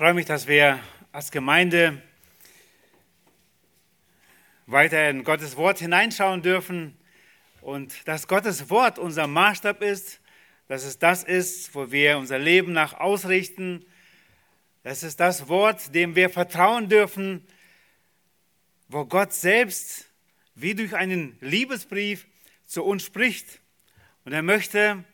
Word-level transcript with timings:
freue 0.00 0.14
mich, 0.14 0.24
dass 0.24 0.46
wir 0.46 0.80
als 1.12 1.30
Gemeinde 1.30 2.00
weiter 4.64 5.10
in 5.10 5.24
Gottes 5.24 5.58
Wort 5.58 5.78
hineinschauen 5.78 6.40
dürfen 6.40 6.96
und 7.60 8.08
dass 8.08 8.26
Gottes 8.26 8.70
Wort 8.70 8.98
unser 8.98 9.26
Maßstab 9.26 9.82
ist, 9.82 10.22
dass 10.68 10.84
es 10.84 10.98
das 10.98 11.22
ist, 11.22 11.74
wo 11.74 11.92
wir 11.92 12.16
unser 12.16 12.38
Leben 12.38 12.72
nach 12.72 12.94
ausrichten. 12.94 13.84
Das 14.84 15.02
ist 15.02 15.20
das 15.20 15.48
Wort, 15.48 15.94
dem 15.94 16.16
wir 16.16 16.30
vertrauen 16.30 16.88
dürfen, 16.88 17.46
wo 18.88 19.04
Gott 19.04 19.34
selbst 19.34 20.06
wie 20.54 20.74
durch 20.74 20.96
einen 20.96 21.36
Liebesbrief 21.42 22.26
zu 22.64 22.84
uns 22.84 23.04
spricht. 23.04 23.60
Und 24.24 24.32
er 24.32 24.42
möchte 24.42 25.04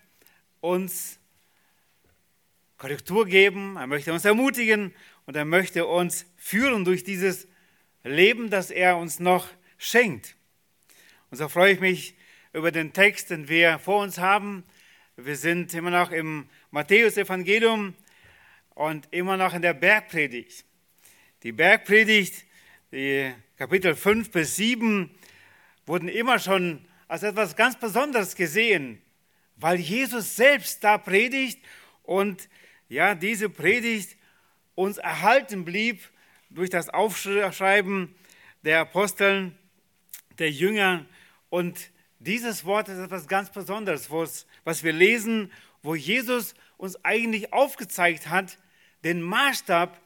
uns 0.60 1.18
Korrektur 2.78 3.26
geben, 3.26 3.76
er 3.76 3.86
möchte 3.86 4.12
uns 4.12 4.24
ermutigen 4.24 4.94
und 5.24 5.34
er 5.34 5.46
möchte 5.46 5.86
uns 5.86 6.26
führen 6.36 6.84
durch 6.84 7.04
dieses 7.04 7.48
Leben, 8.04 8.50
das 8.50 8.70
er 8.70 8.98
uns 8.98 9.18
noch 9.18 9.48
schenkt. 9.78 10.36
Und 11.30 11.38
so 11.38 11.48
freue 11.48 11.72
ich 11.72 11.80
mich 11.80 12.14
über 12.52 12.70
den 12.70 12.92
Text, 12.92 13.30
den 13.30 13.48
wir 13.48 13.78
vor 13.78 14.02
uns 14.02 14.18
haben. 14.18 14.64
Wir 15.16 15.36
sind 15.36 15.72
immer 15.72 15.90
noch 15.90 16.10
im 16.10 16.48
Matthäus-Evangelium 16.70 17.94
und 18.74 19.08
immer 19.10 19.38
noch 19.38 19.54
in 19.54 19.62
der 19.62 19.74
Bergpredigt. 19.74 20.66
Die 21.42 21.52
Bergpredigt, 21.52 22.44
die 22.92 23.32
Kapitel 23.56 23.94
5 23.94 24.30
bis 24.30 24.56
7, 24.56 25.10
wurden 25.86 26.08
immer 26.08 26.38
schon 26.38 26.86
als 27.08 27.22
etwas 27.22 27.56
ganz 27.56 27.78
Besonderes 27.78 28.34
gesehen, 28.34 29.00
weil 29.56 29.78
Jesus 29.78 30.36
selbst 30.36 30.84
da 30.84 30.98
predigt 30.98 31.64
und 32.02 32.48
ja, 32.88 33.14
diese 33.14 33.48
Predigt 33.48 34.16
uns 34.74 34.98
erhalten 34.98 35.64
blieb 35.64 36.00
durch 36.50 36.70
das 36.70 36.88
Aufschreiben 36.88 38.14
der 38.62 38.80
Aposteln, 38.80 39.58
der 40.38 40.50
Jünger. 40.50 41.06
Und 41.50 41.90
dieses 42.18 42.64
Wort 42.64 42.88
ist 42.88 42.98
etwas 42.98 43.26
ganz 43.26 43.50
Besonderes, 43.50 44.10
was 44.10 44.82
wir 44.82 44.92
lesen, 44.92 45.50
wo 45.82 45.94
Jesus 45.94 46.54
uns 46.76 47.02
eigentlich 47.04 47.52
aufgezeigt 47.52 48.28
hat, 48.28 48.58
den 49.04 49.22
Maßstab 49.22 50.00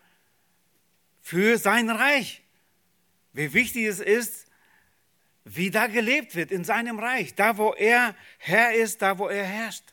für 1.21 1.59
sein 1.59 1.91
Reich. 1.91 2.43
Wie 3.33 3.53
wichtig 3.53 3.87
es 3.87 4.01
ist, 4.01 4.47
wie 5.45 5.71
da 5.71 5.87
gelebt 5.87 6.35
wird 6.35 6.51
in 6.51 6.65
seinem 6.65 6.99
Reich, 6.99 7.35
da 7.35 7.57
wo 7.57 7.73
er 7.73 8.15
Herr 8.39 8.75
ist, 8.75 9.03
da 9.03 9.19
wo 9.19 9.29
er 9.29 9.45
herrscht. 9.45 9.85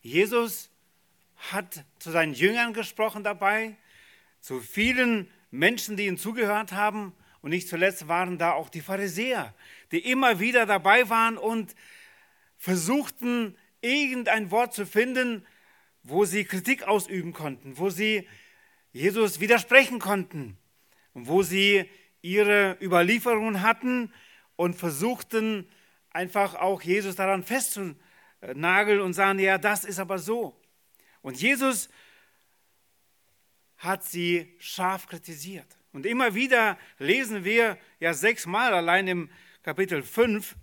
Jesus 0.00 0.70
hat 1.38 1.84
zu 1.98 2.10
seinen 2.10 2.34
Jüngern 2.34 2.72
gesprochen 2.72 3.24
dabei, 3.24 3.76
zu 4.40 4.60
vielen 4.60 5.30
Menschen, 5.50 5.96
die 5.96 6.06
ihm 6.06 6.18
zugehört 6.18 6.72
haben. 6.72 7.14
Und 7.40 7.50
nicht 7.50 7.68
zuletzt 7.68 8.08
waren 8.08 8.38
da 8.38 8.52
auch 8.52 8.68
die 8.68 8.80
Pharisäer, 8.80 9.54
die 9.92 10.00
immer 10.10 10.40
wieder 10.40 10.66
dabei 10.66 11.08
waren 11.08 11.38
und 11.38 11.74
versuchten, 12.56 13.56
irgendein 13.80 14.50
Wort 14.50 14.74
zu 14.74 14.84
finden, 14.86 15.46
wo 16.02 16.24
sie 16.24 16.44
Kritik 16.44 16.82
ausüben 16.82 17.32
konnten, 17.32 17.78
wo 17.78 17.90
sie 17.90 18.28
Jesus 18.92 19.38
widersprechen 19.38 20.00
konnten 20.00 20.58
wo 21.26 21.42
sie 21.42 21.88
ihre 22.22 22.76
Überlieferungen 22.80 23.62
hatten 23.62 24.12
und 24.56 24.74
versuchten 24.74 25.68
einfach 26.10 26.54
auch 26.54 26.82
Jesus 26.82 27.16
daran 27.16 27.44
festzunageln 27.44 29.00
und 29.00 29.14
sagen, 29.14 29.38
ja, 29.38 29.58
das 29.58 29.84
ist 29.84 29.98
aber 29.98 30.18
so. 30.18 30.56
Und 31.22 31.40
Jesus 31.40 31.88
hat 33.78 34.04
sie 34.04 34.54
scharf 34.58 35.06
kritisiert. 35.06 35.78
Und 35.92 36.06
immer 36.06 36.34
wieder 36.34 36.78
lesen 36.98 37.44
wir 37.44 37.78
ja 38.00 38.12
sechsmal 38.14 38.74
allein 38.74 39.08
im 39.08 39.30
Kapitel 39.62 40.02
5, 40.02 40.54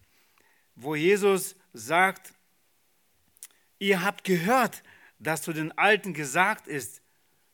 wo 0.76 0.96
Jesus 0.96 1.56
sagt, 1.74 2.34
ihr 3.80 4.04
habt 4.04 4.24
gehört, 4.24 4.84
dass 5.20 5.42
zu 5.42 5.54
den 5.54 5.78
Alten 5.78 6.14
gesagt 6.14 6.68
ist, 6.68 7.02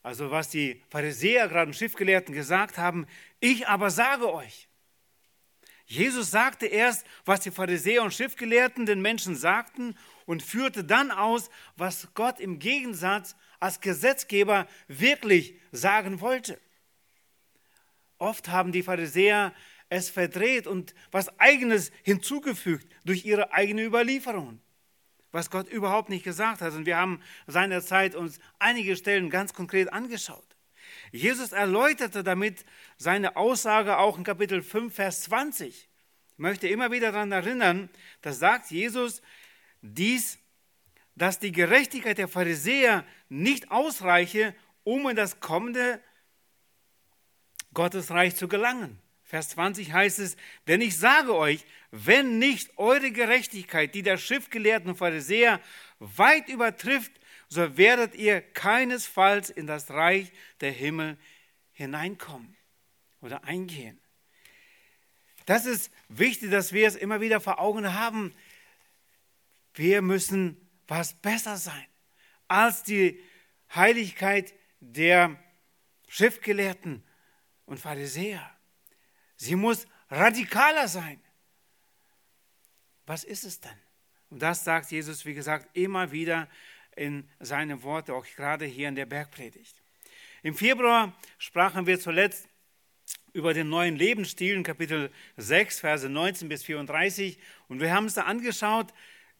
also 0.03 0.31
was 0.31 0.49
die 0.49 0.81
Pharisäer 0.89 1.47
gerade 1.47 1.69
im 1.69 1.73
Schriftgelehrten 1.73 2.33
gesagt 2.33 2.77
haben, 2.77 3.05
ich 3.39 3.67
aber 3.67 3.91
sage 3.91 4.31
euch. 4.33 4.67
Jesus 5.85 6.31
sagte 6.31 6.67
erst, 6.67 7.05
was 7.25 7.41
die 7.41 7.51
Pharisäer 7.51 8.01
und 8.01 8.13
Schriftgelehrten 8.13 8.85
den 8.85 9.01
Menschen 9.01 9.35
sagten 9.35 9.95
und 10.31 10.41
führte 10.41 10.85
dann 10.85 11.11
aus, 11.11 11.49
was 11.75 12.07
Gott 12.13 12.39
im 12.39 12.57
Gegensatz 12.57 13.35
als 13.59 13.81
Gesetzgeber 13.81 14.65
wirklich 14.87 15.55
sagen 15.73 16.21
wollte. 16.21 16.57
Oft 18.17 18.47
haben 18.47 18.71
die 18.71 18.81
Pharisäer 18.81 19.53
es 19.89 20.09
verdreht 20.09 20.67
und 20.67 20.95
was 21.11 21.37
eigenes 21.37 21.91
hinzugefügt 22.03 22.87
durch 23.03 23.25
ihre 23.25 23.51
eigene 23.51 23.83
Überlieferungen, 23.83 24.61
was 25.33 25.49
Gott 25.49 25.67
überhaupt 25.67 26.07
nicht 26.07 26.23
gesagt 26.23 26.61
hat. 26.61 26.71
Und 26.75 26.85
wir 26.85 26.95
haben 26.95 27.19
seinerzeit 27.45 28.15
uns 28.15 28.39
einige 28.57 28.95
Stellen 28.95 29.29
ganz 29.29 29.53
konkret 29.53 29.91
angeschaut. 29.91 30.55
Jesus 31.11 31.51
erläuterte 31.51 32.23
damit 32.23 32.63
seine 32.95 33.35
Aussage 33.35 33.97
auch 33.97 34.17
in 34.17 34.23
Kapitel 34.23 34.61
5, 34.61 34.95
Vers 34.95 35.23
20. 35.23 35.89
Ich 36.31 36.37
möchte 36.37 36.69
immer 36.69 36.89
wieder 36.89 37.11
daran 37.11 37.33
erinnern, 37.33 37.89
da 38.21 38.31
sagt 38.31 38.71
Jesus, 38.71 39.21
dies, 39.81 40.39
dass 41.15 41.39
die 41.39 41.51
Gerechtigkeit 41.51 42.17
der 42.17 42.27
Pharisäer 42.27 43.05
nicht 43.29 43.71
ausreiche, 43.71 44.55
um 44.83 45.07
in 45.09 45.15
das 45.15 45.39
kommende 45.39 46.01
Gottesreich 47.73 48.35
zu 48.35 48.47
gelangen. 48.47 48.99
Vers 49.23 49.49
20 49.49 49.93
heißt 49.93 50.19
es, 50.19 50.35
denn 50.67 50.81
ich 50.81 50.97
sage 50.97 51.33
euch, 51.33 51.63
wenn 51.91 52.37
nicht 52.37 52.77
eure 52.77 53.11
Gerechtigkeit, 53.11 53.95
die 53.95 54.03
der 54.03 54.17
schriftgelehrten 54.17 54.95
Pharisäer 54.95 55.61
weit 55.99 56.49
übertrifft, 56.49 57.11
so 57.47 57.77
werdet 57.77 58.15
ihr 58.15 58.41
keinesfalls 58.41 59.49
in 59.49 59.67
das 59.67 59.89
Reich 59.89 60.31
der 60.59 60.71
Himmel 60.71 61.17
hineinkommen 61.71 62.57
oder 63.21 63.43
eingehen. 63.45 63.99
Das 65.45 65.65
ist 65.65 65.91
wichtig, 66.09 66.51
dass 66.51 66.73
wir 66.73 66.87
es 66.87 66.95
immer 66.95 67.21
wieder 67.21 67.39
vor 67.39 67.59
Augen 67.59 67.93
haben. 67.93 68.33
Wir 69.73 70.01
müssen 70.01 70.69
was 70.87 71.13
besser 71.13 71.57
sein 71.57 71.85
als 72.47 72.83
die 72.83 73.19
Heiligkeit 73.73 74.53
der 74.79 75.37
Schriftgelehrten 76.07 77.03
und 77.65 77.79
Pharisäer. 77.79 78.49
Sie 79.37 79.55
muss 79.55 79.87
radikaler 80.09 80.87
sein. 80.87 81.21
Was 83.05 83.23
ist 83.23 83.45
es 83.45 83.61
denn? 83.61 83.77
Und 84.29 84.41
das 84.41 84.63
sagt 84.63 84.91
Jesus, 84.91 85.25
wie 85.25 85.33
gesagt, 85.33 85.69
immer 85.75 86.11
wieder 86.11 86.49
in 86.95 87.29
seinen 87.39 87.83
Worten, 87.83 88.11
auch 88.11 88.25
gerade 88.25 88.65
hier 88.65 88.89
in 88.89 88.95
der 88.95 89.05
Bergpredigt. 89.05 89.81
Im 90.43 90.55
Februar 90.55 91.13
sprachen 91.37 91.85
wir 91.87 91.99
zuletzt 91.99 92.47
über 93.33 93.53
den 93.53 93.69
neuen 93.69 93.95
Lebensstil 93.95 94.55
in 94.55 94.63
Kapitel 94.63 95.11
6, 95.37 95.79
Verse 95.79 96.09
19 96.09 96.49
bis 96.49 96.63
34. 96.63 97.37
Und 97.67 97.79
wir 97.79 97.93
haben 97.93 98.05
uns 98.05 98.15
da 98.15 98.23
angeschaut, 98.23 98.93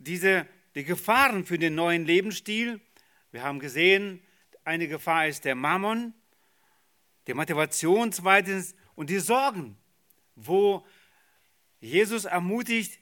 diese, 0.04 0.48
die 0.76 0.84
Gefahren 0.84 1.46
für 1.46 1.58
den 1.58 1.76
neuen 1.76 2.06
Lebensstil. 2.06 2.82
Wir 3.32 3.44
haben 3.44 3.60
gesehen, 3.60 4.22
eine 4.64 4.88
Gefahr 4.88 5.28
ist 5.28 5.46
der 5.46 5.56
Mammon, 5.56 6.14
die 7.28 7.34
Motivation 7.34 8.12
zweitens 8.12 8.76
und 8.96 9.10
die 9.10 9.20
Sorgen, 9.20 9.78
wo 10.36 10.86
Jesus 11.80 12.26
ermutigt, 12.26 13.00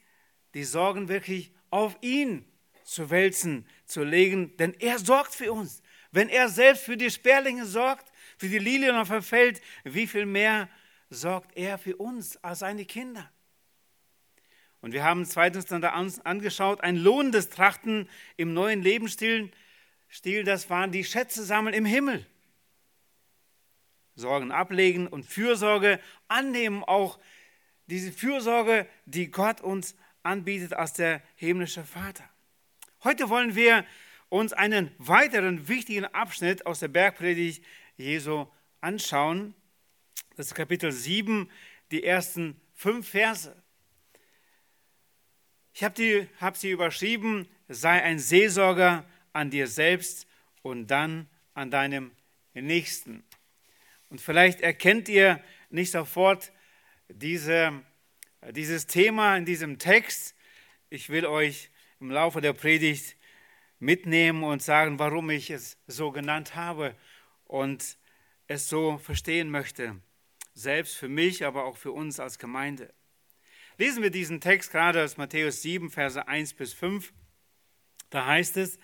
die 0.54 0.64
Sorgen 0.64 1.08
wirklich 1.08 1.52
auf 1.70 1.96
ihn 2.00 2.44
zu 2.84 3.10
wälzen, 3.10 3.66
zu 3.84 4.02
legen, 4.02 4.56
denn 4.56 4.74
er 4.74 4.98
sorgt 4.98 5.34
für 5.34 5.52
uns. 5.52 5.82
Wenn 6.10 6.28
er 6.28 6.48
selbst 6.48 6.84
für 6.84 6.96
die 6.96 7.10
Sperlinge 7.10 7.66
sorgt, 7.66 8.10
für 8.36 8.48
die 8.48 8.58
Lilien 8.58 9.04
Feld, 9.22 9.60
wie 9.84 10.06
viel 10.06 10.26
mehr 10.26 10.68
sorgt 11.08 11.56
er 11.56 11.78
für 11.78 11.96
uns 11.96 12.36
als 12.38 12.60
seine 12.60 12.84
Kinder? 12.84 13.30
Und 14.80 14.92
wir 14.92 15.04
haben 15.04 15.24
zweitens 15.26 15.66
dann 15.66 15.82
da 15.82 15.90
angeschaut, 15.90 16.80
ein 16.80 16.96
lohnendes 16.96 17.50
Trachten 17.50 18.08
im 18.36 18.54
neuen 18.54 18.82
Lebensstil, 18.82 19.50
Stil, 20.12 20.42
das 20.42 20.68
waren 20.68 20.90
die 20.90 21.04
Schätze 21.04 21.44
sammeln 21.44 21.74
im 21.74 21.84
Himmel. 21.84 22.26
Sorgen 24.16 24.50
ablegen 24.50 25.06
und 25.06 25.24
Fürsorge 25.24 26.00
annehmen, 26.26 26.82
auch 26.82 27.20
diese 27.86 28.10
Fürsorge, 28.10 28.88
die 29.06 29.30
Gott 29.30 29.60
uns 29.60 29.94
anbietet 30.24 30.72
als 30.72 30.94
der 30.94 31.22
himmlische 31.36 31.84
Vater. 31.84 32.28
Heute 33.04 33.28
wollen 33.28 33.54
wir 33.54 33.86
uns 34.28 34.52
einen 34.52 34.90
weiteren 34.98 35.68
wichtigen 35.68 36.06
Abschnitt 36.06 36.66
aus 36.66 36.80
der 36.80 36.88
Bergpredigt 36.88 37.64
Jesu 37.96 38.46
anschauen. 38.80 39.54
Das 40.36 40.46
ist 40.46 40.54
Kapitel 40.54 40.90
7, 40.90 41.48
die 41.92 42.02
ersten 42.02 42.60
fünf 42.74 43.08
Verse. 43.10 43.54
Ich 45.72 45.84
habe 45.84 46.28
hab 46.40 46.56
sie 46.56 46.70
überschrieben, 46.70 47.48
sei 47.68 48.02
ein 48.02 48.18
Seelsorger 48.18 49.04
an 49.32 49.50
dir 49.50 49.66
selbst 49.66 50.26
und 50.62 50.88
dann 50.88 51.28
an 51.54 51.70
deinem 51.70 52.10
Nächsten. 52.54 53.24
Und 54.08 54.20
vielleicht 54.20 54.60
erkennt 54.60 55.08
ihr 55.08 55.42
nicht 55.70 55.92
sofort 55.92 56.52
diese, 57.08 57.82
dieses 58.50 58.86
Thema 58.86 59.36
in 59.36 59.44
diesem 59.44 59.78
Text. 59.78 60.34
Ich 60.90 61.08
will 61.08 61.26
euch 61.26 61.70
im 62.00 62.10
Laufe 62.10 62.40
der 62.40 62.52
Predigt 62.52 63.16
mitnehmen 63.78 64.42
und 64.42 64.62
sagen, 64.62 64.98
warum 64.98 65.30
ich 65.30 65.50
es 65.50 65.78
so 65.86 66.10
genannt 66.10 66.54
habe 66.56 66.96
und 67.44 67.96
es 68.48 68.68
so 68.68 68.98
verstehen 68.98 69.50
möchte. 69.50 70.00
Selbst 70.54 70.96
für 70.96 71.08
mich, 71.08 71.44
aber 71.44 71.64
auch 71.64 71.76
für 71.76 71.92
uns 71.92 72.18
als 72.18 72.38
Gemeinde. 72.38 72.92
Lesen 73.80 74.02
wir 74.02 74.10
diesen 74.10 74.42
Text 74.42 74.72
gerade 74.72 75.02
aus 75.02 75.16
Matthäus 75.16 75.62
7, 75.62 75.88
Verse 75.88 76.28
1 76.28 76.52
bis 76.52 76.74
5. 76.74 77.14
Da 78.10 78.26
heißt 78.26 78.58
es, 78.58 78.78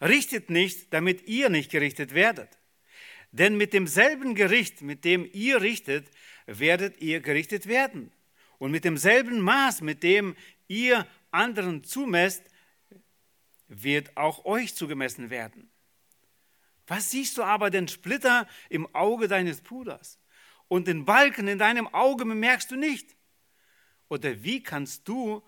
richtet 0.00 0.50
nicht, 0.50 0.92
damit 0.92 1.28
ihr 1.28 1.50
nicht 1.50 1.70
gerichtet 1.70 2.14
werdet. 2.14 2.58
Denn 3.30 3.56
mit 3.56 3.72
demselben 3.72 4.34
Gericht, 4.34 4.82
mit 4.82 5.04
dem 5.04 5.30
ihr 5.32 5.60
richtet, 5.60 6.10
werdet 6.46 7.00
ihr 7.00 7.20
gerichtet 7.20 7.68
werden. 7.68 8.10
Und 8.58 8.72
mit 8.72 8.82
demselben 8.82 9.38
Maß, 9.40 9.82
mit 9.82 10.02
dem 10.02 10.34
ihr 10.66 11.06
anderen 11.30 11.84
zumesst, 11.84 12.42
wird 13.68 14.16
auch 14.16 14.44
euch 14.46 14.74
zugemessen 14.74 15.30
werden. 15.30 15.70
Was 16.88 17.12
siehst 17.12 17.38
du 17.38 17.44
aber 17.44 17.70
den 17.70 17.86
Splitter 17.86 18.48
im 18.68 18.92
Auge 18.96 19.28
deines 19.28 19.60
Bruders 19.60 20.18
und 20.66 20.88
den 20.88 21.04
Balken 21.04 21.46
in 21.46 21.60
deinem 21.60 21.86
Auge 21.94 22.24
bemerkst 22.24 22.72
du 22.72 22.74
nicht? 22.74 23.14
Oder 24.10 24.42
wie 24.42 24.62
kannst 24.62 25.08
du 25.08 25.42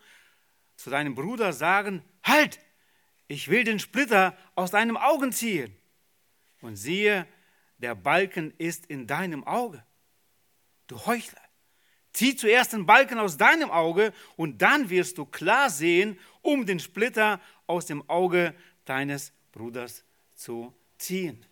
zu 0.77 0.89
deinem 0.89 1.15
Bruder 1.15 1.53
sagen, 1.53 2.03
halt, 2.23 2.59
ich 3.27 3.49
will 3.49 3.65
den 3.65 3.79
Splitter 3.79 4.37
aus 4.55 4.71
deinem 4.71 4.97
Augen 4.97 5.33
ziehen. 5.33 5.77
Und 6.61 6.77
siehe, 6.77 7.27
der 7.79 7.97
Balken 7.97 8.55
ist 8.59 8.87
in 8.87 9.07
deinem 9.07 9.45
Auge. 9.45 9.85
Du 10.87 11.07
Heuchler, 11.07 11.43
zieh 12.13 12.37
zuerst 12.37 12.73
den 12.73 12.87
Balken 12.87 13.19
aus 13.19 13.37
deinem 13.37 13.71
Auge 13.71 14.13
und 14.37 14.63
dann 14.63 14.91
wirst 14.91 15.19
du 15.19 15.27
klar 15.27 15.69
sehen, 15.69 16.19
um 16.41 16.65
den 16.65 16.79
Splitter 16.79 17.41
aus 17.67 17.87
dem 17.87 18.09
Auge 18.09 18.55
deines 18.85 19.33
Bruders 19.51 20.05
zu 20.37 20.73
ziehen. 20.99 21.45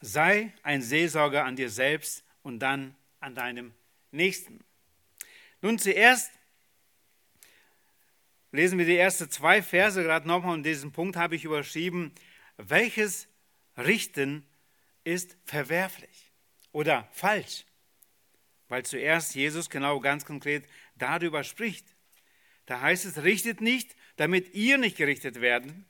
Sei 0.00 0.52
ein 0.62 0.82
Seelsorger 0.82 1.44
an 1.44 1.56
dir 1.56 1.70
selbst 1.70 2.24
und 2.42 2.60
dann 2.60 2.94
an 3.20 3.34
deinem 3.34 3.74
Nächsten. 4.10 4.64
Nun 5.62 5.78
zuerst 5.78 6.30
lesen 8.52 8.78
wir 8.78 8.86
die 8.86 8.96
ersten 8.96 9.30
zwei 9.30 9.62
Verse 9.62 10.02
gerade 10.02 10.28
nochmal 10.28 10.54
und 10.54 10.64
diesen 10.64 10.92
Punkt 10.92 11.16
habe 11.16 11.36
ich 11.36 11.44
überschrieben. 11.44 12.12
Welches 12.56 13.28
Richten 13.76 14.46
ist 15.04 15.36
verwerflich 15.44 16.30
oder 16.72 17.08
falsch? 17.12 17.64
Weil 18.68 18.84
zuerst 18.84 19.34
Jesus 19.34 19.70
genau 19.70 20.00
ganz 20.00 20.24
konkret 20.24 20.66
darüber 20.96 21.44
spricht. 21.44 21.86
Da 22.66 22.80
heißt 22.80 23.04
es, 23.04 23.22
richtet 23.22 23.60
nicht, 23.60 23.94
damit 24.16 24.54
ihr 24.54 24.78
nicht 24.78 24.96
gerichtet 24.96 25.40
werden, 25.40 25.86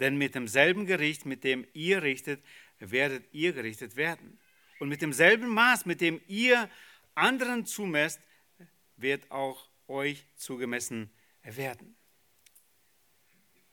denn 0.00 0.16
mit 0.16 0.34
demselben 0.34 0.86
Gericht, 0.86 1.24
mit 1.24 1.44
dem 1.44 1.66
ihr 1.72 2.02
richtet, 2.02 2.42
werdet 2.78 3.32
ihr 3.32 3.52
gerichtet 3.52 3.96
werden. 3.96 4.38
Und 4.78 4.88
mit 4.88 5.02
demselben 5.02 5.48
Maß, 5.48 5.86
mit 5.86 6.00
dem 6.00 6.20
ihr 6.28 6.70
anderen 7.14 7.66
zumesst, 7.66 8.20
wird 8.96 9.30
auch 9.30 9.68
euch 9.88 10.24
zugemessen 10.36 11.10
werden. 11.42 11.96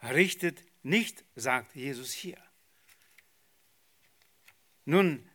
Richtet 0.02 0.64
nicht, 0.84 1.24
sagt 1.36 1.76
Jesus 1.76 2.12
hier. 2.12 2.38
Nun, 4.86 5.28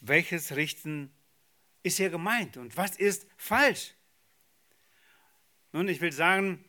welches 0.00 0.54
Richten 0.54 1.14
ist 1.82 1.96
hier 1.96 2.10
gemeint 2.10 2.56
und 2.56 2.76
was 2.76 2.96
ist 2.96 3.26
falsch? 3.36 3.94
Nun, 5.72 5.88
ich 5.88 6.00
will 6.00 6.12
sagen, 6.12 6.64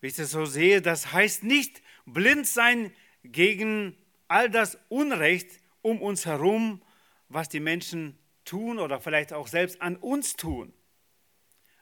wie 0.00 0.08
ich 0.08 0.16
das 0.16 0.32
so 0.32 0.44
sehe, 0.44 0.82
das 0.82 1.12
heißt 1.12 1.44
nicht 1.44 1.82
blind 2.04 2.46
sein 2.46 2.92
gegen 3.22 3.96
all 4.28 4.50
das 4.50 4.78
Unrecht 4.88 5.60
um 5.82 6.02
uns 6.02 6.26
herum, 6.26 6.82
was 7.28 7.48
die 7.48 7.60
Menschen 7.60 8.18
tun 8.44 8.78
oder 8.78 9.00
vielleicht 9.00 9.32
auch 9.32 9.48
selbst 9.48 9.80
an 9.82 9.96
uns 9.96 10.36
tun. 10.36 10.72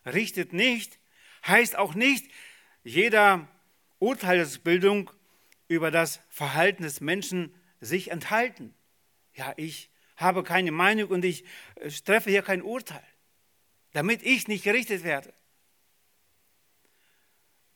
Richtet 0.06 0.52
nicht, 0.52 0.99
heißt 1.46 1.76
auch 1.76 1.94
nicht, 1.94 2.31
jeder 2.82 3.49
Urteilsbildung 3.99 5.11
über 5.69 5.91
das 5.91 6.20
Verhalten 6.29 6.82
des 6.82 7.00
Menschen 7.00 7.55
sich 7.81 8.11
enthalten. 8.11 8.75
Ja, 9.35 9.55
ich 9.56 9.91
habe 10.17 10.43
keine 10.43 10.73
Meinung 10.73 11.11
und 11.11 11.25
ich 11.25 11.44
äh, 11.76 11.91
treffe 11.91 12.31
hier 12.31 12.43
kein 12.43 12.62
Urteil, 12.62 13.05
damit 13.93 14.23
ich 14.23 14.49
nicht 14.49 14.64
gerichtet 14.64 15.05
werde. 15.05 15.32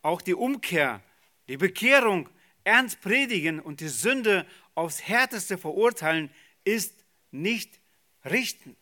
Auch 0.03 0.23
die 0.23 0.35
Umkehr, 0.35 1.03
die 1.49 1.57
Bekehrung 1.57 2.29
ernst 2.69 3.01
predigen 3.01 3.61
und 3.61 3.81
die 3.81 3.89
Sünde 3.89 4.47
aufs 4.75 5.03
härteste 5.03 5.57
verurteilen, 5.57 6.31
ist 6.65 7.05
nicht 7.31 7.81
richten. 8.25 8.77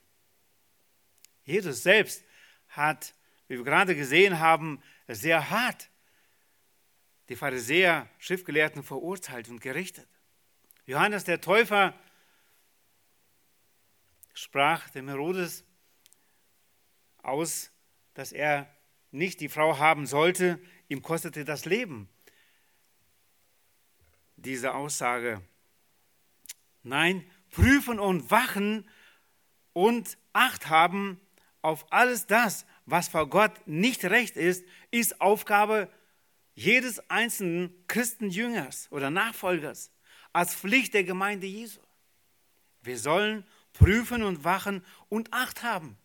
Jesus 1.44 1.84
selbst 1.84 2.24
hat, 2.68 3.14
wie 3.46 3.56
wir 3.56 3.64
gerade 3.64 3.94
gesehen 3.94 4.40
haben, 4.40 4.82
sehr 5.06 5.50
hart 5.50 5.88
die 7.28 7.36
Pharisäer, 7.36 8.08
Schriftgelehrten 8.18 8.82
verurteilt 8.82 9.48
und 9.48 9.60
gerichtet. 9.60 10.08
Johannes 10.84 11.24
der 11.24 11.40
Täufer 11.40 11.94
sprach 14.34 14.90
dem 14.90 15.08
Herodes 15.08 15.64
aus, 17.22 17.70
dass 18.14 18.32
er 18.32 18.68
nicht 19.12 19.40
die 19.40 19.48
Frau 19.48 19.78
haben 19.78 20.06
sollte, 20.06 20.60
ihm 20.88 21.02
kostete 21.02 21.44
das 21.44 21.64
Leben. 21.64 22.08
Diese 24.36 24.74
Aussage. 24.74 25.42
Nein, 26.82 27.24
prüfen 27.50 27.98
und 27.98 28.30
wachen 28.30 28.88
und 29.72 30.16
Acht 30.32 30.68
haben 30.68 31.20
auf 31.62 31.90
alles 31.90 32.26
das, 32.26 32.66
was 32.84 33.08
vor 33.08 33.28
Gott 33.28 33.52
nicht 33.66 34.04
recht 34.04 34.36
ist, 34.36 34.64
ist 34.90 35.20
Aufgabe 35.20 35.90
jedes 36.54 37.10
einzelnen 37.10 37.74
Christenjüngers 37.88 38.88
oder 38.90 39.10
Nachfolgers 39.10 39.90
als 40.32 40.54
Pflicht 40.54 40.94
der 40.94 41.04
Gemeinde 41.04 41.46
Jesu. 41.46 41.80
Wir 42.82 42.98
sollen 42.98 43.44
prüfen 43.72 44.22
und 44.22 44.44
wachen 44.44 44.84
und 45.08 45.32
Acht 45.32 45.62
haben 45.62 45.98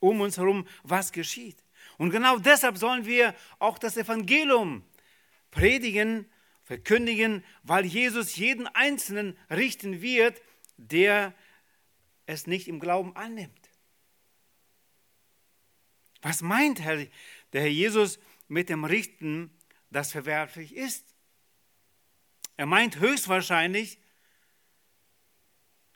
um 0.00 0.20
uns 0.20 0.38
herum, 0.38 0.66
was 0.82 1.12
geschieht. 1.12 1.62
Und 1.96 2.10
genau 2.10 2.38
deshalb 2.38 2.78
sollen 2.78 3.04
wir 3.06 3.34
auch 3.58 3.78
das 3.78 3.96
Evangelium 3.96 4.84
predigen, 5.50 6.30
verkündigen, 6.68 7.42
weil 7.62 7.86
Jesus 7.86 8.36
jeden 8.36 8.66
Einzelnen 8.66 9.38
richten 9.48 10.02
wird, 10.02 10.42
der 10.76 11.34
es 12.26 12.46
nicht 12.46 12.68
im 12.68 12.78
Glauben 12.78 13.16
annimmt. 13.16 13.70
Was 16.20 16.42
meint 16.42 16.80
der 16.80 17.08
Herr 17.52 17.68
Jesus 17.68 18.18
mit 18.48 18.68
dem 18.68 18.84
Richten, 18.84 19.50
das 19.88 20.12
verwerflich 20.12 20.76
ist? 20.76 21.14
Er 22.58 22.66
meint 22.66 23.00
höchstwahrscheinlich 23.00 23.98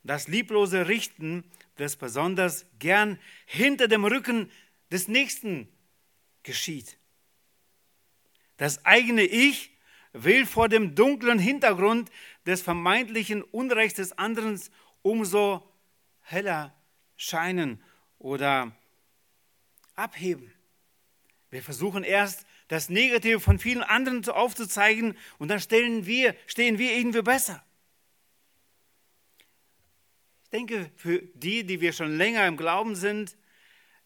das 0.04 0.26
lieblose 0.26 0.88
Richten, 0.88 1.44
das 1.76 1.96
besonders 1.96 2.64
gern 2.78 3.20
hinter 3.44 3.88
dem 3.88 4.06
Rücken 4.06 4.50
des 4.90 5.06
Nächsten 5.06 5.68
geschieht. 6.44 6.96
Das 8.56 8.86
eigene 8.86 9.24
Ich 9.24 9.71
will 10.12 10.46
vor 10.46 10.68
dem 10.68 10.94
dunklen 10.94 11.38
Hintergrund 11.38 12.10
des 12.46 12.62
vermeintlichen 12.62 13.42
Unrechts 13.42 13.96
des 13.96 14.16
anderen 14.18 14.60
umso 15.02 15.68
heller 16.20 16.74
scheinen 17.16 17.82
oder 18.18 18.76
abheben. 19.94 20.52
Wir 21.50 21.62
versuchen 21.62 22.04
erst 22.04 22.46
das 22.68 22.88
Negative 22.88 23.40
von 23.40 23.58
vielen 23.58 23.82
anderen 23.82 24.26
aufzuzeigen 24.28 25.16
und 25.38 25.48
dann 25.48 25.60
stellen 25.60 26.06
wir, 26.06 26.34
stehen 26.46 26.78
wir 26.78 26.96
irgendwie 26.96 27.22
besser. 27.22 27.62
Ich 30.44 30.50
denke, 30.50 30.90
für 30.96 31.20
die, 31.34 31.64
die 31.64 31.80
wir 31.80 31.92
schon 31.92 32.16
länger 32.16 32.46
im 32.46 32.56
Glauben 32.56 32.94
sind, 32.94 33.36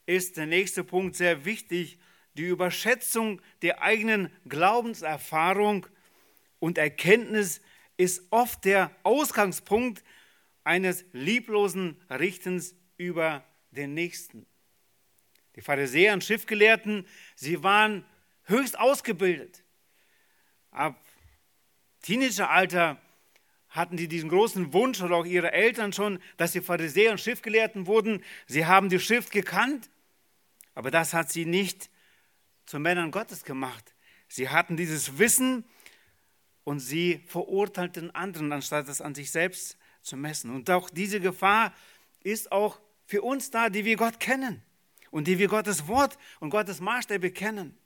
ist 0.06 0.36
der 0.36 0.46
nächste 0.46 0.84
Punkt 0.84 1.16
sehr 1.16 1.44
wichtig, 1.44 1.98
die 2.34 2.44
Überschätzung 2.44 3.40
der 3.62 3.82
eigenen 3.82 4.30
Glaubenserfahrung 4.48 5.86
und 6.66 6.78
Erkenntnis 6.78 7.60
ist 7.96 8.24
oft 8.30 8.64
der 8.64 8.90
Ausgangspunkt 9.04 10.02
eines 10.64 11.04
lieblosen 11.12 11.96
Richtens 12.10 12.74
über 12.96 13.44
den 13.70 13.94
Nächsten. 13.94 14.46
Die 15.54 15.60
Pharisäer 15.60 16.12
und 16.12 16.24
Schriftgelehrten, 16.24 17.06
sie 17.36 17.62
waren 17.62 18.04
höchst 18.46 18.76
ausgebildet. 18.76 19.62
Ab 20.72 21.00
Teenageralter 22.02 23.00
hatten 23.68 23.96
die 23.96 24.08
diesen 24.08 24.28
großen 24.28 24.72
Wunsch 24.72 25.00
oder 25.00 25.14
auch 25.14 25.24
ihre 25.24 25.52
Eltern 25.52 25.92
schon, 25.92 26.18
dass 26.36 26.52
sie 26.52 26.62
Pharisäer 26.62 27.12
und 27.12 27.20
Schriftgelehrten 27.20 27.86
wurden. 27.86 28.24
Sie 28.48 28.66
haben 28.66 28.88
die 28.88 28.98
Schrift 28.98 29.30
gekannt, 29.30 29.88
aber 30.74 30.90
das 30.90 31.14
hat 31.14 31.30
sie 31.30 31.44
nicht 31.44 31.90
zu 32.64 32.80
Männern 32.80 33.12
Gottes 33.12 33.44
gemacht. 33.44 33.94
Sie 34.26 34.48
hatten 34.48 34.76
dieses 34.76 35.20
Wissen 35.20 35.64
und 36.66 36.80
sie 36.80 37.22
verurteilten 37.28 38.12
anderen, 38.12 38.52
anstatt 38.52 38.88
es 38.88 39.00
an 39.00 39.14
sich 39.14 39.30
selbst 39.30 39.78
zu 40.02 40.16
messen. 40.16 40.52
Und 40.52 40.68
auch 40.68 40.90
diese 40.90 41.20
Gefahr 41.20 41.72
ist 42.24 42.50
auch 42.50 42.80
für 43.04 43.22
uns 43.22 43.52
da, 43.52 43.70
die 43.70 43.84
wir 43.84 43.96
Gott 43.96 44.18
kennen 44.18 44.60
und 45.12 45.28
die 45.28 45.38
wir 45.38 45.46
Gottes 45.46 45.86
Wort 45.86 46.18
und 46.40 46.50
Gottes 46.50 46.80
Maßstäbe 46.80 47.30
kennen. 47.30 47.78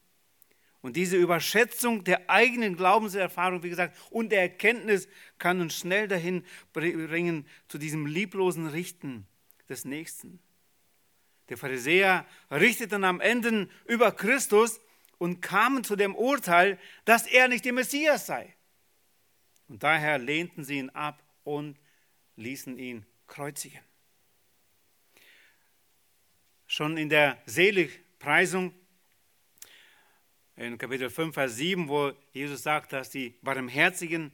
Und 0.81 0.97
diese 0.97 1.19
Überschätzung 1.19 2.05
der 2.05 2.31
eigenen 2.31 2.75
Glaubenserfahrung, 2.75 3.63
wie 3.63 3.69
gesagt, 3.69 3.99
und 4.09 4.33
der 4.33 4.41
Erkenntnis 4.41 5.09
kann 5.37 5.61
uns 5.61 5.77
schnell 5.77 6.09
dahin 6.09 6.43
bringen 6.73 7.47
zu 7.69 7.77
diesem 7.77 8.07
lieblosen 8.07 8.67
Richten 8.67 9.27
des 9.69 9.85
Nächsten. 9.85 10.41
Der 11.51 11.59
Pharisäer 11.59 12.25
richteten 12.51 13.05
am 13.05 13.21
Ende 13.21 13.69
über 13.85 14.11
Christus 14.11 14.81
und 15.19 15.43
kamen 15.43 15.85
zu 15.85 15.97
dem 15.97 16.15
Urteil, 16.15 16.79
dass 17.05 17.27
er 17.27 17.47
nicht 17.49 17.67
der 17.67 17.75
Messias 17.75 18.25
sei. 18.25 18.57
Und 19.71 19.85
daher 19.85 20.19
lehnten 20.19 20.65
sie 20.65 20.79
ihn 20.79 20.91
ab 20.91 21.23
und 21.45 21.79
ließen 22.35 22.77
ihn 22.77 23.07
kreuzigen. 23.29 23.79
Schon 26.67 26.97
in 26.97 27.09
der 27.09 27.41
Seligpreisung 27.47 28.75
in 30.57 30.77
Kapitel 30.77 31.09
5, 31.09 31.33
Vers 31.33 31.55
7, 31.55 31.89
wo 31.89 32.11
Jesus 32.33 32.65
sagt, 32.65 32.93
dass 32.93 33.11
die 33.11 33.39
Barmherzigen, 33.43 34.33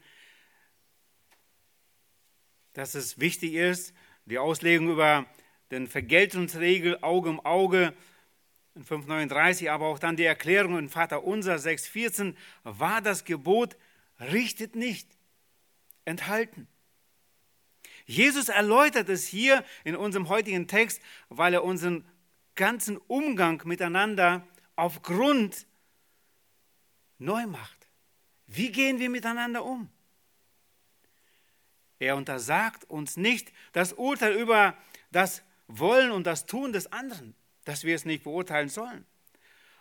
dass 2.73 2.95
es 2.95 3.21
wichtig 3.21 3.53
ist, 3.53 3.93
die 4.25 4.39
Auslegung 4.39 4.91
über 4.91 5.27
den 5.71 5.87
Vergeltungsregel 5.87 7.03
Auge 7.03 7.29
um 7.29 7.45
Auge 7.45 7.95
in 8.75 8.87
5,39, 8.87 9.71
aber 9.71 9.89
auch 9.89 9.99
dann 9.99 10.17
die 10.17 10.25
Erklärung 10.25 10.79
in 10.79 10.89
Vater 10.89 11.25
Unser 11.25 11.57
6,14 11.57 12.35
war 12.65 13.03
das 13.03 13.27
Gebot, 13.27 13.77
richtet 14.19 14.77
nicht, 14.77 15.16
enthalten. 16.07 16.67
Jesus 18.07 18.49
erläutert 18.49 19.09
es 19.09 19.27
hier 19.27 19.65
in 19.85 19.97
unserem 19.97 20.29
heutigen 20.29 20.69
Text, 20.69 21.03
weil 21.29 21.53
er 21.53 21.65
unseren 21.65 22.07
ganzen 22.55 22.97
Umgang 22.97 23.63
miteinander 23.67 24.47
aufgrund 24.77 25.67
neu 27.19 27.47
macht. 27.47 27.89
Wie 28.47 28.71
gehen 28.71 28.99
wir 28.99 29.11
miteinander 29.11 29.65
um? 29.65 29.91
Er 31.99 32.17
untersagt 32.17 32.85
uns 32.85 33.17
nicht 33.17 33.53
das 33.73 33.93
Urteil 33.93 34.35
über 34.35 34.77
das 35.11 35.43
Wollen 35.67 36.13
und 36.13 36.27
das 36.27 36.47
Tun 36.47 36.73
des 36.73 36.93
anderen, 36.93 37.35
dass 37.65 37.85
wir 37.85 37.95
es 37.95 38.05
nicht 38.05 38.25
beurteilen 38.25 38.69
sollen. 38.69 39.05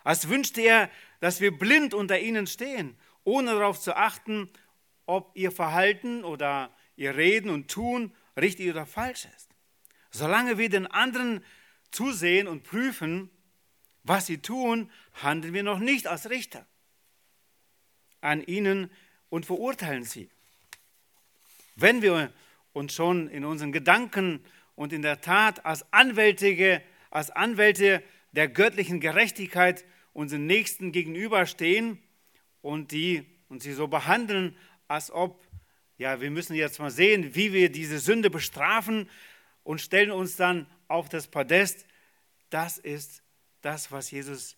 Als 0.02 0.28
wünschte 0.28 0.62
er, 0.62 0.90
dass 1.20 1.40
wir 1.40 1.56
blind 1.56 1.94
unter 1.94 2.18
ihnen 2.18 2.46
stehen, 2.46 2.96
ohne 3.24 3.52
darauf 3.52 3.80
zu 3.80 3.96
achten, 3.96 4.50
ob 5.06 5.30
ihr 5.34 5.50
Verhalten 5.50 6.24
oder 6.24 6.70
ihr 6.96 7.16
Reden 7.16 7.50
und 7.50 7.68
Tun 7.70 8.12
richtig 8.36 8.70
oder 8.70 8.86
falsch 8.86 9.26
ist. 9.36 9.48
Solange 10.10 10.58
wir 10.58 10.68
den 10.68 10.86
anderen 10.86 11.44
zusehen 11.90 12.48
und 12.48 12.62
prüfen, 12.64 13.30
was 14.02 14.26
sie 14.26 14.38
tun, 14.38 14.90
handeln 15.14 15.54
wir 15.54 15.62
noch 15.62 15.78
nicht 15.78 16.06
als 16.06 16.30
Richter 16.30 16.66
an 18.20 18.42
ihnen 18.42 18.90
und 19.28 19.46
verurteilen 19.46 20.04
sie. 20.04 20.28
Wenn 21.74 22.02
wir 22.02 22.32
uns 22.72 22.94
schon 22.94 23.28
in 23.28 23.44
unseren 23.44 23.72
Gedanken 23.72 24.44
und 24.74 24.92
in 24.92 25.02
der 25.02 25.20
Tat 25.20 25.64
als 25.64 25.92
Anwälte, 25.92 26.82
als 27.10 27.30
Anwälte 27.30 28.02
der 28.32 28.48
göttlichen 28.48 29.00
Gerechtigkeit 29.00 29.84
unseren 30.12 30.46
Nächsten 30.46 30.92
gegenüberstehen 30.92 31.98
und 32.62 32.92
die 32.92 33.26
und 33.48 33.62
sie 33.62 33.72
so 33.72 33.86
behandeln, 33.86 34.56
als 34.88 35.10
ob, 35.10 35.46
ja, 35.98 36.20
wir 36.20 36.30
müssen 36.30 36.54
jetzt 36.54 36.78
mal 36.78 36.90
sehen, 36.90 37.34
wie 37.34 37.52
wir 37.52 37.70
diese 37.70 37.98
Sünde 37.98 38.30
bestrafen 38.30 39.08
und 39.62 39.80
stellen 39.80 40.10
uns 40.10 40.36
dann 40.36 40.66
auf 40.88 41.08
das 41.08 41.26
Podest, 41.26 41.86
das 42.50 42.78
ist 42.78 43.22
das, 43.62 43.90
was 43.90 44.10
Jesus 44.10 44.56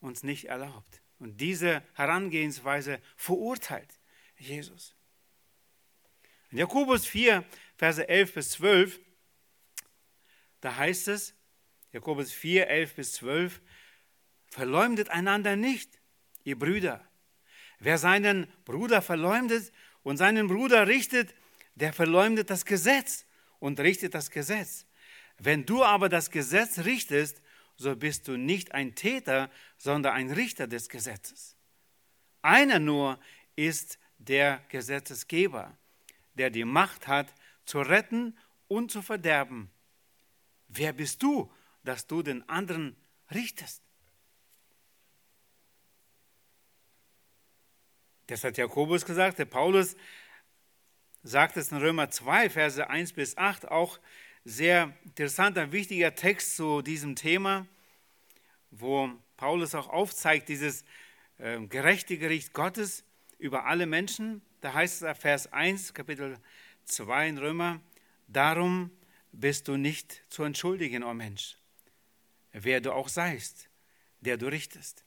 uns 0.00 0.22
nicht 0.22 0.46
erlaubt. 0.46 1.02
Und 1.18 1.40
diese 1.40 1.82
Herangehensweise 1.94 3.00
verurteilt 3.16 3.88
Jesus. 4.36 4.94
In 6.50 6.58
Jakobus 6.58 7.06
4, 7.06 7.44
Verse 7.76 8.06
11 8.08 8.34
bis 8.34 8.50
12, 8.50 9.00
da 10.60 10.76
heißt 10.76 11.08
es, 11.08 11.34
Jakobus 11.92 12.32
4, 12.32 12.68
11 12.68 12.94
bis 12.94 13.12
12, 13.14 13.60
verleumdet 14.48 15.08
einander 15.10 15.56
nicht, 15.56 16.00
ihr 16.44 16.58
Brüder. 16.58 17.06
Wer 17.78 17.98
seinen 17.98 18.46
Bruder 18.64 19.02
verleumdet 19.02 19.72
und 20.02 20.16
seinen 20.16 20.48
Bruder 20.48 20.86
richtet, 20.86 21.34
der 21.74 21.92
verleumdet 21.92 22.50
das 22.50 22.64
Gesetz 22.64 23.26
und 23.58 23.80
richtet 23.80 24.14
das 24.14 24.30
Gesetz. 24.30 24.86
Wenn 25.38 25.66
du 25.66 25.84
aber 25.84 26.08
das 26.08 26.30
Gesetz 26.30 26.80
richtest, 26.80 27.42
so 27.76 27.94
bist 27.94 28.26
du 28.28 28.36
nicht 28.36 28.72
ein 28.72 28.94
Täter, 28.94 29.50
sondern 29.76 30.14
ein 30.14 30.30
Richter 30.30 30.66
des 30.66 30.88
Gesetzes. 30.88 31.56
Einer 32.40 32.78
nur 32.78 33.18
ist 33.54 33.98
der 34.18 34.62
Gesetzesgeber, 34.68 35.76
der 36.34 36.50
die 36.50 36.64
Macht 36.64 37.06
hat, 37.06 37.34
zu 37.66 37.80
retten 37.80 38.36
und 38.68 38.90
zu 38.90 39.02
verderben. 39.02 39.70
Wer 40.68 40.92
bist 40.92 41.22
du, 41.22 41.52
dass 41.84 42.06
du 42.06 42.22
den 42.22 42.48
anderen 42.48 42.96
richtest? 43.30 43.82
Das 48.26 48.42
hat 48.42 48.56
Jakobus 48.58 49.04
gesagt, 49.04 49.38
der 49.38 49.44
Paulus 49.44 49.96
sagt 51.22 51.56
es 51.56 51.70
in 51.70 51.78
Römer 51.78 52.10
2, 52.10 52.50
Verse 52.50 52.90
1 52.90 53.12
bis 53.12 53.36
8 53.36 53.68
auch 53.68 54.00
sehr 54.44 54.92
interessanter, 55.04 55.70
wichtiger 55.70 56.14
Text 56.14 56.56
zu 56.56 56.82
diesem 56.82 57.14
Thema, 57.14 57.66
wo 58.72 59.10
Paulus 59.36 59.76
auch 59.76 59.88
aufzeigt, 59.88 60.48
dieses 60.48 60.84
äh, 61.38 61.60
gerechte 61.66 62.18
Gericht 62.18 62.52
Gottes 62.52 63.04
über 63.38 63.66
alle 63.66 63.86
Menschen. 63.86 64.42
Da 64.60 64.72
heißt 64.72 65.02
es 65.02 65.18
Vers 65.18 65.52
1, 65.52 65.94
Kapitel 65.94 66.38
2 66.86 67.28
in 67.28 67.38
Römer, 67.38 67.80
darum 68.26 68.90
bist 69.30 69.68
du 69.68 69.76
nicht 69.76 70.22
zu 70.30 70.42
entschuldigen, 70.42 71.04
o 71.04 71.10
oh 71.10 71.14
Mensch, 71.14 71.56
wer 72.52 72.80
du 72.80 72.92
auch 72.92 73.08
seist, 73.08 73.68
der 74.20 74.36
du 74.36 74.46
richtest. 74.46 75.05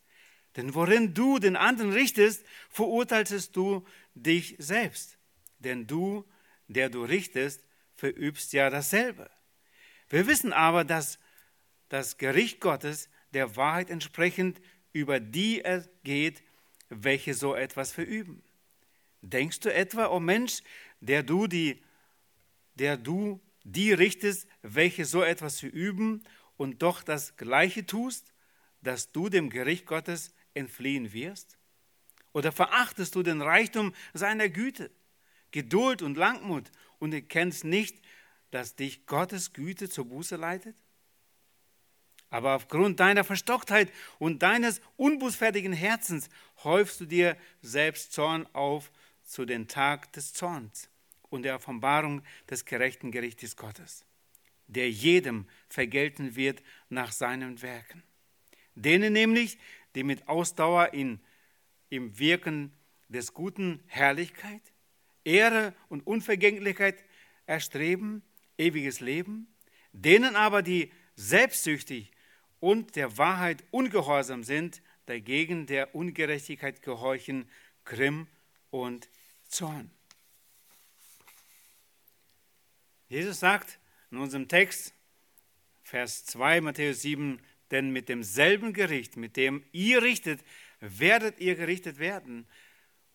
Denn 0.55 0.73
worin 0.73 1.13
du 1.13 1.39
den 1.39 1.55
anderen 1.55 1.93
richtest, 1.93 2.45
verurteiltest 2.69 3.55
du 3.55 3.85
dich 4.15 4.55
selbst. 4.57 5.17
Denn 5.59 5.87
du, 5.87 6.25
der 6.67 6.89
du 6.89 7.03
richtest, 7.03 7.63
verübst 7.95 8.53
ja 8.53 8.69
dasselbe. 8.69 9.29
Wir 10.09 10.27
wissen 10.27 10.53
aber, 10.53 10.83
dass 10.83 11.19
das 11.89 12.17
Gericht 12.17 12.61
Gottes 12.61 13.09
der 13.33 13.55
Wahrheit 13.55 13.89
entsprechend 13.89 14.61
über 14.91 15.19
die 15.19 15.63
es 15.63 15.89
geht, 16.03 16.41
welche 16.89 17.33
so 17.33 17.55
etwas 17.55 17.91
verüben. 17.91 18.41
Denkst 19.21 19.59
du 19.59 19.73
etwa, 19.73 20.07
o 20.07 20.15
oh 20.15 20.19
Mensch, 20.19 20.61
der 20.99 21.23
du 21.23 21.47
die, 21.47 21.83
der 22.75 22.97
du 22.97 23.39
die 23.63 23.93
richtest, 23.93 24.47
welche 24.61 25.05
so 25.05 25.21
etwas 25.21 25.59
verüben 25.59 26.23
und 26.57 26.81
doch 26.81 27.03
das 27.03 27.35
Gleiche 27.35 27.85
tust, 27.85 28.33
dass 28.81 29.11
du 29.11 29.29
dem 29.29 29.49
Gericht 29.49 29.85
Gottes 29.85 30.33
entfliehen 30.59 31.13
wirst? 31.13 31.57
Oder 32.33 32.51
verachtest 32.51 33.15
du 33.15 33.23
den 33.23 33.41
Reichtum 33.41 33.93
seiner 34.13 34.49
Güte, 34.49 34.91
Geduld 35.51 36.01
und 36.01 36.15
Langmut 36.15 36.71
und 36.99 37.13
erkennst 37.13 37.63
nicht, 37.63 37.97
dass 38.51 38.75
dich 38.75 39.05
Gottes 39.07 39.53
Güte 39.53 39.89
zur 39.89 40.05
Buße 40.05 40.35
leitet? 40.35 40.75
Aber 42.29 42.55
aufgrund 42.55 42.99
deiner 42.99 43.23
Verstocktheit 43.23 43.91
und 44.19 44.43
deines 44.43 44.81
unbußfertigen 44.97 45.73
Herzens 45.73 46.29
häufst 46.63 47.01
du 47.01 47.05
dir 47.05 47.35
selbst 47.61 48.13
Zorn 48.13 48.45
auf 48.53 48.91
zu 49.23 49.45
den 49.45 49.67
Tag 49.67 50.13
des 50.13 50.33
Zorns 50.33 50.89
und 51.29 51.43
der 51.43 51.55
Offenbarung 51.55 52.21
des 52.49 52.65
gerechten 52.65 53.11
Gerichtes 53.11 53.55
Gottes, 53.55 54.05
der 54.67 54.91
jedem 54.91 55.47
vergelten 55.69 56.35
wird 56.35 56.61
nach 56.89 57.11
seinen 57.11 57.61
Werken. 57.61 58.03
Denen 58.75 59.13
nämlich, 59.13 59.57
die 59.95 60.03
mit 60.03 60.27
Ausdauer 60.27 60.93
in, 60.93 61.19
im 61.89 62.17
Wirken 62.19 62.71
des 63.07 63.33
Guten 63.33 63.81
Herrlichkeit, 63.87 64.61
Ehre 65.23 65.73
und 65.89 66.05
Unvergänglichkeit 66.05 67.03
erstreben, 67.45 68.21
ewiges 68.57 68.99
Leben, 68.99 69.47
denen 69.91 70.35
aber, 70.35 70.61
die 70.61 70.91
selbstsüchtig 71.15 72.11
und 72.59 72.95
der 72.95 73.17
Wahrheit 73.17 73.63
ungehorsam 73.71 74.43
sind, 74.43 74.81
dagegen 75.05 75.65
der 75.65 75.95
Ungerechtigkeit 75.95 76.81
gehorchen, 76.81 77.49
Grimm 77.83 78.27
und 78.69 79.09
Zorn. 79.47 79.89
Jesus 83.07 83.39
sagt 83.39 83.79
in 84.11 84.19
unserem 84.19 84.47
Text, 84.47 84.93
Vers 85.81 86.25
2, 86.25 86.61
Matthäus 86.61 87.01
7, 87.01 87.39
denn 87.71 87.91
mit 87.91 88.09
demselben 88.09 88.73
Gericht, 88.73 89.17
mit 89.17 89.37
dem 89.37 89.63
ihr 89.71 90.01
richtet, 90.01 90.43
werdet 90.79 91.39
ihr 91.39 91.55
gerichtet 91.55 91.99
werden. 91.99 92.47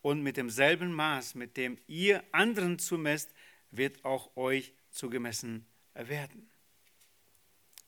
Und 0.02 0.22
mit 0.22 0.36
demselben 0.36 0.92
Maß, 0.92 1.34
mit 1.34 1.56
dem 1.56 1.78
ihr 1.86 2.22
anderen 2.30 2.78
zumesst, 2.78 3.32
wird 3.70 4.04
auch 4.04 4.36
euch 4.36 4.74
zugemessen 4.90 5.66
werden. 5.94 6.50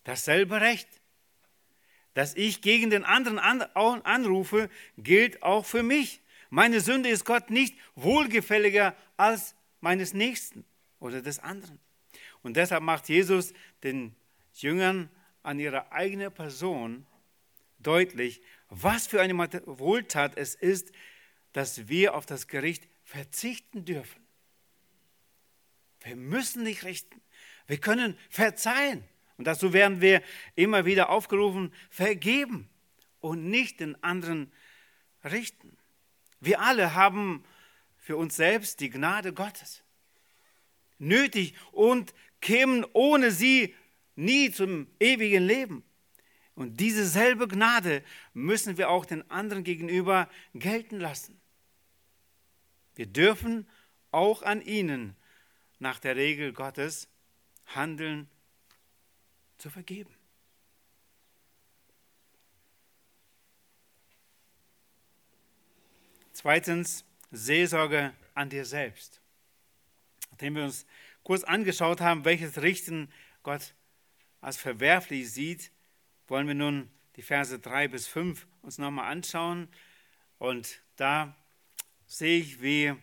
Dasselbe 0.04 0.60
Recht, 0.60 0.88
das 2.14 2.34
ich 2.34 2.62
gegen 2.62 2.88
den 2.90 3.04
anderen 3.04 3.38
anrufe, 3.38 4.70
gilt 4.96 5.42
auch 5.42 5.66
für 5.66 5.82
mich. 5.82 6.22
Meine 6.48 6.80
Sünde 6.80 7.10
ist 7.10 7.24
Gott 7.24 7.50
nicht 7.50 7.76
wohlgefälliger 7.94 8.96
als 9.16 9.54
meines 9.80 10.14
Nächsten 10.14 10.64
oder 11.00 11.20
des 11.20 11.38
anderen. 11.40 11.78
Und 12.42 12.56
deshalb 12.56 12.82
macht 12.82 13.08
Jesus 13.08 13.52
den 13.82 14.14
Jüngern 14.54 15.10
an 15.46 15.58
ihrer 15.58 15.92
eigenen 15.92 16.32
Person 16.32 17.06
deutlich, 17.78 18.42
was 18.68 19.06
für 19.06 19.20
eine 19.20 19.36
Wohltat 19.36 20.36
es 20.36 20.54
ist, 20.54 20.92
dass 21.52 21.88
wir 21.88 22.14
auf 22.14 22.26
das 22.26 22.48
Gericht 22.48 22.88
verzichten 23.04 23.84
dürfen. 23.84 24.20
Wir 26.00 26.16
müssen 26.16 26.62
nicht 26.62 26.84
richten. 26.84 27.20
Wir 27.66 27.78
können 27.78 28.18
verzeihen. 28.28 29.04
Und 29.36 29.46
dazu 29.46 29.72
werden 29.72 30.00
wir 30.00 30.22
immer 30.54 30.84
wieder 30.84 31.10
aufgerufen, 31.10 31.72
vergeben 31.90 32.68
und 33.20 33.48
nicht 33.48 33.80
den 33.80 34.02
anderen 34.02 34.52
richten. 35.24 35.76
Wir 36.40 36.60
alle 36.60 36.94
haben 36.94 37.44
für 37.96 38.16
uns 38.16 38.36
selbst 38.36 38.80
die 38.80 38.90
Gnade 38.90 39.32
Gottes 39.32 39.82
nötig 40.98 41.54
und 41.72 42.14
kämen 42.40 42.84
ohne 42.92 43.30
sie 43.30 43.74
nie 44.16 44.50
zum 44.50 44.86
ewigen 44.98 45.46
Leben. 45.46 45.84
Und 46.54 46.80
diese 46.80 47.06
selbe 47.06 47.46
Gnade 47.48 48.02
müssen 48.32 48.78
wir 48.78 48.88
auch 48.90 49.04
den 49.04 49.30
anderen 49.30 49.62
gegenüber 49.62 50.28
gelten 50.54 50.98
lassen. 50.98 51.38
Wir 52.94 53.06
dürfen 53.06 53.68
auch 54.10 54.42
an 54.42 54.62
ihnen 54.62 55.14
nach 55.78 56.00
der 56.00 56.16
Regel 56.16 56.52
Gottes 56.52 57.08
handeln, 57.66 58.28
zu 59.58 59.70
vergeben. 59.70 60.14
Zweitens, 66.32 67.04
Seelsorge 67.30 68.12
an 68.34 68.50
dir 68.50 68.64
selbst. 68.66 69.20
Nachdem 70.30 70.56
wir 70.56 70.64
uns 70.64 70.86
kurz 71.22 71.42
angeschaut 71.44 72.00
haben, 72.00 72.24
welches 72.26 72.60
Richten 72.60 73.10
Gott 73.42 73.74
als 74.46 74.58
verwerflich 74.58 75.32
sieht, 75.32 75.72
wollen 76.28 76.46
wir 76.46 76.54
nun 76.54 76.88
die 77.16 77.22
Verse 77.22 77.58
3 77.58 77.88
bis 77.88 78.06
5 78.06 78.46
uns 78.62 78.78
nochmal 78.78 79.10
anschauen. 79.10 79.66
Und 80.38 80.82
da 80.94 81.34
sehe 82.06 82.38
ich, 82.38 82.62
wie 82.62 82.94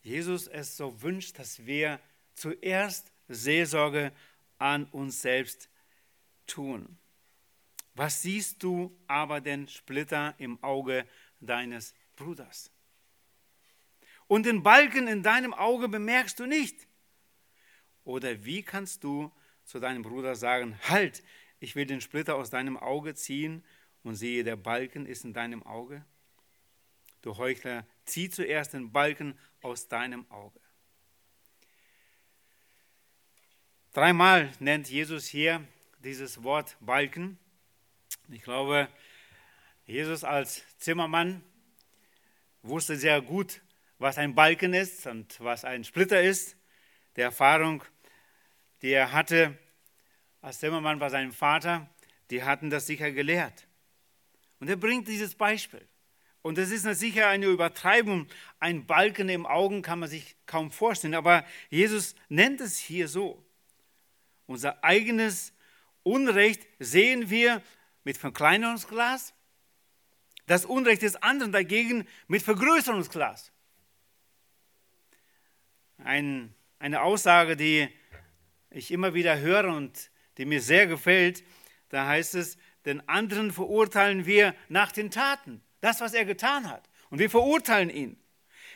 Jesus 0.00 0.46
es 0.46 0.78
so 0.78 1.02
wünscht, 1.02 1.38
dass 1.38 1.66
wir 1.66 2.00
zuerst 2.36 3.12
Seelsorge 3.28 4.12
an 4.56 4.86
uns 4.86 5.20
selbst 5.20 5.68
tun. 6.46 6.96
Was 7.92 8.22
siehst 8.22 8.62
du 8.62 8.98
aber 9.08 9.42
denn 9.42 9.68
Splitter 9.68 10.34
im 10.38 10.64
Auge 10.64 11.06
deines 11.40 11.92
Bruders? 12.16 12.70
Und 14.26 14.46
den 14.46 14.62
Balken 14.62 15.06
in 15.06 15.22
deinem 15.22 15.52
Auge 15.52 15.90
bemerkst 15.90 16.40
du 16.40 16.46
nicht. 16.46 16.87
Oder 18.08 18.42
wie 18.46 18.62
kannst 18.62 19.04
du 19.04 19.30
zu 19.66 19.80
deinem 19.80 20.00
Bruder 20.00 20.34
sagen, 20.34 20.78
halt, 20.88 21.22
ich 21.60 21.76
will 21.76 21.84
den 21.84 22.00
Splitter 22.00 22.36
aus 22.36 22.48
deinem 22.48 22.78
Auge 22.78 23.14
ziehen 23.14 23.62
und 24.02 24.14
sehe, 24.14 24.44
der 24.44 24.56
Balken 24.56 25.04
ist 25.04 25.26
in 25.26 25.34
deinem 25.34 25.62
Auge? 25.62 26.02
Du 27.20 27.36
Heuchler, 27.36 27.86
zieh 28.06 28.30
zuerst 28.30 28.72
den 28.72 28.92
Balken 28.92 29.38
aus 29.60 29.88
deinem 29.88 30.24
Auge. 30.30 30.58
Dreimal 33.92 34.54
nennt 34.58 34.88
Jesus 34.88 35.26
hier 35.26 35.62
dieses 36.02 36.42
Wort 36.42 36.78
Balken. 36.80 37.38
Ich 38.30 38.42
glaube, 38.42 38.88
Jesus 39.84 40.24
als 40.24 40.62
Zimmermann 40.78 41.42
wusste 42.62 42.96
sehr 42.96 43.20
gut, 43.20 43.60
was 43.98 44.16
ein 44.16 44.34
Balken 44.34 44.72
ist 44.72 45.06
und 45.06 45.38
was 45.40 45.66
ein 45.66 45.84
Splitter 45.84 46.22
ist. 46.22 46.56
Die 47.16 47.22
Erfahrung, 47.22 47.84
die 48.82 48.90
er 48.90 49.12
hatte 49.12 49.56
als 50.40 50.60
Zimmermann 50.60 50.98
bei 50.98 51.08
seinem 51.08 51.32
Vater, 51.32 51.88
die 52.30 52.42
hatten 52.42 52.70
das 52.70 52.86
sicher 52.86 53.10
gelehrt. 53.10 53.66
Und 54.60 54.68
er 54.68 54.76
bringt 54.76 55.08
dieses 55.08 55.34
Beispiel. 55.34 55.86
Und 56.42 56.58
das 56.58 56.70
ist 56.70 56.82
sicher 56.98 57.28
eine 57.28 57.46
Übertreibung. 57.46 58.28
Ein 58.60 58.86
Balken 58.86 59.28
im 59.28 59.46
Augen 59.46 59.82
kann 59.82 59.98
man 59.98 60.08
sich 60.08 60.36
kaum 60.46 60.70
vorstellen, 60.70 61.14
aber 61.14 61.44
Jesus 61.68 62.14
nennt 62.28 62.60
es 62.60 62.78
hier 62.78 63.08
so. 63.08 63.44
Unser 64.46 64.82
eigenes 64.82 65.52
Unrecht 66.02 66.66
sehen 66.78 67.28
wir 67.28 67.62
mit 68.04 68.16
Verkleinerungsglas, 68.16 69.34
das 70.46 70.64
Unrecht 70.64 71.02
des 71.02 71.16
anderen 71.16 71.52
dagegen 71.52 72.08
mit 72.26 72.42
Vergrößerungsglas. 72.42 73.52
Ein, 75.98 76.54
eine 76.78 77.02
Aussage, 77.02 77.56
die 77.56 77.88
ich 78.78 78.90
immer 78.92 79.12
wieder 79.12 79.38
höre 79.38 79.74
und 79.74 80.10
die 80.38 80.44
mir 80.44 80.62
sehr 80.62 80.86
gefällt, 80.86 81.42
da 81.88 82.06
heißt 82.06 82.36
es, 82.36 82.56
den 82.84 83.06
anderen 83.08 83.52
verurteilen 83.52 84.24
wir 84.24 84.54
nach 84.68 84.92
den 84.92 85.10
Taten 85.10 85.60
das, 85.80 86.00
was 86.00 86.14
er 86.14 86.24
getan 86.24 86.70
hat. 86.70 86.88
Und 87.10 87.18
wir 87.18 87.30
verurteilen 87.30 87.90
ihn. 87.90 88.16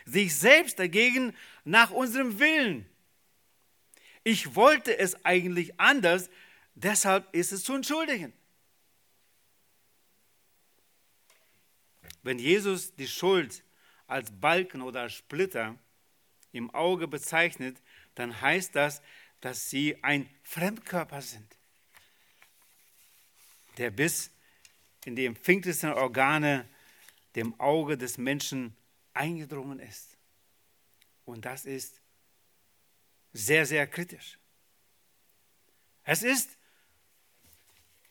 Sich 0.05 0.35
selbst 0.35 0.79
dagegen 0.79 1.35
nach 1.65 1.91
unserem 1.91 2.38
Willen. 2.38 2.87
Ich 4.25 4.55
wollte 4.55 4.99
es 4.99 5.25
eigentlich 5.25 5.79
anders, 5.79 6.31
deshalb 6.75 7.33
ist 7.35 7.53
es 7.53 7.65
zu 7.65 7.75
entschuldigen. 7.75 8.33
Wenn 12.23 12.38
Jesus 12.38 12.95
die 12.95 13.09
Schuld 13.09 13.65
als 14.07 14.31
Balken 14.31 14.83
oder 14.83 15.09
Splitter 15.09 15.77
im 16.53 16.71
Auge 16.71 17.09
bezeichnet, 17.09 17.83
dann 18.15 18.41
heißt 18.41 18.77
das, 18.77 19.03
dass 19.42 19.68
sie 19.68 20.02
ein 20.02 20.31
Fremdkörper 20.44 21.20
sind, 21.20 21.59
der 23.76 23.90
bis 23.90 24.31
in 25.05 25.16
die 25.16 25.26
empfindlichsten 25.26 25.92
Organe 25.92 26.66
dem 27.35 27.59
Auge 27.59 27.98
des 27.98 28.18
Menschen 28.18 28.76
eingedrungen 29.14 29.81
ist. 29.81 30.16
Und 31.24 31.44
das 31.44 31.64
ist 31.64 32.00
sehr, 33.33 33.66
sehr 33.66 33.87
kritisch. 33.88 34.38
Es 36.05 36.22
ist 36.22 36.57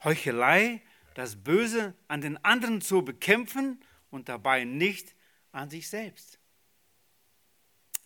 Heuchelei, 0.04 0.82
das 1.14 1.38
Böse 1.38 1.94
an 2.10 2.20
den 2.20 2.44
anderen 2.44 2.82
zu 2.82 3.04
bekämpfen 3.04 3.82
und 4.10 4.28
dabei 4.28 4.66
nicht 4.66 5.16
an 5.54 5.70
sich 5.70 5.88
selbst. 5.88 6.40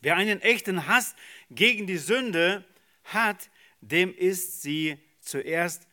Wer 0.01 0.15
einen 0.15 0.41
echten 0.41 0.85
Hass 0.85 1.15
gegen 1.49 1.87
die 1.87 1.97
Sünde 1.97 2.63
hat, 3.05 3.49
dem 3.81 4.13
ist 4.13 4.61
sie 4.61 4.97
zuerst 5.19 5.87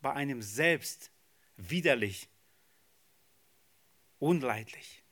bei 0.00 0.12
einem 0.12 0.42
selbst 0.42 1.10
widerlich 1.56 2.28
unleidlich. 4.18 5.02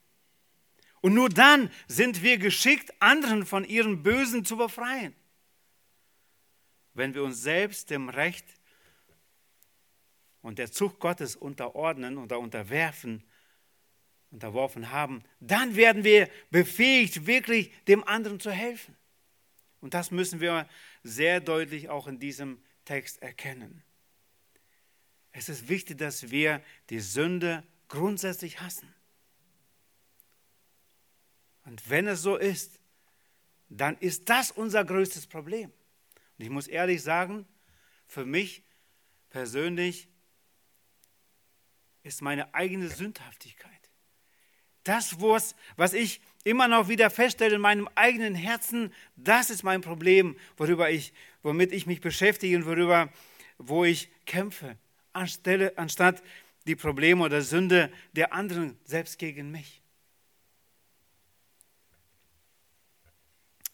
Und 1.00 1.14
nur 1.14 1.28
dann 1.28 1.70
sind 1.88 2.22
wir 2.22 2.38
geschickt, 2.38 2.92
anderen 3.00 3.44
von 3.44 3.64
ihrem 3.64 4.02
Bösen 4.02 4.44
zu 4.44 4.56
befreien. 4.56 5.14
Wenn 6.94 7.14
wir 7.14 7.24
uns 7.24 7.42
selbst 7.42 7.90
dem 7.90 8.08
Recht 8.08 8.46
und 10.42 10.58
der 10.58 10.70
Zucht 10.70 10.98
Gottes 11.00 11.36
unterordnen 11.36 12.18
oder 12.18 12.38
unterwerfen, 12.38 13.24
unterworfen 14.30 14.90
haben, 14.90 15.22
dann 15.40 15.76
werden 15.76 16.04
wir 16.04 16.28
befähigt, 16.50 17.26
wirklich 17.26 17.72
dem 17.84 18.04
anderen 18.04 18.40
zu 18.40 18.50
helfen. 18.50 18.96
Und 19.82 19.94
das 19.94 20.12
müssen 20.12 20.40
wir 20.40 20.68
sehr 21.02 21.40
deutlich 21.40 21.90
auch 21.90 22.06
in 22.06 22.20
diesem 22.20 22.62
Text 22.84 23.20
erkennen. 23.20 23.82
Es 25.32 25.48
ist 25.48 25.68
wichtig, 25.68 25.98
dass 25.98 26.30
wir 26.30 26.62
die 26.88 27.00
Sünde 27.00 27.66
grundsätzlich 27.88 28.60
hassen. 28.60 28.94
Und 31.64 31.90
wenn 31.90 32.06
es 32.06 32.22
so 32.22 32.36
ist, 32.36 32.78
dann 33.68 33.98
ist 33.98 34.28
das 34.28 34.52
unser 34.52 34.84
größtes 34.84 35.26
Problem. 35.26 35.72
Und 36.38 36.44
ich 36.44 36.50
muss 36.50 36.68
ehrlich 36.68 37.02
sagen, 37.02 37.46
für 38.06 38.24
mich 38.24 38.64
persönlich 39.30 40.08
ist 42.04 42.22
meine 42.22 42.54
eigene 42.54 42.88
Sündhaftigkeit. 42.88 43.81
Das, 44.84 45.20
was 45.20 45.92
ich 45.92 46.20
immer 46.44 46.68
noch 46.68 46.88
wieder 46.88 47.10
feststelle 47.10 47.56
in 47.56 47.60
meinem 47.60 47.88
eigenen 47.94 48.34
Herzen, 48.34 48.92
das 49.16 49.50
ist 49.50 49.62
mein 49.62 49.80
Problem, 49.80 50.36
worüber 50.56 50.90
ich, 50.90 51.12
womit 51.42 51.72
ich 51.72 51.86
mich 51.86 52.00
beschäftige 52.00 52.56
und 52.56 52.66
worüber, 52.66 53.12
wo 53.58 53.84
ich 53.84 54.08
kämpfe, 54.26 54.76
anstelle, 55.12 55.76
anstatt 55.78 56.22
die 56.66 56.76
Probleme 56.76 57.24
oder 57.24 57.42
Sünde 57.42 57.92
der 58.12 58.32
anderen 58.32 58.78
selbst 58.84 59.18
gegen 59.18 59.50
mich. 59.50 59.80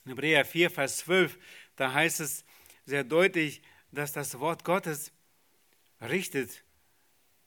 In 0.04 0.12
Hebräer 0.12 0.44
4, 0.44 0.70
Vers 0.70 0.98
12, 0.98 1.38
da 1.76 1.92
heißt 1.92 2.20
es 2.20 2.44
sehr 2.86 3.04
deutlich, 3.04 3.62
dass 3.92 4.12
das 4.12 4.38
Wort 4.38 4.64
Gottes 4.64 5.12
richtet 6.00 6.64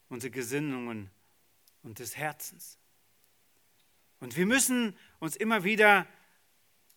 unsere 0.08 0.30
Gesinnungen 0.30 1.10
und 1.82 1.98
des 1.98 2.16
Herzens. 2.16 2.78
Und 4.22 4.36
wir 4.36 4.46
müssen 4.46 4.96
uns 5.18 5.34
immer 5.34 5.64
wieder 5.64 6.06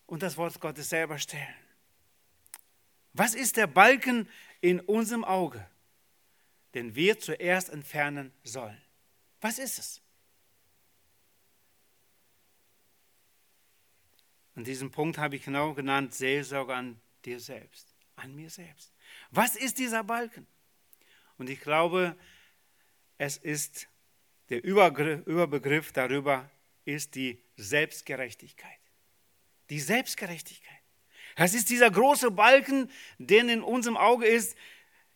unter 0.06 0.28
das 0.28 0.38
Wort 0.38 0.60
Gottes 0.60 0.90
selber 0.90 1.18
stellen. 1.18 1.56
Was 3.14 3.34
ist 3.34 3.58
der 3.58 3.66
Balken 3.66 4.30
in 4.62 4.80
unserem 4.80 5.24
Auge, 5.24 5.68
den 6.76 6.94
wir 6.94 7.20
zuerst 7.20 7.72
entfernen 7.72 8.32
sollen? 8.44 8.80
Was 9.42 9.58
ist 9.58 9.80
es? 9.80 10.02
Und 14.54 14.68
diesen 14.68 14.92
Punkt 14.92 15.18
habe 15.18 15.36
ich 15.36 15.46
genau 15.46 15.74
genannt, 15.74 16.14
Seelsorge 16.14 16.76
an 16.76 17.02
dir 17.26 17.40
selbst, 17.40 17.88
an 18.18 18.36
mir 18.36 18.52
selbst. 18.52 18.94
Was 19.32 19.56
ist 19.56 19.80
dieser 19.80 20.04
Balken? 20.04 20.46
Und 21.40 21.50
ich 21.50 21.60
glaube, 21.60 22.16
es 23.18 23.38
ist 23.38 23.88
der 24.50 24.64
Überbegriff 24.64 25.92
darüber 25.92 26.52
ist 26.86 27.16
die 27.16 27.44
Selbstgerechtigkeit. 27.58 28.80
Die 29.70 29.80
Selbstgerechtigkeit. 29.80 30.80
Das 31.36 31.54
ist 31.54 31.70
dieser 31.70 31.92
große 31.92 32.32
Balken, 32.32 32.90
der 33.18 33.42
in 33.42 33.62
unserem 33.62 33.98
Auge 33.98 34.26
ist, 34.26 34.56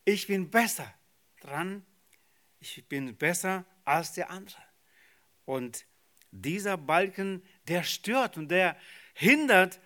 ich 0.03 0.27
bin 0.27 0.49
besser 0.49 0.93
dran, 1.39 1.85
ich 2.59 2.87
bin 2.87 3.15
besser 3.15 3.65
als 3.85 4.13
der 4.13 4.29
andere. 4.29 4.61
Und 5.45 5.85
dieser 6.31 6.77
Balken, 6.77 7.43
der 7.67 7.83
stört 7.83 8.37
und 8.37 8.49
der 8.49 8.77
hindert 9.13 9.79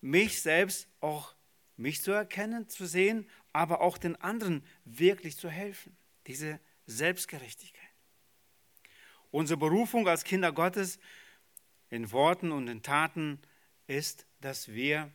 mich 0.00 0.42
selbst 0.42 0.88
auch, 1.00 1.34
mich 1.76 2.02
zu 2.02 2.12
erkennen, 2.12 2.68
zu 2.68 2.86
sehen, 2.86 3.28
aber 3.52 3.80
auch 3.80 3.98
den 3.98 4.16
anderen 4.16 4.66
wirklich 4.84 5.36
zu 5.36 5.48
helfen. 5.48 5.96
Diese 6.26 6.60
Selbstgerechtigkeit. 6.86 7.82
Unsere 9.30 9.58
Berufung 9.58 10.08
als 10.08 10.24
Kinder 10.24 10.52
Gottes 10.52 10.98
in 11.96 12.12
Worten 12.12 12.52
und 12.52 12.68
in 12.68 12.82
Taten 12.82 13.40
ist, 13.86 14.26
dass 14.40 14.68
wir 14.68 15.10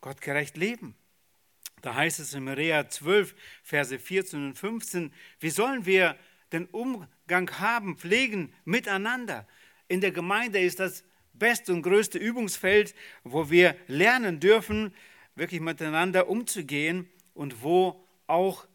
gottgerecht 0.00 0.56
leben. 0.56 0.94
Da 1.82 1.94
heißt 1.96 2.20
es 2.20 2.32
in 2.32 2.44
Maria 2.44 2.88
12, 2.88 3.34
Verse 3.64 3.98
14 3.98 4.46
und 4.46 4.54
15, 4.54 5.12
wie 5.40 5.50
sollen 5.50 5.84
wir 5.84 6.16
den 6.52 6.66
Umgang 6.66 7.50
haben, 7.58 7.98
pflegen 7.98 8.54
miteinander? 8.64 9.46
In 9.88 10.00
der 10.00 10.12
Gemeinde 10.12 10.60
ist 10.60 10.78
das 10.78 11.04
beste 11.32 11.72
und 11.72 11.82
größte 11.82 12.18
Übungsfeld, 12.18 12.94
wo 13.24 13.50
wir 13.50 13.76
lernen 13.88 14.38
dürfen, 14.38 14.94
wirklich 15.34 15.60
miteinander 15.60 16.28
umzugehen 16.28 17.10
und 17.34 17.62
wo 17.62 18.06
auch 18.28 18.66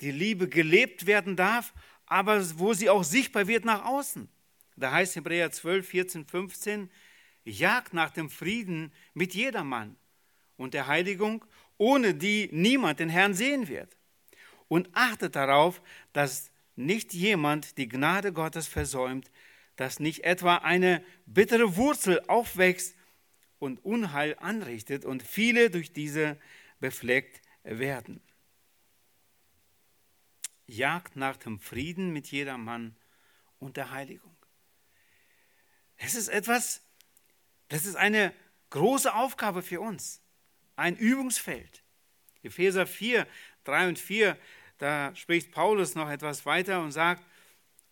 die 0.00 0.10
Liebe 0.10 0.48
gelebt 0.48 1.06
werden 1.06 1.36
darf, 1.36 1.72
aber 2.06 2.42
wo 2.58 2.72
sie 2.72 2.90
auch 2.90 3.04
sichtbar 3.04 3.46
wird 3.46 3.64
nach 3.64 3.84
außen. 3.84 4.28
Da 4.78 4.92
heißt 4.92 5.16
Hebräer 5.16 5.50
12, 5.50 5.88
14, 5.88 6.24
15, 6.26 6.90
jagt 7.44 7.94
nach 7.94 8.10
dem 8.10 8.30
Frieden 8.30 8.92
mit 9.12 9.34
jedermann 9.34 9.96
und 10.56 10.74
der 10.74 10.86
Heiligung, 10.86 11.44
ohne 11.78 12.14
die 12.14 12.48
niemand 12.52 13.00
den 13.00 13.08
Herrn 13.08 13.34
sehen 13.34 13.68
wird. 13.68 13.96
Und 14.68 14.90
achtet 14.92 15.34
darauf, 15.34 15.82
dass 16.12 16.50
nicht 16.76 17.12
jemand 17.12 17.76
die 17.78 17.88
Gnade 17.88 18.32
Gottes 18.32 18.68
versäumt, 18.68 19.30
dass 19.76 19.98
nicht 19.98 20.24
etwa 20.24 20.56
eine 20.56 21.04
bittere 21.26 21.76
Wurzel 21.76 22.20
aufwächst 22.28 22.96
und 23.58 23.84
Unheil 23.84 24.36
anrichtet 24.38 25.04
und 25.04 25.22
viele 25.22 25.70
durch 25.70 25.92
diese 25.92 26.38
befleckt 26.78 27.40
werden. 27.64 28.20
Jagt 30.66 31.16
nach 31.16 31.36
dem 31.36 31.58
Frieden 31.58 32.12
mit 32.12 32.28
jedermann 32.28 32.94
und 33.58 33.76
der 33.76 33.90
Heiligung. 33.90 34.37
Es 35.98 36.14
ist 36.14 36.28
etwas, 36.28 36.80
das 37.68 37.84
ist 37.84 37.96
eine 37.96 38.32
große 38.70 39.12
Aufgabe 39.12 39.62
für 39.62 39.80
uns, 39.80 40.22
ein 40.76 40.96
Übungsfeld. 40.96 41.82
Epheser 42.42 42.86
4, 42.86 43.26
3 43.64 43.88
und 43.88 43.98
4, 43.98 44.38
da 44.78 45.14
spricht 45.16 45.50
Paulus 45.50 45.96
noch 45.96 46.08
etwas 46.08 46.46
weiter 46.46 46.80
und 46.80 46.92
sagt, 46.92 47.24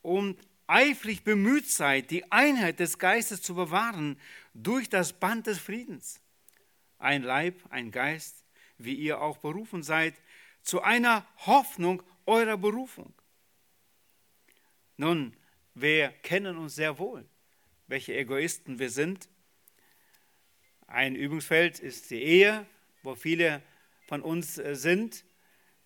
und 0.03 0.39
eifrig 0.69 1.25
bemüht 1.25 1.69
seid, 1.69 2.13
die 2.13 2.31
Einheit 2.31 2.79
des 2.79 2.99
Geistes 2.99 3.43
zu 3.43 3.57
bewahren 3.57 4.21
durch 4.55 4.89
das 4.89 5.13
Band 5.13 5.49
des 5.49 5.59
Friedens. 5.59 6.21
Ein 6.99 7.25
Leib, 7.25 7.61
ein 7.71 7.91
Geist, 7.91 8.45
wie 8.79 8.95
ihr 8.95 9.21
auch 9.21 9.39
berufen 9.39 9.83
seid, 9.83 10.15
zu 10.63 10.81
einer 10.81 11.27
Hoffnung 11.39 12.05
eurer 12.25 12.57
Berufung. 12.57 13.13
Nun, 14.97 15.37
wir 15.75 16.11
kennen 16.23 16.57
uns 16.57 16.77
sehr 16.77 16.99
wohl 16.99 17.29
welche 17.87 18.15
Egoisten 18.15 18.79
wir 18.79 18.91
sind. 18.91 19.29
Ein 20.87 21.17
Übungsfeld 21.17 21.79
ist 21.79 22.11
die 22.11 22.23
Ehe, 22.23 22.67
wo 23.03 23.15
viele 23.15 23.63
von 24.07 24.23
uns 24.23 24.59
äh, 24.59 24.75
sind, 24.75 25.25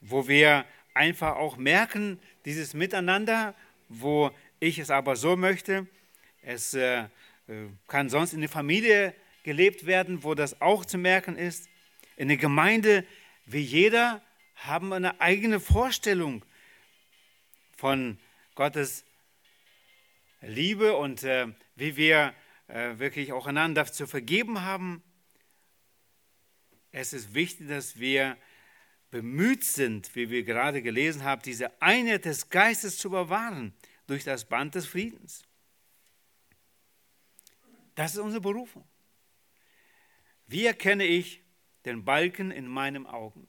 wo 0.00 0.28
wir 0.28 0.64
einfach 0.94 1.36
auch 1.36 1.56
merken, 1.56 2.20
dieses 2.44 2.74
Miteinander, 2.74 3.54
wo 3.88 4.30
ich 4.58 4.78
es 4.78 4.90
aber 4.90 5.16
so 5.16 5.36
möchte. 5.36 5.86
Es 6.42 6.74
äh, 6.74 7.00
äh, 7.02 7.08
kann 7.86 8.08
sonst 8.08 8.32
in 8.32 8.40
der 8.40 8.48
Familie 8.48 9.14
gelebt 9.42 9.86
werden, 9.86 10.22
wo 10.22 10.34
das 10.34 10.60
auch 10.60 10.84
zu 10.84 10.98
merken 10.98 11.36
ist. 11.36 11.68
In 12.16 12.28
der 12.28 12.36
Gemeinde, 12.36 13.04
wie 13.46 13.60
jeder, 13.60 14.22
haben 14.54 14.92
eine 14.92 15.20
eigene 15.20 15.60
Vorstellung 15.60 16.44
von 17.76 18.18
Gottes 18.54 19.04
Liebe 20.40 20.96
und 20.96 21.22
äh, 21.22 21.48
wie 21.76 21.96
wir 21.96 22.34
äh, 22.68 22.98
wirklich 22.98 23.32
auch 23.32 23.46
einander 23.46 23.84
zu 23.86 24.06
vergeben 24.06 24.62
haben. 24.62 25.02
Es 26.92 27.12
ist 27.12 27.34
wichtig, 27.34 27.68
dass 27.68 27.98
wir 27.98 28.36
bemüht 29.10 29.64
sind, 29.64 30.14
wie 30.14 30.30
wir 30.30 30.44
gerade 30.44 30.82
gelesen 30.82 31.24
haben, 31.24 31.42
diese 31.42 31.80
Einheit 31.82 32.24
des 32.24 32.48
Geistes 32.48 32.98
zu 32.98 33.10
bewahren 33.10 33.74
durch 34.06 34.24
das 34.24 34.44
Band 34.44 34.74
des 34.74 34.86
Friedens. 34.86 35.44
Das 37.94 38.12
ist 38.12 38.18
unsere 38.18 38.40
Berufung. 38.40 38.88
Wie 40.46 40.64
erkenne 40.64 41.04
ich 41.04 41.42
den 41.84 42.04
Balken 42.04 42.50
in 42.50 42.66
meinem 42.66 43.06
Augen? 43.06 43.48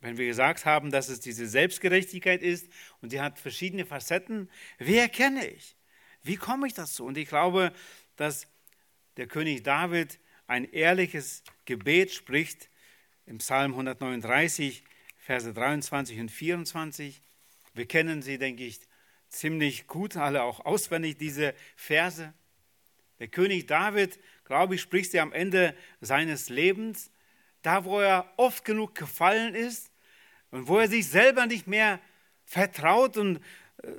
Wenn 0.00 0.16
wir 0.16 0.26
gesagt 0.26 0.64
haben, 0.64 0.90
dass 0.90 1.08
es 1.08 1.20
diese 1.20 1.46
Selbstgerechtigkeit 1.46 2.42
ist 2.42 2.68
und 3.00 3.10
sie 3.10 3.20
hat 3.20 3.38
verschiedene 3.38 3.84
Facetten, 3.84 4.50
wie 4.78 4.96
erkenne 4.96 5.46
ich? 5.46 5.76
Wie 6.22 6.36
komme 6.36 6.66
ich 6.66 6.74
dazu? 6.74 7.04
Und 7.04 7.16
ich 7.16 7.28
glaube, 7.28 7.72
dass 8.16 8.46
der 9.16 9.26
König 9.26 9.62
David 9.62 10.18
ein 10.46 10.64
ehrliches 10.64 11.42
Gebet 11.64 12.12
spricht 12.12 12.68
im 13.26 13.38
Psalm 13.38 13.72
139, 13.72 14.84
Verse 15.18 15.52
23 15.52 16.20
und 16.20 16.30
24. 16.30 17.22
Wir 17.74 17.86
kennen 17.86 18.22
sie, 18.22 18.38
denke 18.38 18.64
ich, 18.64 18.80
ziemlich 19.28 19.86
gut, 19.86 20.16
alle 20.16 20.42
auch 20.42 20.64
auswendig, 20.66 21.18
diese 21.18 21.54
Verse. 21.76 22.34
Der 23.20 23.28
König 23.28 23.66
David, 23.66 24.18
glaube 24.44 24.74
ich, 24.74 24.80
spricht 24.80 25.12
sie 25.12 25.20
am 25.20 25.32
Ende 25.32 25.74
seines 26.00 26.48
Lebens, 26.48 27.10
da 27.62 27.84
wo 27.84 28.00
er 28.00 28.32
oft 28.36 28.64
genug 28.64 28.94
gefallen 28.94 29.54
ist 29.54 29.92
und 30.50 30.66
wo 30.66 30.78
er 30.78 30.88
sich 30.88 31.06
selber 31.06 31.46
nicht 31.46 31.66
mehr 31.66 32.00
vertraut 32.44 33.16
und 33.16 33.36
äh, 33.82 33.90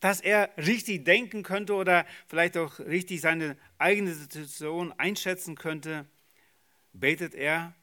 dass 0.00 0.20
er 0.20 0.50
richtig 0.56 1.04
denken 1.04 1.42
könnte 1.42 1.74
oder 1.74 2.06
vielleicht 2.26 2.56
auch 2.56 2.78
richtig 2.80 3.20
seine 3.20 3.56
eigene 3.78 4.14
Situation 4.14 4.92
einschätzen 4.92 5.56
könnte, 5.56 6.06
betet 6.92 7.34
er 7.34 7.74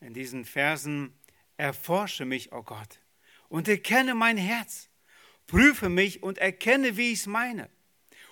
in 0.00 0.14
diesen 0.14 0.44
Versen, 0.44 1.14
erforsche 1.56 2.24
mich, 2.24 2.52
o 2.52 2.58
oh 2.58 2.62
Gott, 2.62 3.00
und 3.48 3.68
erkenne 3.68 4.14
mein 4.14 4.36
Herz, 4.36 4.88
prüfe 5.46 5.88
mich 5.88 6.22
und 6.22 6.38
erkenne, 6.38 6.96
wie 6.96 7.12
ich 7.12 7.20
es 7.20 7.26
meine, 7.26 7.70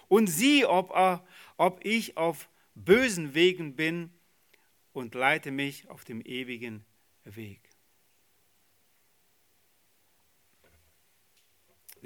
und 0.09 0.27
sieh, 0.27 0.65
ob, 0.65 0.95
äh, 0.95 1.19
ob 1.57 1.85
ich 1.85 2.17
auf 2.17 2.49
bösen 2.75 3.35
Wegen 3.35 3.77
bin 3.77 4.11
und 4.93 5.15
leite 5.15 5.51
mich 5.51 5.89
auf 5.89 6.05
dem 6.05 6.21
ewigen 6.23 6.85
Weg. 7.25 7.72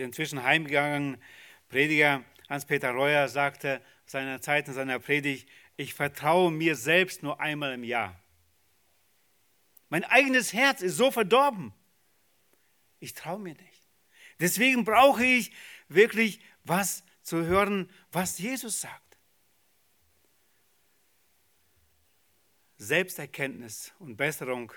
Inzwischen 0.04 0.42
heimgegangene 0.42 1.18
Prediger 1.68 2.24
Hans-Peter 2.48 2.90
Reuer 2.92 3.28
sagte 3.28 3.82
seiner 4.04 4.40
Zeit 4.40 4.68
in 4.68 4.74
seiner 4.74 4.98
Predigt, 4.98 5.48
ich 5.76 5.94
vertraue 5.94 6.50
mir 6.50 6.76
selbst 6.76 7.22
nur 7.22 7.40
einmal 7.40 7.74
im 7.74 7.84
Jahr. 7.84 8.20
Mein 9.88 10.04
eigenes 10.04 10.52
Herz 10.52 10.80
ist 10.80 10.96
so 10.96 11.10
verdorben. 11.10 11.72
Ich 13.00 13.14
traue 13.14 13.38
mir 13.38 13.54
nicht. 13.54 13.88
Deswegen 14.40 14.84
brauche 14.84 15.24
ich 15.24 15.52
wirklich 15.88 16.40
was 16.64 17.04
zu 17.22 17.44
hören, 17.44 17.90
was 18.12 18.38
Jesus 18.38 18.80
sagt. 18.80 19.18
Selbsterkenntnis 22.78 23.92
und 23.98 24.16
Besserung 24.16 24.72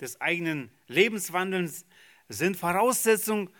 des 0.00 0.20
eigenen 0.20 0.70
Lebenswandels 0.86 1.84
sind 2.28 2.56
Voraussetzung 2.56 3.50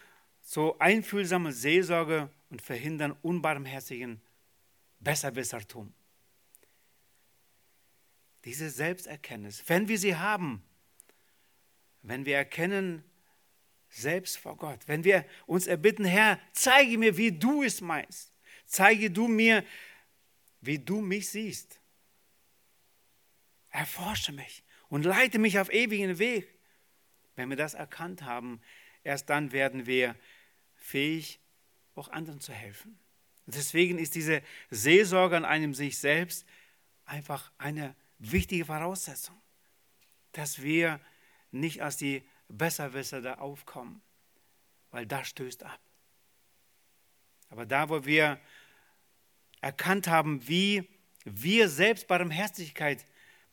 zur 0.42 0.80
einfühlsamen 0.80 1.52
Seelsorge 1.52 2.30
und 2.50 2.60
verhindern 2.60 3.16
unbarmherzigen 3.22 4.20
Besserwissertum. 5.00 5.92
Diese 8.44 8.70
Selbsterkenntnis, 8.70 9.62
wenn 9.68 9.88
wir 9.88 9.98
sie 9.98 10.16
haben, 10.16 10.62
wenn 12.02 12.26
wir 12.26 12.36
erkennen, 12.36 13.04
selbst 13.88 14.38
vor 14.38 14.56
Gott, 14.56 14.80
wenn 14.86 15.04
wir 15.04 15.24
uns 15.46 15.66
erbitten, 15.66 16.04
Herr, 16.04 16.40
zeige 16.52 16.98
mir, 16.98 17.16
wie 17.16 17.30
du 17.30 17.62
es 17.62 17.80
meinst, 17.80 18.32
zeige 18.64 19.10
du 19.10 19.28
mir, 19.28 19.64
wie 20.60 20.78
du 20.78 21.00
mich 21.00 21.28
siehst, 21.28 21.80
erforsche 23.70 24.32
mich 24.32 24.64
und 24.88 25.04
leite 25.04 25.38
mich 25.38 25.58
auf 25.58 25.70
ewigen 25.70 26.18
Weg. 26.18 26.48
Wenn 27.36 27.48
wir 27.48 27.56
das 27.56 27.74
erkannt 27.74 28.22
haben, 28.22 28.60
erst 29.04 29.30
dann 29.30 29.52
werden 29.52 29.86
wir 29.86 30.16
fähig, 30.82 31.40
auch 31.94 32.08
anderen 32.08 32.40
zu 32.40 32.52
helfen. 32.52 32.98
Und 33.46 33.54
deswegen 33.54 33.98
ist 33.98 34.14
diese 34.14 34.42
Seelsorge 34.70 35.36
an 35.36 35.44
einem 35.44 35.74
sich 35.74 35.98
selbst 35.98 36.46
einfach 37.04 37.50
eine 37.58 37.94
wichtige 38.18 38.64
Voraussetzung, 38.64 39.40
dass 40.32 40.62
wir 40.62 41.00
nicht 41.50 41.82
als 41.82 41.96
die 41.96 42.22
Besserwisser 42.48 43.20
da 43.20 43.34
aufkommen, 43.34 44.02
weil 44.90 45.06
das 45.06 45.28
stößt 45.28 45.64
ab. 45.64 45.80
Aber 47.50 47.66
da, 47.66 47.88
wo 47.88 48.04
wir 48.04 48.40
erkannt 49.60 50.06
haben, 50.06 50.46
wie 50.48 50.88
wir 51.24 51.68
selbst 51.68 52.06
Barmherzigkeit 52.06 53.04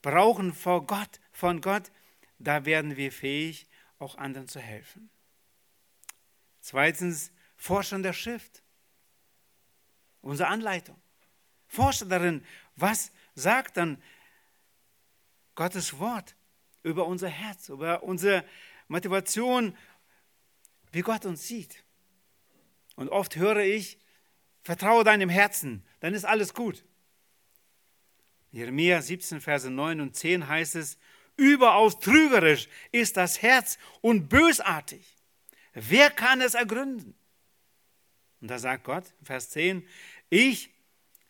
brauchen 0.01 0.53
vor 0.53 0.85
Gott, 0.85 1.19
von 1.31 1.61
Gott, 1.61 1.91
da 2.37 2.65
werden 2.65 2.95
wir 2.95 3.11
fähig, 3.11 3.67
auch 3.99 4.15
anderen 4.15 4.47
zu 4.47 4.59
helfen. 4.59 5.09
Zweitens, 6.69 7.31
Forschung 7.57 8.03
der 8.03 8.13
Schrift. 8.13 8.61
Unsere 10.21 10.49
Anleitung. 10.49 11.01
Forsche 11.65 12.05
darin, 12.05 12.45
was 12.75 13.11
sagt 13.33 13.77
dann 13.77 13.99
Gottes 15.55 15.97
Wort 15.97 16.35
über 16.83 17.07
unser 17.07 17.27
Herz, 17.27 17.69
über 17.69 18.03
unsere 18.03 18.45
Motivation, 18.87 19.75
wie 20.91 21.01
Gott 21.01 21.25
uns 21.25 21.47
sieht. 21.47 21.83
Und 22.95 23.09
oft 23.09 23.35
höre 23.35 23.63
ich, 23.63 23.97
vertraue 24.61 25.03
deinem 25.03 25.29
Herzen, 25.29 25.83
dann 26.01 26.13
ist 26.13 26.25
alles 26.25 26.53
gut. 26.53 26.85
Jeremia 28.51 29.01
17, 29.01 29.41
Verse 29.41 29.71
9 29.71 30.01
und 30.01 30.15
10 30.15 30.47
heißt 30.47 30.75
es, 30.75 30.99
überaus 31.35 31.99
trügerisch 31.99 32.69
ist 32.91 33.17
das 33.17 33.41
Herz 33.41 33.79
und 34.01 34.29
bösartig. 34.29 35.18
Wer 35.73 36.09
kann 36.09 36.41
es 36.41 36.53
ergründen? 36.53 37.15
Und 38.41 38.49
da 38.49 38.57
sagt 38.57 38.83
Gott, 38.85 39.13
Vers 39.23 39.49
10, 39.49 39.85
ich, 40.29 40.71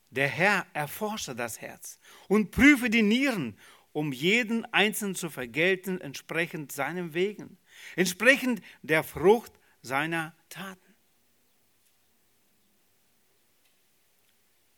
der 0.09 0.27
Herr, 0.27 0.65
erforsche 0.73 1.35
das 1.35 1.59
Herz 1.61 1.99
und 2.27 2.51
prüfe 2.51 2.89
die 2.89 3.01
Nieren 3.01 3.57
um 3.91 4.13
jeden 4.13 4.65
Einzelnen 4.73 5.15
zu 5.15 5.29
vergelten, 5.29 5.99
entsprechend 5.99 6.71
seinem 6.71 7.13
Wegen, 7.13 7.57
entsprechend 7.95 8.61
der 8.81 9.03
Frucht 9.03 9.51
seiner 9.81 10.35
Taten. 10.49 10.95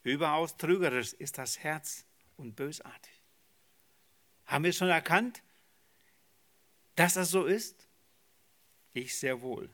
Überaus 0.04 0.58
trügerisch 0.58 1.14
ist 1.14 1.38
das 1.38 1.60
Herz 1.60 2.06
und 2.38 2.56
bösartig. 2.56 3.22
Haben 4.46 4.64
wir 4.64 4.74
schon 4.74 4.90
erkannt, 4.90 5.44
dass 6.96 7.14
das 7.14 7.30
so 7.30 7.46
ist? 7.46 7.88
Ich 8.94 9.16
sehr 9.16 9.42
wohl. 9.42 9.70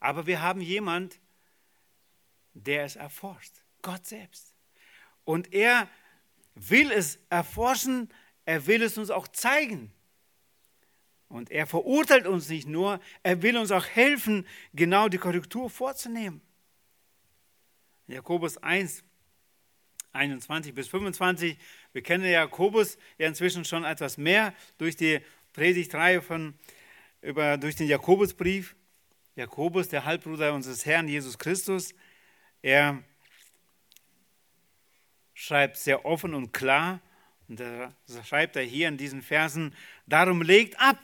Aber 0.00 0.26
wir 0.26 0.40
haben 0.40 0.60
jemand, 0.60 1.20
der 2.54 2.84
es 2.84 2.96
erforscht, 2.96 3.52
Gott 3.82 4.06
selbst. 4.06 4.54
Und 5.24 5.52
er 5.52 5.88
will 6.54 6.90
es 6.90 7.18
erforschen, 7.28 8.08
er 8.44 8.66
will 8.66 8.82
es 8.82 8.98
uns 8.98 9.10
auch 9.10 9.28
zeigen. 9.28 9.92
Und 11.28 11.50
er 11.50 11.66
verurteilt 11.66 12.26
uns 12.26 12.48
nicht 12.48 12.66
nur, 12.66 13.00
er 13.22 13.40
will 13.42 13.56
uns 13.56 13.70
auch 13.70 13.86
helfen, 13.86 14.46
genau 14.74 15.08
die 15.08 15.18
Korrektur 15.18 15.70
vorzunehmen. 15.70 16.40
Jakobus 18.08 18.56
1, 18.58 19.04
21 20.12 20.74
bis 20.74 20.88
25. 20.88 21.56
Wir 21.92 22.02
kennen 22.02 22.24
Jakobus 22.24 22.98
ja 23.18 23.28
inzwischen 23.28 23.64
schon 23.64 23.84
etwas 23.84 24.18
mehr 24.18 24.52
durch 24.78 24.96
die 24.96 25.20
Predigtreihe 25.52 26.22
von, 26.22 26.54
über, 27.22 27.56
durch 27.58 27.76
den 27.76 27.88
Jakobusbrief. 27.88 28.76
Jakobus, 29.36 29.88
der 29.88 30.04
Halbbruder 30.04 30.54
unseres 30.54 30.84
Herrn 30.84 31.08
Jesus 31.08 31.38
Christus, 31.38 31.94
er 32.62 33.02
schreibt 35.34 35.76
sehr 35.76 36.04
offen 36.04 36.34
und 36.34 36.52
klar, 36.52 37.00
und 37.48 37.58
da 37.60 37.92
schreibt 38.24 38.56
er 38.56 38.62
hier 38.62 38.88
in 38.88 38.96
diesen 38.96 39.22
Versen, 39.22 39.74
darum 40.06 40.42
legt 40.42 40.78
ab 40.78 40.98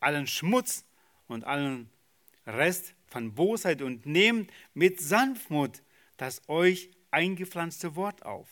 allen 0.00 0.26
Schmutz 0.26 0.84
und 1.28 1.44
allen 1.44 1.90
Rest 2.46 2.94
von 3.06 3.34
Bosheit 3.34 3.82
und 3.82 4.06
nehmt 4.06 4.50
mit 4.74 5.00
Sanftmut 5.00 5.82
das 6.16 6.48
euch 6.48 6.90
eingepflanzte 7.10 7.96
Wort 7.96 8.24
auf, 8.24 8.48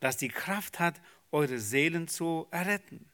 das 0.00 0.16
die 0.16 0.28
Kraft 0.28 0.78
hat, 0.80 1.00
eure 1.30 1.58
Seelen 1.58 2.08
zu 2.08 2.46
erretten. 2.50 3.09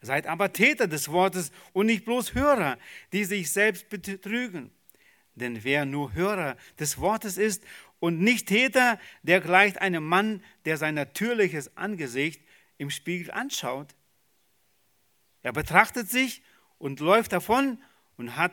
Seid 0.00 0.26
aber 0.26 0.52
Täter 0.52 0.86
des 0.86 1.10
Wortes 1.10 1.50
und 1.72 1.86
nicht 1.86 2.04
bloß 2.04 2.34
Hörer, 2.34 2.78
die 3.12 3.24
sich 3.24 3.50
selbst 3.50 3.88
betrügen. 3.88 4.70
Denn 5.34 5.64
wer 5.64 5.84
nur 5.84 6.14
Hörer 6.14 6.56
des 6.78 6.98
Wortes 6.98 7.36
ist 7.36 7.64
und 8.00 8.20
nicht 8.20 8.48
Täter, 8.48 8.98
der 9.22 9.40
gleicht 9.40 9.80
einem 9.80 10.04
Mann, 10.04 10.42
der 10.64 10.76
sein 10.76 10.94
natürliches 10.94 11.76
Angesicht 11.76 12.40
im 12.76 12.90
Spiegel 12.90 13.30
anschaut. 13.30 13.94
Er 15.42 15.52
betrachtet 15.52 16.10
sich 16.10 16.42
und 16.78 17.00
läuft 17.00 17.32
davon 17.32 17.78
und 18.16 18.36
hat 18.36 18.52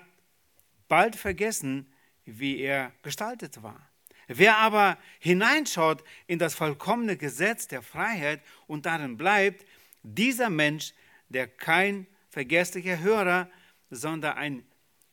bald 0.87 1.15
vergessen, 1.15 1.91
wie 2.25 2.59
er 2.59 2.91
gestaltet 3.03 3.61
war. 3.61 3.89
Wer 4.27 4.57
aber 4.57 4.97
hineinschaut 5.19 6.03
in 6.25 6.39
das 6.39 6.55
vollkommene 6.55 7.17
Gesetz 7.17 7.67
der 7.67 7.83
Freiheit 7.83 8.41
und 8.65 8.87
darin 8.87 9.17
bleibt, 9.17 9.65
dieser 10.01 10.49
Mensch, 10.49 10.93
der 11.29 11.47
kein 11.47 12.07
vergesslicher 12.29 12.99
Hörer, 12.99 13.49
sondern 13.89 14.37
ein 14.37 14.65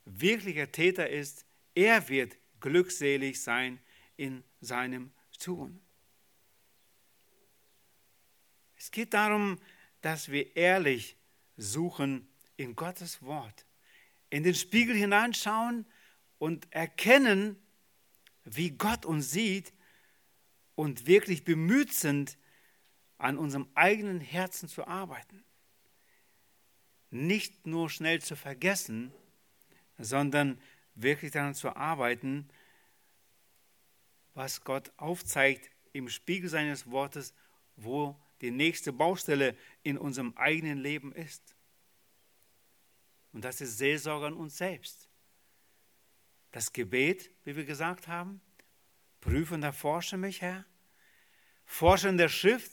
wirklicher 0.05 0.71
Täter 0.71 1.09
ist, 1.09 1.45
er 1.75 2.09
wird 2.09 2.37
glückselig 2.59 3.41
sein 3.41 3.79
in 4.17 4.43
seinem 4.61 5.11
Tun. 5.39 5.81
Es 8.75 8.91
geht 8.91 9.13
darum, 9.13 9.59
dass 10.01 10.29
wir 10.29 10.55
ehrlich 10.55 11.15
suchen 11.55 12.27
in 12.57 12.75
Gottes 12.75 13.21
Wort, 13.21 13.65
in 14.29 14.43
den 14.43 14.55
Spiegel 14.55 14.95
hineinschauen 14.95 15.85
und 16.37 16.67
erkennen, 16.71 17.55
wie 18.43 18.71
Gott 18.71 19.05
uns 19.05 19.31
sieht 19.31 19.73
und 20.75 21.07
wirklich 21.07 21.45
bemüht 21.45 21.93
sind, 21.93 22.37
an 23.17 23.37
unserem 23.37 23.69
eigenen 23.73 24.19
Herzen 24.19 24.67
zu 24.67 24.85
arbeiten. 24.85 25.45
Nicht 27.13 27.67
nur 27.67 27.91
schnell 27.91 28.23
zu 28.23 28.35
vergessen, 28.35 29.13
sondern 29.99 30.59
wirklich 30.95 31.31
daran 31.31 31.53
zu 31.53 31.75
arbeiten, 31.75 32.49
was 34.33 34.63
Gott 34.63 34.91
aufzeigt 34.97 35.69
im 35.91 36.09
Spiegel 36.09 36.49
seines 36.49 36.89
Wortes, 36.89 37.35
wo 37.75 38.19
die 38.41 38.49
nächste 38.49 38.91
Baustelle 38.91 39.55
in 39.83 39.99
unserem 39.99 40.35
eigenen 40.37 40.79
Leben 40.79 41.13
ist. 41.13 41.55
Und 43.31 43.45
das 43.45 43.61
ist 43.61 43.77
Seelsorge 43.77 44.25
an 44.25 44.33
uns 44.33 44.57
selbst. 44.57 45.07
Das 46.51 46.73
Gebet, 46.73 47.29
wie 47.43 47.55
wir 47.55 47.65
gesagt 47.65 48.07
haben, 48.07 48.41
prüfen, 49.21 49.61
erforsche 49.61 50.17
mich, 50.17 50.41
Herr. 50.41 50.65
Forschen 51.63 52.17
der 52.17 52.29
Schrift 52.29 52.71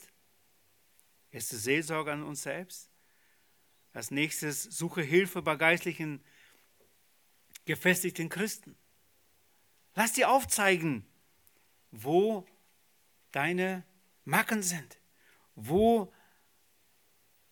ist 1.29 1.49
Seelsorge 1.49 2.11
an 2.11 2.23
uns 2.23 2.41
selbst. 2.41 2.90
Als 3.93 4.11
nächstes 4.11 4.63
suche 4.63 5.01
Hilfe 5.01 5.41
bei 5.41 5.55
geistlichen 5.55 6.23
gefestigten 7.65 8.29
Christen. 8.29 8.75
Lass 9.95 10.13
dir 10.13 10.29
aufzeigen, 10.29 11.05
wo 11.91 12.45
deine 13.31 13.83
Macken 14.23 14.63
sind, 14.63 14.99
wo 15.55 16.13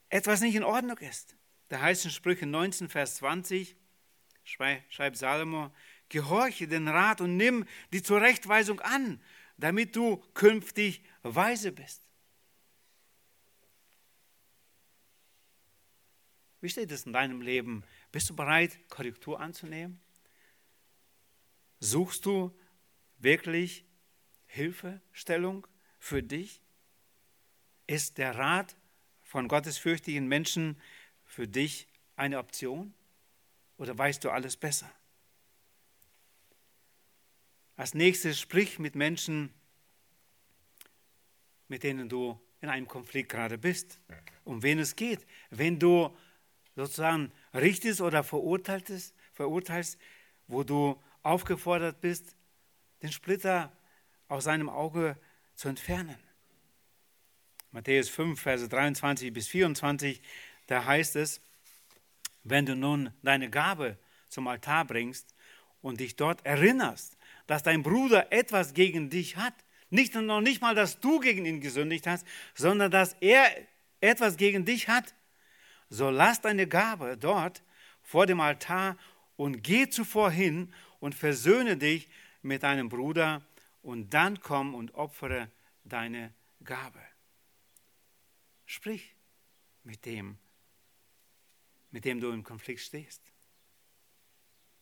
etwas 0.10 0.42
nicht 0.42 0.56
in 0.56 0.64
Ordnung 0.64 0.98
ist. 1.00 1.36
Da 1.68 1.82
heißt 1.82 2.06
in 2.06 2.12
Sprüche 2.12 2.46
19, 2.46 2.90
Vers 2.90 3.18
20, 3.18 3.76
schreibt 4.44 5.18
Salomo, 5.18 5.72
gehorche 6.08 6.68
den 6.68 6.88
Rat 6.88 7.22
und 7.22 7.38
nimm 7.38 7.66
die 7.94 8.02
Zurechtweisung 8.02 8.80
an, 8.80 9.22
damit 9.58 9.96
du 9.96 10.18
künftig 10.34 11.04
weise 11.22 11.72
bist. 11.72 12.09
Wie 16.62 16.70
steht 16.70 16.92
es 16.92 17.06
in 17.06 17.14
deinem 17.14 17.42
Leben? 17.42 17.84
Bist 18.12 18.30
du 18.30 18.36
bereit, 18.36 18.78
Korrektur 18.90 19.40
anzunehmen? 19.40 20.02
Suchst 21.80 22.26
du 22.26 22.54
wirklich 23.18 23.86
Hilfestellung 24.46 25.66
für 26.00 26.22
dich? 26.22 26.62
Ist 27.88 28.18
der 28.18 28.36
Rat 28.36 28.76
von 29.22 29.48
gottesfürchtigen 29.48 30.28
Menschen 30.28 30.80
für 31.26 31.48
dich 31.48 31.88
eine 32.16 32.40
Option? 32.40 32.94
Oder 33.78 33.98
weißt 33.98 34.24
du 34.24 34.30
alles 34.30 34.58
besser? 34.58 34.92
Als 37.78 37.94
nächstes 37.94 38.38
sprich 38.38 38.78
mit 38.78 38.96
Menschen, 38.96 39.54
mit 41.70 41.84
denen 41.84 42.10
du 42.10 42.38
in 42.60 42.68
einem 42.68 42.88
Konflikt 42.88 43.30
gerade 43.30 43.58
bist, 43.58 44.02
um 44.44 44.62
wen 44.64 44.80
es 44.80 44.98
geht. 44.98 45.26
Wenn 45.50 45.80
du 45.80 46.14
sozusagen 46.80 47.32
richtest 47.54 48.00
oder 48.00 48.24
verurteilst, 48.24 49.14
verurteilst, 49.34 50.00
wo 50.48 50.64
du 50.64 50.98
aufgefordert 51.24 52.00
bist, 52.00 52.38
den 53.02 53.12
Splitter 53.12 53.72
aus 54.30 54.46
seinem 54.46 54.70
Auge 54.70 55.18
zu 55.56 55.68
entfernen. 55.68 56.16
Matthäus 57.72 58.08
5, 58.08 58.40
Verse 58.40 58.70
23 58.70 59.34
bis 59.34 59.50
24, 59.50 60.22
da 60.68 60.86
heißt 60.86 61.18
es, 61.18 61.42
wenn 62.46 62.66
du 62.66 62.76
nun 62.76 63.12
deine 63.24 63.50
Gabe 63.50 63.98
zum 64.30 64.48
Altar 64.48 64.86
bringst 64.86 65.36
und 65.82 66.00
dich 66.00 66.16
dort 66.16 66.46
erinnerst, 66.46 67.18
dass 67.46 67.62
dein 67.62 67.84
Bruder 67.84 68.32
etwas 68.32 68.74
gegen 68.74 69.10
dich 69.10 69.36
hat, 69.36 69.54
nicht 69.90 70.16
noch 70.16 70.40
nicht 70.40 70.62
mal, 70.62 70.76
dass 70.76 71.02
du 71.02 71.20
gegen 71.20 71.46
ihn 71.46 71.60
gesündigt 71.60 72.08
hast, 72.08 72.26
sondern 72.56 72.90
dass 72.90 73.18
er 73.20 73.50
etwas 74.00 74.38
gegen 74.38 74.64
dich 74.64 74.88
hat, 74.88 75.14
so 75.90 76.10
lass 76.10 76.42
deine 76.42 76.68
Gabe 76.68 77.18
dort 77.18 77.64
vor 78.02 78.26
dem 78.26 78.40
Altar 78.40 78.98
und 79.36 79.64
geh 79.64 79.90
zuvor 79.90 80.32
hin 80.32 80.74
und 81.00 81.16
versöhne 81.16 81.78
dich 81.78 82.10
mit 82.42 82.64
deinem 82.64 82.90
Bruder 82.90 83.42
und 83.82 84.14
dann 84.14 84.40
komm 84.42 84.76
und 84.76 84.94
opfere 84.96 85.50
deine 85.84 86.34
Gabe. 86.64 87.02
Sprich 88.66 89.16
mit 89.84 90.06
dem, 90.06 90.38
mit 91.92 92.06
dem 92.06 92.20
du 92.20 92.32
im 92.32 92.44
Konflikt 92.44 92.82
stehst. 92.82 93.22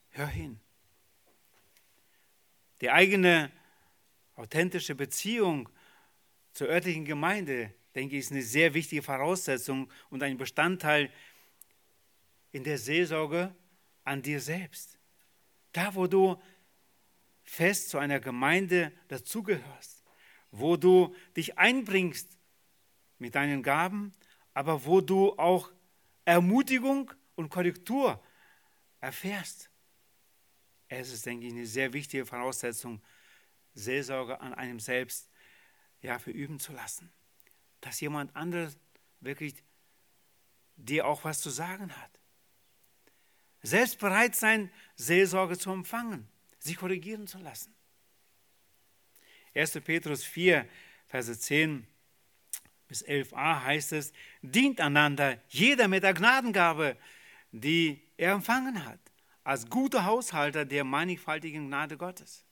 Hör 0.09 0.27
hin. 0.27 0.59
Die 2.81 2.91
eigene 2.91 3.51
authentische 4.35 4.95
Beziehung 4.95 5.69
zur 6.53 6.67
örtlichen 6.67 7.05
Gemeinde, 7.05 7.73
denke 7.97 8.15
ich, 8.15 8.25
ist 8.25 8.31
eine 8.31 8.43
sehr 8.43 8.75
wichtige 8.75 9.01
Voraussetzung 9.01 9.91
und 10.11 10.21
ein 10.21 10.37
Bestandteil 10.37 11.11
in 12.51 12.63
der 12.63 12.77
Seelsorge 12.77 13.55
an 14.03 14.21
dir 14.21 14.39
selbst. 14.39 14.99
Da, 15.73 15.95
wo 15.95 16.05
du 16.05 16.39
fest 17.43 17.89
zu 17.89 17.97
einer 17.97 18.19
Gemeinde 18.19 18.91
dazugehörst, 19.07 20.03
wo 20.51 20.77
du 20.77 21.15
dich 21.35 21.57
einbringst 21.57 22.37
mit 23.17 23.33
deinen 23.33 23.63
Gaben, 23.63 24.11
aber 24.53 24.85
wo 24.85 25.01
du 25.01 25.33
auch 25.39 25.71
Ermutigung 26.23 27.11
und 27.35 27.49
Korrektur 27.49 28.23
erfährst. 28.99 29.71
Es 30.87 31.11
ist, 31.11 31.25
denke 31.25 31.47
ich, 31.47 31.51
eine 31.51 31.65
sehr 31.65 31.93
wichtige 31.93 32.27
Voraussetzung, 32.27 33.01
Seelsorge 33.73 34.39
an 34.39 34.53
einem 34.53 34.79
selbst 34.79 35.29
ja, 36.01 36.19
verüben 36.19 36.59
zu 36.59 36.73
lassen. 36.73 37.11
Dass 37.87 38.01
jemand 38.01 38.35
anderes 38.35 38.77
wirklich 39.21 39.63
dir 40.75 41.07
auch 41.07 41.23
was 41.23 41.39
zu 41.39 41.49
sagen 41.49 41.89
hat. 41.95 42.19
Selbst 43.61 43.97
bereit 43.97 44.35
sein, 44.35 44.69
Seelsorge 44.97 45.57
zu 45.57 45.71
empfangen, 45.71 46.27
sich 46.59 46.75
korrigieren 46.75 47.27
zu 47.27 47.37
lassen. 47.37 47.73
1. 49.55 49.79
Petrus 49.85 50.25
4, 50.25 50.67
Verse 51.07 51.39
10 51.39 51.87
bis 52.89 53.05
11a 53.05 53.63
heißt 53.63 53.93
es, 53.93 54.11
dient 54.41 54.81
einander, 54.81 55.41
jeder 55.47 55.87
mit 55.87 56.03
der 56.03 56.13
Gnadengabe, 56.13 56.97
die 57.53 58.01
er 58.17 58.33
empfangen 58.33 58.83
hat 58.83 58.99
als 59.45 59.69
guter 59.69 60.03
Haushalter 60.03 60.65
der 60.65 60.83
mannigfaltigen 60.83 61.67
Gnade 61.67 61.95
Gottes. 61.95 62.43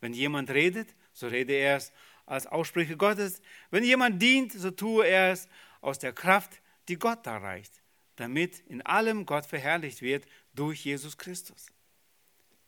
Wenn 0.00 0.14
jemand 0.14 0.48
redet, 0.48 0.94
so 1.12 1.26
rede 1.26 1.52
er 1.52 1.76
es 1.76 1.92
als 2.26 2.46
Aussprüche 2.46 2.96
Gottes. 2.96 3.40
Wenn 3.70 3.84
jemand 3.84 4.20
dient, 4.20 4.52
so 4.52 4.70
tue 4.70 5.06
er 5.06 5.32
es 5.32 5.48
aus 5.80 5.98
der 5.98 6.12
Kraft, 6.12 6.60
die 6.88 6.98
Gott 6.98 7.26
da 7.26 7.38
reicht, 7.38 7.82
damit 8.16 8.60
in 8.60 8.82
allem 8.82 9.26
Gott 9.26 9.46
verherrlicht 9.46 10.02
wird 10.02 10.26
durch 10.54 10.84
Jesus 10.84 11.18
Christus. 11.18 11.66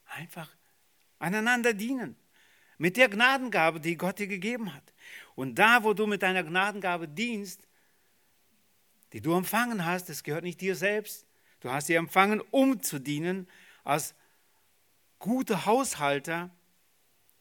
Einfach 0.06 0.54
einander 1.18 1.74
dienen 1.74 2.16
mit 2.78 2.96
der 2.96 3.08
Gnadengabe, 3.08 3.80
die 3.80 3.96
Gott 3.96 4.18
dir 4.18 4.26
gegeben 4.26 4.74
hat. 4.74 4.92
Und 5.34 5.58
da, 5.58 5.84
wo 5.84 5.94
du 5.94 6.06
mit 6.06 6.22
deiner 6.22 6.42
Gnadengabe 6.42 7.08
dienst, 7.08 7.68
die 9.12 9.20
du 9.20 9.36
empfangen 9.36 9.84
hast, 9.84 10.08
das 10.08 10.24
gehört 10.24 10.44
nicht 10.44 10.60
dir 10.60 10.74
selbst, 10.74 11.26
Du 11.64 11.72
hast 11.72 11.86
sie 11.86 11.94
empfangen, 11.94 12.42
um 12.50 12.82
zu 12.82 12.98
dienen 12.98 13.48
als 13.84 14.14
gute 15.18 15.64
Haushalter 15.64 16.50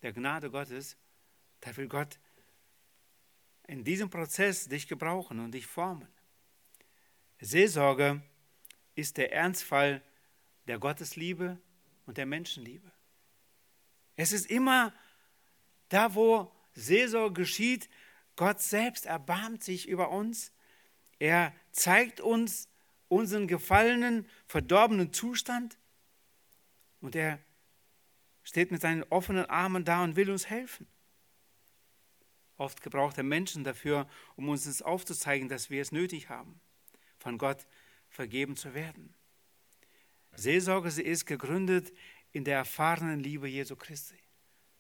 der 0.02 0.14
Gnade 0.14 0.50
Gottes. 0.50 0.96
Da 1.64 1.78
will 1.78 1.88
Gott 1.88 2.20
in 3.68 3.86
diesem 3.86 4.10
Prozess 4.10 4.68
dich 4.68 4.90
gebrauchen 4.90 5.40
und 5.40 5.54
dich 5.54 5.66
formen. 5.66 6.10
Seelsorge 7.40 8.22
ist 8.96 9.16
der 9.16 9.32
Ernstfall 9.32 10.04
der 10.68 10.78
Gottesliebe 10.78 11.58
und 12.06 12.18
der 12.18 12.26
Menschenliebe. 12.26 12.92
Es 14.18 14.34
ist 14.34 14.52
immer 14.52 14.94
da, 15.88 16.16
wo 16.16 16.52
Seelsorge 16.74 17.42
geschieht, 17.42 17.90
Gott 18.36 18.62
selbst 18.62 19.06
erbarmt 19.06 19.64
sich 19.64 19.88
über 19.88 20.12
uns. 20.12 20.52
Er 21.18 21.56
zeigt 21.72 22.20
uns 22.20 22.68
unseren 23.08 23.48
gefallenen, 23.48 24.28
verdorbenen 24.48 25.14
Zustand 25.14 25.78
und 27.00 27.16
er 27.16 27.40
steht 28.44 28.72
mit 28.72 28.82
seinen 28.82 29.04
offenen 29.04 29.46
Armen 29.46 29.86
da 29.86 30.04
und 30.04 30.18
will 30.18 30.30
uns 30.30 30.50
helfen. 30.50 30.88
Oft 32.64 32.82
gebraucht 32.82 33.18
er 33.18 33.26
Menschen 33.26 33.66
dafür, 33.66 34.08
um 34.38 34.48
uns 34.48 34.82
aufzuzeigen, 34.82 35.50
dass 35.50 35.70
wir 35.70 35.82
es 35.82 35.92
nötig 35.92 36.30
haben, 36.30 36.62
von 37.20 37.38
Gott 37.38 37.68
vergeben 38.08 38.56
zu 38.56 38.74
werden. 38.74 39.14
Seelsorge 40.32 40.90
sie 40.90 41.02
ist 41.02 41.26
gegründet 41.26 41.92
in 42.32 42.46
der 42.46 42.56
erfahrenen 42.56 43.20
Liebe 43.20 43.50
Jesu 43.50 43.76
Christi. 43.76 44.16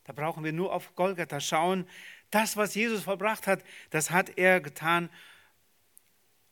Da 0.05 0.13
brauchen 0.13 0.45
wir 0.45 0.53
nur 0.53 0.71
auf 0.71 0.95
Golgatha 0.95 1.41
schauen. 1.41 1.85
Das, 2.31 2.55
was 2.55 2.73
Jesus 2.73 3.03
vollbracht 3.03 3.47
hat, 3.47 3.65
das 3.89 4.11
hat 4.11 4.37
er 4.37 4.61
getan 4.61 5.09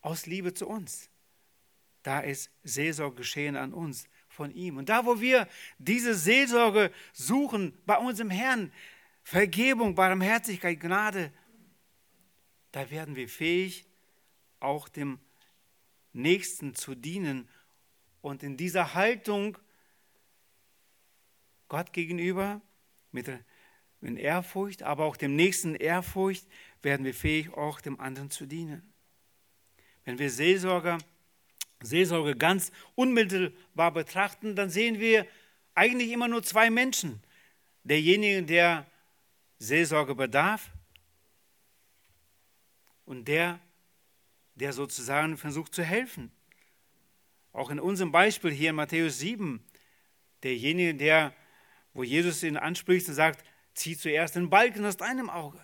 aus 0.01 0.25
Liebe 0.25 0.53
zu 0.53 0.67
uns. 0.67 1.09
Da 2.03 2.19
ist 2.19 2.51
Seelsorge 2.63 3.15
geschehen 3.15 3.55
an 3.55 3.73
uns 3.73 4.09
von 4.27 4.51
ihm. 4.51 4.75
Und 4.75 4.89
da, 4.89 5.05
wo 5.05 5.21
wir 5.21 5.47
diese 5.77 6.13
Seelsorge 6.13 6.91
suchen 7.13 7.71
bei 7.85 7.97
unserem 7.97 8.31
Herrn, 8.31 8.73
Vergebung, 9.23 9.95
Barmherzigkeit, 9.95 10.79
Gnade, 10.79 11.31
da 12.71 12.89
werden 12.89 13.15
wir 13.15 13.29
fähig, 13.29 13.85
auch 14.59 14.89
dem 14.89 15.19
Nächsten 16.13 16.75
zu 16.75 16.95
dienen 16.95 17.47
und 18.21 18.43
in 18.43 18.57
dieser 18.57 18.93
Haltung 18.93 19.57
Gott 21.67 21.93
gegenüber 21.93 22.61
mit 23.11 23.29
Ehrfurcht, 24.01 24.83
aber 24.83 25.05
auch 25.05 25.17
dem 25.17 25.35
Nächsten 25.35 25.75
Ehrfurcht, 25.75 26.45
werden 26.81 27.05
wir 27.05 27.13
fähig, 27.13 27.53
auch 27.53 27.81
dem 27.81 27.99
anderen 27.99 28.29
zu 28.29 28.45
dienen. 28.45 28.93
Wenn 30.03 30.19
wir 30.19 30.29
Seelsorger 30.29 30.97
Seelsorge 31.83 32.35
ganz 32.35 32.71
unmittelbar 32.95 33.91
betrachten, 33.91 34.55
dann 34.55 34.69
sehen 34.69 34.99
wir 34.99 35.25
eigentlich 35.73 36.11
immer 36.11 36.27
nur 36.27 36.43
zwei 36.43 36.69
Menschen. 36.69 37.21
Derjenige, 37.83 38.43
der 38.43 38.85
Seelsorge 39.61 40.15
bedarf 40.15 40.71
und 43.05 43.27
der, 43.27 43.59
der 44.55 44.73
sozusagen 44.73 45.37
versucht 45.37 45.75
zu 45.75 45.83
helfen. 45.83 46.31
Auch 47.53 47.69
in 47.69 47.79
unserem 47.79 48.11
Beispiel 48.11 48.49
hier 48.49 48.71
in 48.71 48.75
Matthäus 48.75 49.19
7 49.19 49.63
derjenige, 50.41 50.95
der, 50.95 51.35
wo 51.93 52.01
Jesus 52.01 52.41
ihn 52.41 52.57
anspricht 52.57 53.07
und 53.07 53.13
sagt, 53.13 53.45
zieh 53.75 53.95
zuerst 53.95 54.35
den 54.35 54.49
Balken 54.49 54.83
aus 54.83 54.97
deinem 54.97 55.29
Auge. 55.29 55.63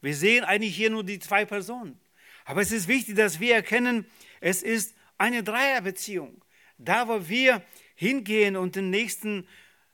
Wir 0.00 0.14
sehen 0.14 0.44
eigentlich 0.44 0.76
hier 0.76 0.90
nur 0.90 1.02
die 1.02 1.18
zwei 1.18 1.44
Personen. 1.44 1.98
Aber 2.44 2.60
es 2.60 2.70
ist 2.70 2.86
wichtig, 2.86 3.16
dass 3.16 3.40
wir 3.40 3.56
erkennen, 3.56 4.06
es 4.40 4.62
ist 4.62 4.94
eine 5.16 5.42
Dreierbeziehung. 5.42 6.44
Da, 6.76 7.08
wo 7.08 7.28
wir 7.28 7.60
hingehen 7.96 8.56
und 8.56 8.76
den 8.76 8.90
Nächsten 8.90 9.48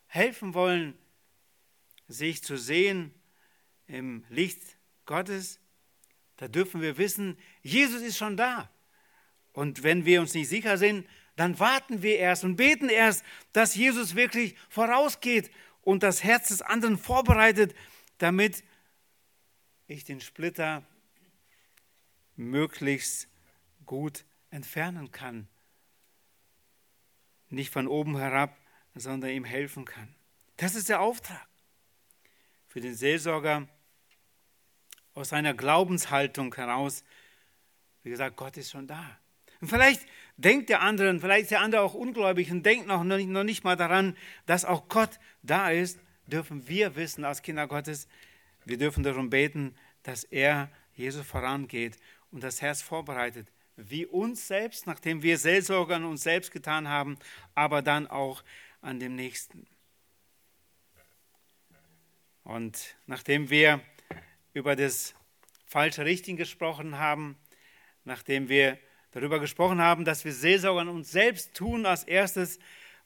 helfen 0.07 0.53
wollen, 0.53 0.99
sich 2.09 2.42
zu 2.42 2.57
sehen 2.57 3.14
im 3.86 4.24
Licht 4.28 4.62
Gottes, 5.07 5.61
da 6.36 6.48
dürfen 6.48 6.80
wir 6.80 6.98
wissen, 6.98 7.38
Jesus 7.62 8.02
ist 8.02 8.16
schon 8.16 8.36
da. 8.36 8.70
Und 9.52 9.82
wenn 9.82 10.05
wir 10.05 10.20
uns 10.20 10.34
nicht 10.34 10.48
sicher 10.48 10.78
sind, 10.78 11.07
dann 11.36 11.59
warten 11.59 12.02
wir 12.02 12.18
erst 12.18 12.44
und 12.44 12.57
beten 12.57 12.88
erst, 12.88 13.24
dass 13.52 13.74
Jesus 13.74 14.14
wirklich 14.14 14.57
vorausgeht 14.68 15.50
und 15.82 16.02
das 16.02 16.24
Herz 16.24 16.48
des 16.48 16.62
anderen 16.62 16.98
vorbereitet, 16.98 17.74
damit 18.18 18.64
ich 19.86 20.05
den 20.05 20.20
Splitter 20.20 20.84
möglichst 22.36 23.28
gut 23.86 24.24
entfernen 24.50 25.12
kann. 25.12 25.48
Nicht 27.48 27.70
von 27.70 27.86
oben 27.86 28.16
herab, 28.16 28.57
sondern 28.94 29.30
ihm 29.30 29.44
helfen 29.44 29.84
kann. 29.84 30.14
Das 30.57 30.74
ist 30.74 30.88
der 30.88 31.00
Auftrag 31.00 31.46
für 32.74 32.80
den 32.80 32.96
Seelsorger 32.96 33.68
aus 35.14 35.28
seiner 35.28 35.54
Glaubenshaltung 35.54 36.52
heraus. 36.56 37.04
Wie 38.02 38.10
gesagt, 38.10 38.36
Gott 38.36 38.56
ist 38.56 38.72
schon 38.72 38.88
da. 38.88 39.16
Und 39.60 39.68
vielleicht 39.68 40.04
denkt 40.36 40.70
der 40.70 40.80
andere, 40.80 41.20
vielleicht 41.20 41.42
ist 41.42 41.50
der 41.52 41.60
andere 41.60 41.82
auch 41.82 41.94
ungläubig 41.94 42.50
und 42.50 42.66
denkt 42.66 42.88
noch 42.88 43.04
nicht, 43.04 43.28
noch 43.28 43.44
nicht 43.44 43.62
mal 43.62 43.76
daran, 43.76 44.16
dass 44.46 44.64
auch 44.64 44.88
Gott 44.88 45.20
da 45.44 45.70
ist, 45.70 46.00
dürfen 46.26 46.66
wir 46.66 46.96
wissen 46.96 47.24
als 47.24 47.42
Kinder 47.42 47.68
Gottes, 47.68 48.08
wir 48.64 48.76
dürfen 48.76 49.04
darum 49.04 49.30
beten, 49.30 49.76
dass 50.02 50.24
er 50.24 50.68
Jesus 50.96 51.24
vorangeht 51.24 51.96
und 52.32 52.42
das 52.42 52.60
Herz 52.60 52.82
vorbereitet, 52.82 53.52
wie 53.76 54.04
uns 54.04 54.48
selbst, 54.48 54.88
nachdem 54.88 55.22
wir 55.22 55.38
Seelsorger 55.38 55.94
an 55.94 56.06
uns 56.06 56.24
selbst 56.24 56.50
getan 56.50 56.88
haben, 56.88 57.18
aber 57.54 57.82
dann 57.82 58.08
auch 58.08 58.42
an 58.80 58.98
dem 58.98 59.14
Nächsten. 59.14 59.64
Und 62.45 62.97
nachdem 63.07 63.51
wir 63.51 63.80
über 64.53 64.76
das 64.76 65.14
falsche 65.66 66.05
Richten 66.05 66.36
gesprochen 66.36 66.99
haben, 66.99 67.36
nachdem 68.05 68.49
wir 68.49 68.78
darüber 69.12 69.40
gesprochen 69.40 69.80
haben, 69.80 70.05
dass 70.05 70.24
wir 70.24 70.32
Seelsorge 70.32 70.82
an 70.82 70.88
uns 70.88 71.11
selbst 71.11 71.55
tun, 71.55 71.86
als 71.86 72.05
erstes 72.05 72.59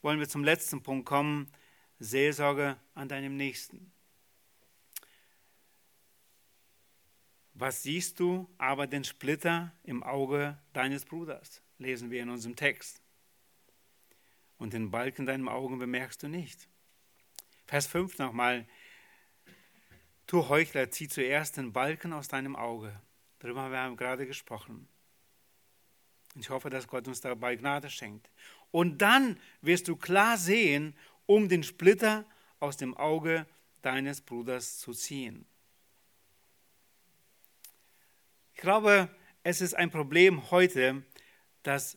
wollen 0.03 0.21
wir 0.21 0.29
zum 0.29 0.45
letzten 0.45 0.83
Punkt 0.83 1.07
kommen, 1.07 1.51
Seelsorge 1.99 2.77
an 2.95 3.09
deinem 3.09 3.37
Nächsten. 3.37 3.93
Was 7.55 7.83
siehst 7.83 8.21
du 8.21 8.49
aber 8.57 8.87
den 8.87 9.03
Splitter 9.03 9.73
im 9.83 10.05
Auge 10.05 10.57
deines 10.73 11.05
Bruders? 11.05 11.61
Lesen 11.79 12.11
wir 12.11 12.23
in 12.23 12.31
unserem 12.31 12.55
Text. 12.55 13.03
Und 14.59 14.73
den 14.73 14.91
Balken 14.91 15.23
in 15.23 15.27
deinem 15.27 15.49
Augen 15.49 15.79
bemerkst 15.79 16.23
du 16.23 16.29
nicht. 16.29 16.69
Vers 17.67 17.87
5 17.89 18.19
nochmal. 18.19 18.67
Du 20.29 20.47
Heuchler, 20.51 20.91
zieh 20.91 21.09
zuerst 21.09 21.57
den 21.57 21.73
Balken 21.73 22.13
aus 22.13 22.29
deinem 22.29 22.55
Auge. 22.55 22.95
Darüber 23.39 23.63
haben 23.63 23.73
wir 23.73 23.97
gerade 23.97 24.27
gesprochen. 24.27 24.87
Ich 26.39 26.51
hoffe, 26.51 26.69
dass 26.69 26.87
Gott 26.87 27.09
uns 27.09 27.23
dabei 27.23 27.57
Gnade 27.57 27.89
schenkt. 27.89 28.31
Und 28.71 28.99
dann 28.99 29.41
wirst 29.63 29.89
du 29.89 29.97
klar 29.97 30.37
sehen, 30.37 30.95
um 31.25 31.49
den 31.49 31.63
Splitter 31.63 32.27
aus 32.61 32.77
dem 32.77 32.95
Auge 32.95 33.47
deines 33.81 34.21
Bruders 34.21 34.77
zu 34.77 34.93
ziehen. 34.93 35.47
Ich 38.55 38.61
glaube, 38.61 39.09
es 39.45 39.63
ist 39.63 39.73
ein 39.73 39.91
Problem 39.91 40.51
heute, 40.51 41.05
dass 41.63 41.97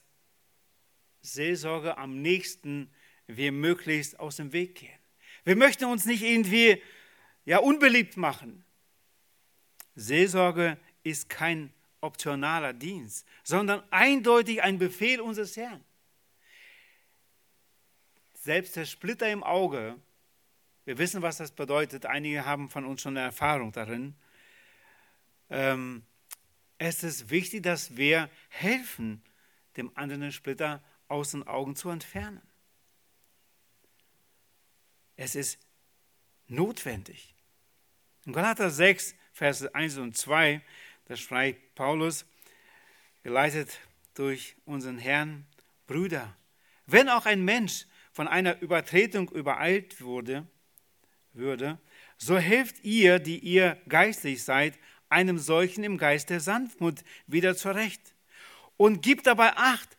Seelsorge 1.21 1.97
am 1.97 2.21
nächsten 2.21 2.93
wir 3.27 3.51
möglichst 3.51 4.21
aus 4.21 4.37
dem 4.37 4.53
Weg 4.53 4.75
gehen. 4.75 4.99
Wir 5.43 5.57
möchten 5.57 5.83
uns 5.83 6.05
nicht 6.05 6.23
irgendwie 6.23 6.81
ja, 7.45 7.59
unbeliebt 7.59 8.17
machen. 8.17 8.63
Seelsorge 9.95 10.77
ist 11.03 11.29
kein 11.29 11.73
optionaler 12.01 12.73
Dienst, 12.73 13.27
sondern 13.43 13.83
eindeutig 13.91 14.61
ein 14.63 14.79
Befehl 14.79 15.21
unseres 15.21 15.55
Herrn. 15.57 15.83
Selbst 18.33 18.75
der 18.75 18.85
Splitter 18.85 19.31
im 19.31 19.43
Auge, 19.43 19.99
wir 20.85 20.97
wissen, 20.97 21.21
was 21.21 21.37
das 21.37 21.51
bedeutet, 21.51 22.07
einige 22.07 22.45
haben 22.45 22.69
von 22.69 22.85
uns 22.85 23.01
schon 23.01 23.15
eine 23.15 23.25
Erfahrung 23.25 23.71
darin, 23.71 24.15
ähm, 25.49 26.03
es 26.79 27.03
ist 27.03 27.29
wichtig, 27.29 27.61
dass 27.61 27.95
wir 27.97 28.29
helfen, 28.49 29.21
dem 29.77 29.95
anderen 29.95 30.31
Splitter 30.31 30.83
aus 31.07 31.31
den 31.31 31.45
Augen 31.45 31.75
zu 31.75 31.89
entfernen. 31.89 32.41
Es 35.15 35.35
ist 35.35 35.59
notwendig. 36.47 37.30
In 38.25 38.33
Galater 38.33 38.69
6, 38.69 39.15
Verse 39.33 39.73
1 39.73 39.97
und 39.97 40.15
2, 40.15 40.61
da 41.05 41.15
schreibt 41.15 41.73
Paulus, 41.73 42.25
geleitet 43.23 43.79
durch 44.13 44.55
unseren 44.65 44.99
Herrn, 44.99 45.47
Brüder, 45.87 46.35
wenn 46.85 47.09
auch 47.09 47.25
ein 47.25 47.43
Mensch 47.43 47.85
von 48.11 48.27
einer 48.27 48.61
Übertretung 48.61 49.29
übereilt 49.29 50.01
wurde, 50.01 50.47
würde, 51.33 51.79
so 52.17 52.37
helft 52.37 52.83
ihr, 52.83 53.17
die 53.17 53.39
ihr 53.39 53.81
geistlich 53.87 54.43
seid, 54.43 54.77
einem 55.09 55.39
solchen 55.39 55.83
im 55.83 55.97
Geist 55.97 56.29
der 56.29 56.39
Sanftmut 56.39 57.03
wieder 57.25 57.55
zurecht. 57.55 58.13
Und 58.77 59.01
gib 59.01 59.23
dabei 59.23 59.57
Acht 59.57 59.97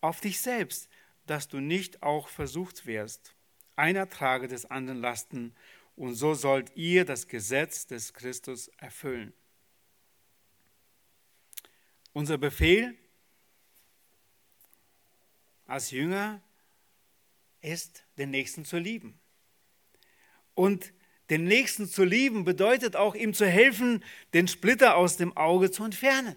auf 0.00 0.20
dich 0.20 0.40
selbst, 0.40 0.88
dass 1.26 1.48
du 1.48 1.58
nicht 1.58 2.02
auch 2.02 2.28
versucht 2.28 2.86
wirst. 2.86 3.34
Einer 3.74 4.08
trage 4.08 4.46
des 4.46 4.66
anderen 4.66 5.00
Lasten, 5.00 5.54
und 5.96 6.14
so 6.14 6.34
sollt 6.34 6.76
ihr 6.76 7.04
das 7.04 7.26
Gesetz 7.26 7.86
des 7.86 8.12
Christus 8.12 8.68
erfüllen. 8.76 9.32
Unser 12.12 12.38
Befehl 12.38 12.96
als 15.66 15.90
Jünger 15.90 16.42
ist, 17.60 18.04
den 18.18 18.30
Nächsten 18.30 18.64
zu 18.64 18.78
lieben. 18.78 19.18
Und 20.54 20.92
den 21.28 21.44
Nächsten 21.44 21.88
zu 21.88 22.04
lieben 22.04 22.44
bedeutet 22.44 22.94
auch, 22.94 23.14
ihm 23.14 23.34
zu 23.34 23.46
helfen, 23.46 24.04
den 24.32 24.48
Splitter 24.48 24.96
aus 24.96 25.16
dem 25.16 25.36
Auge 25.36 25.70
zu 25.70 25.84
entfernen 25.84 26.36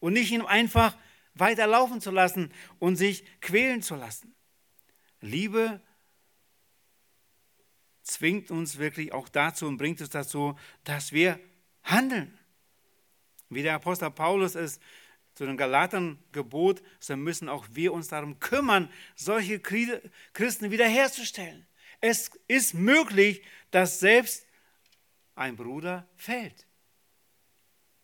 und 0.00 0.14
nicht 0.14 0.32
ihn 0.32 0.42
einfach 0.42 0.96
weiterlaufen 1.34 2.00
zu 2.00 2.10
lassen 2.10 2.52
und 2.78 2.96
sich 2.96 3.24
quälen 3.40 3.80
zu 3.80 3.94
lassen. 3.94 4.34
Liebe 5.20 5.80
zwingt 8.08 8.50
uns 8.50 8.78
wirklich 8.78 9.12
auch 9.12 9.28
dazu 9.28 9.66
und 9.66 9.76
bringt 9.76 10.00
uns 10.00 10.10
dazu, 10.10 10.58
dass 10.84 11.12
wir 11.12 11.38
handeln. 11.82 12.38
Wie 13.48 13.62
der 13.62 13.74
Apostel 13.74 14.10
Paulus 14.10 14.54
es 14.54 14.80
zu 15.34 15.46
den 15.46 15.56
Galatern 15.56 16.18
gebot, 16.32 16.82
so 16.98 17.16
müssen 17.16 17.48
auch 17.48 17.66
wir 17.70 17.92
uns 17.92 18.08
darum 18.08 18.40
kümmern, 18.40 18.90
solche 19.14 19.60
Christen 19.60 20.70
wiederherzustellen. 20.70 21.66
Es 22.00 22.30
ist 22.48 22.74
möglich, 22.74 23.42
dass 23.70 24.00
selbst 24.00 24.46
ein 25.34 25.56
Bruder 25.56 26.08
fällt. 26.16 26.66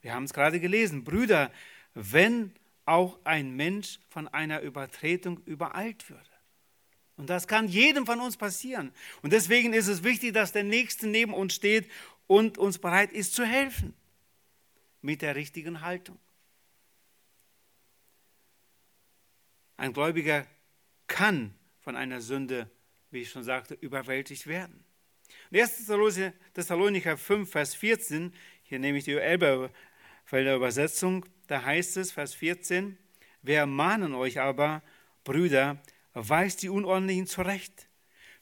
Wir 0.00 0.14
haben 0.14 0.24
es 0.24 0.32
gerade 0.32 0.60
gelesen, 0.60 1.02
Brüder, 1.02 1.50
wenn 1.94 2.54
auch 2.84 3.18
ein 3.24 3.56
Mensch 3.56 3.98
von 4.08 4.28
einer 4.28 4.60
Übertretung 4.60 5.38
übereilt 5.44 6.08
würde. 6.10 6.33
Und 7.16 7.30
das 7.30 7.46
kann 7.46 7.68
jedem 7.68 8.06
von 8.06 8.20
uns 8.20 8.36
passieren. 8.36 8.92
Und 9.22 9.32
deswegen 9.32 9.72
ist 9.72 9.86
es 9.86 10.02
wichtig, 10.02 10.32
dass 10.34 10.52
der 10.52 10.64
Nächste 10.64 11.06
neben 11.06 11.32
uns 11.32 11.54
steht 11.54 11.88
und 12.26 12.58
uns 12.58 12.78
bereit 12.78 13.12
ist 13.12 13.34
zu 13.34 13.44
helfen 13.44 13.94
mit 15.00 15.22
der 15.22 15.36
richtigen 15.36 15.80
Haltung. 15.80 16.18
Ein 19.76 19.92
Gläubiger 19.92 20.46
kann 21.06 21.54
von 21.80 21.94
einer 21.96 22.20
Sünde 22.20 22.70
wie 23.14 23.22
ich 23.22 23.30
schon 23.30 23.44
sagte, 23.44 23.74
überwältigt 23.74 24.46
werden. 24.46 24.84
In 25.50 25.60
1. 25.60 25.86
Thessalonicher 26.52 27.16
5, 27.16 27.50
Vers 27.50 27.74
14, 27.74 28.34
hier 28.64 28.78
nehme 28.78 28.98
ich 28.98 29.04
die 29.04 29.12
Elberfelder 29.12 30.56
Übersetzung, 30.56 31.24
da 31.46 31.62
heißt 31.62 31.96
es, 31.96 32.12
Vers 32.12 32.34
14, 32.34 32.98
wir 33.42 33.58
ermahnen 33.58 34.14
euch 34.14 34.40
aber, 34.40 34.82
Brüder, 35.22 35.80
weist 36.14 36.62
die 36.62 36.68
Unordentlichen 36.68 37.26
zurecht, 37.26 37.88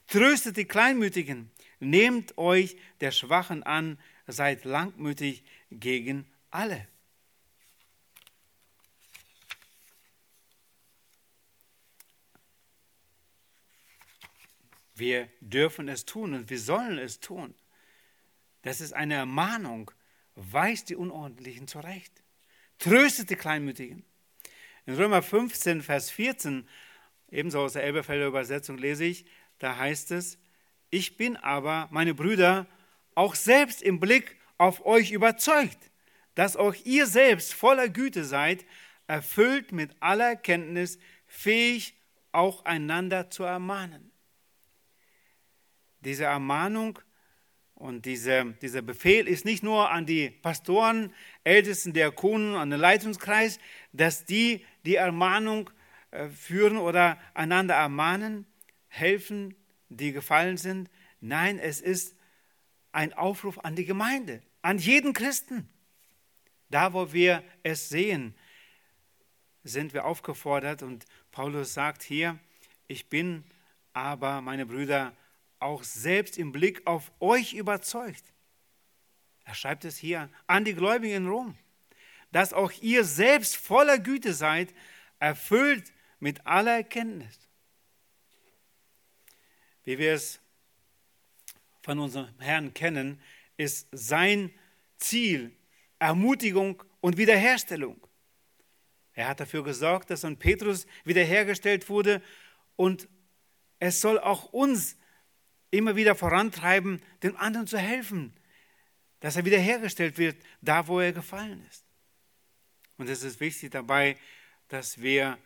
tröstet 0.07 0.57
die 0.57 0.67
Kleinmütigen, 0.67 1.51
nehmt 1.81 2.39
euch 2.39 2.77
der 3.01 3.11
Schwachen 3.11 3.63
an, 3.63 3.99
seid 4.27 4.65
langmütig 4.65 5.43
gegen 5.71 6.27
alle. 6.51 6.87
Wir 14.95 15.29
dürfen 15.41 15.89
es 15.89 16.05
tun 16.05 16.35
und 16.35 16.51
wir 16.51 16.61
sollen 16.61 16.99
es 16.99 17.19
tun. 17.19 17.55
Das 18.63 18.81
ist 18.81 18.93
eine 18.93 19.15
Ermahnung. 19.15 19.91
Weist 20.35 20.91
die 20.91 20.97
Unordentlichen 20.97 21.67
zurecht. 21.67 22.23
Tröstet 22.79 23.31
die 23.31 23.37
Kleinmütigen. 23.37 24.05
In 24.87 24.95
Römer 24.95 25.23
15, 25.23 25.83
Vers 25.83 26.11
14, 26.11 26.69
ebenso 27.33 27.61
aus 27.61 27.73
der 27.73 27.83
Elberfelder 27.83 28.27
Übersetzung 28.27 28.79
lese 28.79 29.05
ich, 29.05 29.25
da 29.59 29.77
heißt 29.77 30.13
es, 30.13 30.39
ich 30.91 31.17
bin 31.17 31.37
aber, 31.37 31.89
meine 31.91 32.15
Brüder, 32.15 32.67
auch 33.15 33.35
selbst 33.35 33.83
im 33.83 33.99
Blick 33.99 34.37
auf 34.59 34.85
euch 34.85 35.11
überzeugt, 35.11 35.91
dass 36.35 36.57
auch 36.57 36.75
ihr 36.85 37.07
selbst 37.07 37.55
voller 37.55 37.89
Güte 37.89 38.25
seid, 38.25 38.65
erfüllt 39.07 39.73
mit 39.73 39.91
aller 40.01 40.37
Kenntnis, 40.37 40.99
fähig 41.27 41.95
auch 42.31 42.65
einander 42.65 43.31
zu 43.31 43.43
ermahnen. 43.45 44.13
Diese 46.01 46.25
Ermahnung 46.25 46.99
und 47.75 48.05
diese, 48.07 48.55
dieser 48.61 48.83
Befehl 48.83 49.27
ist 49.27 49.45
nicht 49.45 49.63
nur 49.63 49.91
an 49.91 50.07
die 50.07 50.31
Pastoren, 50.31 51.13
Ältesten, 51.45 51.93
Diakonen, 51.93 52.55
an 52.57 52.71
den 52.71 52.81
Leitungskreis, 52.81 53.59
dass 53.93 54.25
die 54.25 54.65
die 54.85 54.97
Ermahnung 54.97 55.71
führen 56.37 56.77
oder 56.77 57.19
einander 57.35 57.75
ermahnen, 57.75 58.47
helfen, 58.89 59.55
die 59.89 60.13
gefallen 60.13 60.57
sind. 60.57 60.91
Nein, 61.21 61.59
es 61.59 61.81
ist 61.81 62.17
ein 62.93 63.13
Aufruf 63.15 63.59
an 63.59 63.77
die 63.77 63.85
Gemeinde, 63.85 64.43
an 64.61 64.79
jeden 64.79 65.13
Christen. 65.13 65.69
Da, 66.69 66.93
wo 66.93 67.13
wir 67.13 67.43
es 67.63 67.89
sehen, 67.89 68.35
sind 69.65 69.95
wir 69.95 70.05
aufgefordert 70.05 70.83
und 70.83 71.05
Paulus 71.31 71.75
sagt 71.75 72.03
hier, 72.03 72.39
ich 72.89 73.09
bin 73.09 73.45
aber, 73.93 74.41
meine 74.41 74.67
Brüder, 74.67 75.15
auch 75.59 75.85
selbst 75.85 76.39
im 76.39 76.53
Blick 76.53 76.87
auf 76.87 77.13
euch 77.21 77.55
überzeugt. 77.55 78.25
Er 79.45 79.55
schreibt 79.55 79.85
es 79.85 79.97
hier 79.97 80.29
an 80.47 80.65
die 80.65 80.75
Gläubigen 80.75 81.15
in 81.15 81.29
Rom, 81.29 81.57
dass 82.33 82.53
auch 82.53 82.73
ihr 82.81 83.05
selbst 83.05 83.57
voller 83.57 83.99
Güte 83.99 84.35
seid, 84.35 84.75
erfüllt 85.19 85.93
mit 86.23 86.47
aller 86.47 86.77
Erkenntnis. 86.77 87.37
Wie 89.83 89.99
wir 89.99 90.15
es 90.15 90.39
von 91.83 91.99
unserem 91.99 92.39
Herrn 92.39 92.73
kennen, 92.73 93.21
ist 93.57 93.89
sein 93.91 94.55
Ziel 94.99 95.51
Ermutigung 95.99 96.81
und 97.01 97.17
Wiederherstellung. 97.17 98.01
Er 99.15 99.27
hat 99.27 99.41
dafür 99.41 99.65
gesorgt, 99.65 100.11
dass 100.11 100.25
ein 100.25 100.37
Petrus 100.37 100.87
wiederhergestellt 101.05 101.89
wurde 101.89 102.23
und 102.77 103.09
es 103.81 104.01
soll 104.01 104.21
auch 104.21 104.53
uns 104.53 104.97
immer 105.73 105.97
wieder 105.97 106.15
vorantreiben, 106.15 107.03
dem 107.25 107.37
anderen 107.37 107.67
zu 107.67 107.79
helfen, 107.79 108.33
dass 109.19 109.35
er 109.35 109.45
wiederhergestellt 109.45 110.19
wird, 110.19 110.41
da 110.61 110.87
wo 110.87 111.01
er 111.01 111.13
gefallen 111.13 111.67
ist. 111.69 111.85
Und 112.97 113.09
es 113.09 113.25
ist 113.25 113.41
wichtig 113.41 113.73
dabei, 113.73 114.17
dass 114.69 115.03
wir 115.03 115.37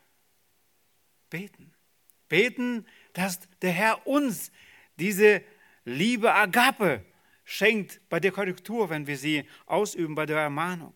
beten. 1.30 1.72
Beten, 2.28 2.86
dass 3.12 3.40
der 3.62 3.72
Herr 3.72 4.06
uns 4.06 4.50
diese 4.98 5.42
Liebe 5.84 6.32
Agape 6.32 7.04
schenkt 7.44 8.00
bei 8.08 8.18
der 8.18 8.32
Korrektur, 8.32 8.90
wenn 8.90 9.06
wir 9.06 9.16
sie 9.16 9.48
ausüben, 9.66 10.14
bei 10.14 10.26
der 10.26 10.38
Ermahnung. 10.38 10.94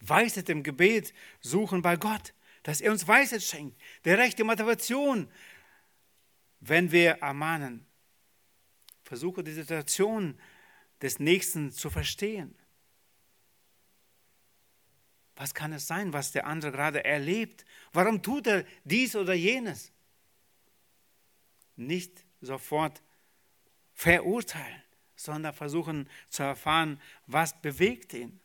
Weisheit 0.00 0.48
im 0.48 0.62
Gebet 0.62 1.14
suchen 1.40 1.82
bei 1.82 1.96
Gott, 1.96 2.34
dass 2.64 2.80
er 2.80 2.90
uns 2.92 3.06
Weisheit 3.06 3.42
schenkt, 3.42 3.80
der 4.04 4.18
rechte 4.18 4.44
Motivation, 4.44 5.30
wenn 6.60 6.90
wir 6.90 7.12
ermahnen. 7.22 7.86
Versuche 9.04 9.44
die 9.44 9.52
Situation 9.52 10.38
des 11.00 11.18
Nächsten 11.18 11.70
zu 11.70 11.88
verstehen. 11.88 12.57
Was 15.38 15.54
kann 15.54 15.72
es 15.72 15.86
sein, 15.86 16.12
was 16.12 16.32
der 16.32 16.48
andere 16.48 16.72
gerade 16.72 17.04
erlebt? 17.04 17.64
Warum 17.92 18.20
tut 18.20 18.48
er 18.48 18.64
dies 18.82 19.14
oder 19.14 19.34
jenes? 19.34 19.92
Nicht 21.76 22.24
sofort 22.40 23.00
verurteilen, 23.94 24.82
sondern 25.14 25.54
versuchen 25.54 26.10
zu 26.28 26.42
erfahren, 26.42 27.00
was 27.28 27.60
bewegt 27.62 28.14
ihn. 28.14 28.40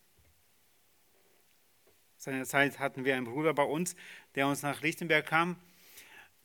Seiner 2.18 2.46
Zeit 2.46 2.78
hatten 2.78 3.04
wir 3.06 3.16
einen 3.16 3.26
Bruder 3.26 3.56
bei 3.56 3.64
uns, 3.64 3.96
der 4.36 4.46
uns 4.46 4.62
nach 4.62 4.82
Lichtenberg 4.82 5.26
kam, 5.26 5.56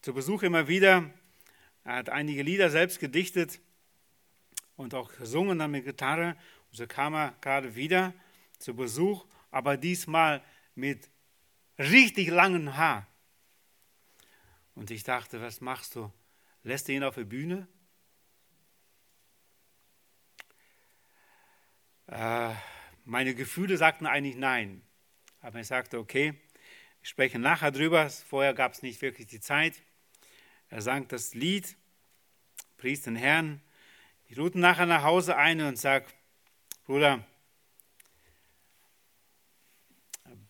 zu 0.01 0.15
Besuch 0.15 0.43
immer 0.45 0.67
wieder. 0.67 1.11
Er 1.85 1.97
hat 1.97 2.09
einige 2.09 2.43
Lieder 2.43 2.71
selbst 2.71 3.01
gedichtet 3.01 3.61
und 4.77 4.95
auch 4.95 5.13
gesungen 5.13 5.59
dann 5.59 5.73
mit 5.73 5.85
Gitarre. 5.85 6.37
Und 6.71 6.77
so 6.79 6.87
kam 6.87 7.15
er 7.15 7.35
gerade 7.43 7.77
wieder 7.77 8.15
zu 8.59 8.75
Besuch, 8.75 9.27
aber 9.51 9.77
diesmal 9.77 10.43
mit 10.75 11.11
richtig 11.79 12.29
langem 12.29 12.77
Haar. 12.77 13.07
Und 14.75 14.91
ich 14.91 15.03
dachte, 15.03 15.41
was 15.41 15.61
machst 15.61 15.97
du? 15.97 16.13
Lässt 16.63 16.89
du 16.89 16.93
ihn 16.93 17.03
auf 17.03 17.15
der 17.15 17.25
Bühne? 17.25 17.67
Äh, 22.07 22.55
meine 23.05 23.35
Gefühle 23.35 23.77
sagten 23.77 24.07
eigentlich 24.07 24.37
nein. 24.37 24.83
Aber 25.41 25.61
ich 25.61 25.67
sagte, 25.67 25.99
okay, 25.99 26.35
ich 27.03 27.09
spreche 27.09 27.39
nachher 27.39 27.71
drüber. 27.71 28.09
Vorher 28.11 28.55
gab 28.55 28.73
es 28.73 28.83
nicht 28.83 29.01
wirklich 29.03 29.27
die 29.27 29.41
Zeit. 29.41 29.83
Er 30.69 30.83
sang 30.83 31.09
das 31.09 31.35
Lied, 31.35 31.77
pries 32.77 33.03
den 33.03 33.17
Herrn. 33.17 33.61
Ich 34.27 34.37
lud 34.37 34.55
nachher 34.55 34.87
nach 34.87 35.03
Hause 35.03 35.37
ein 35.37 35.61
und 35.63 35.79
sag, 35.79 36.05
Bruder, 36.85 37.25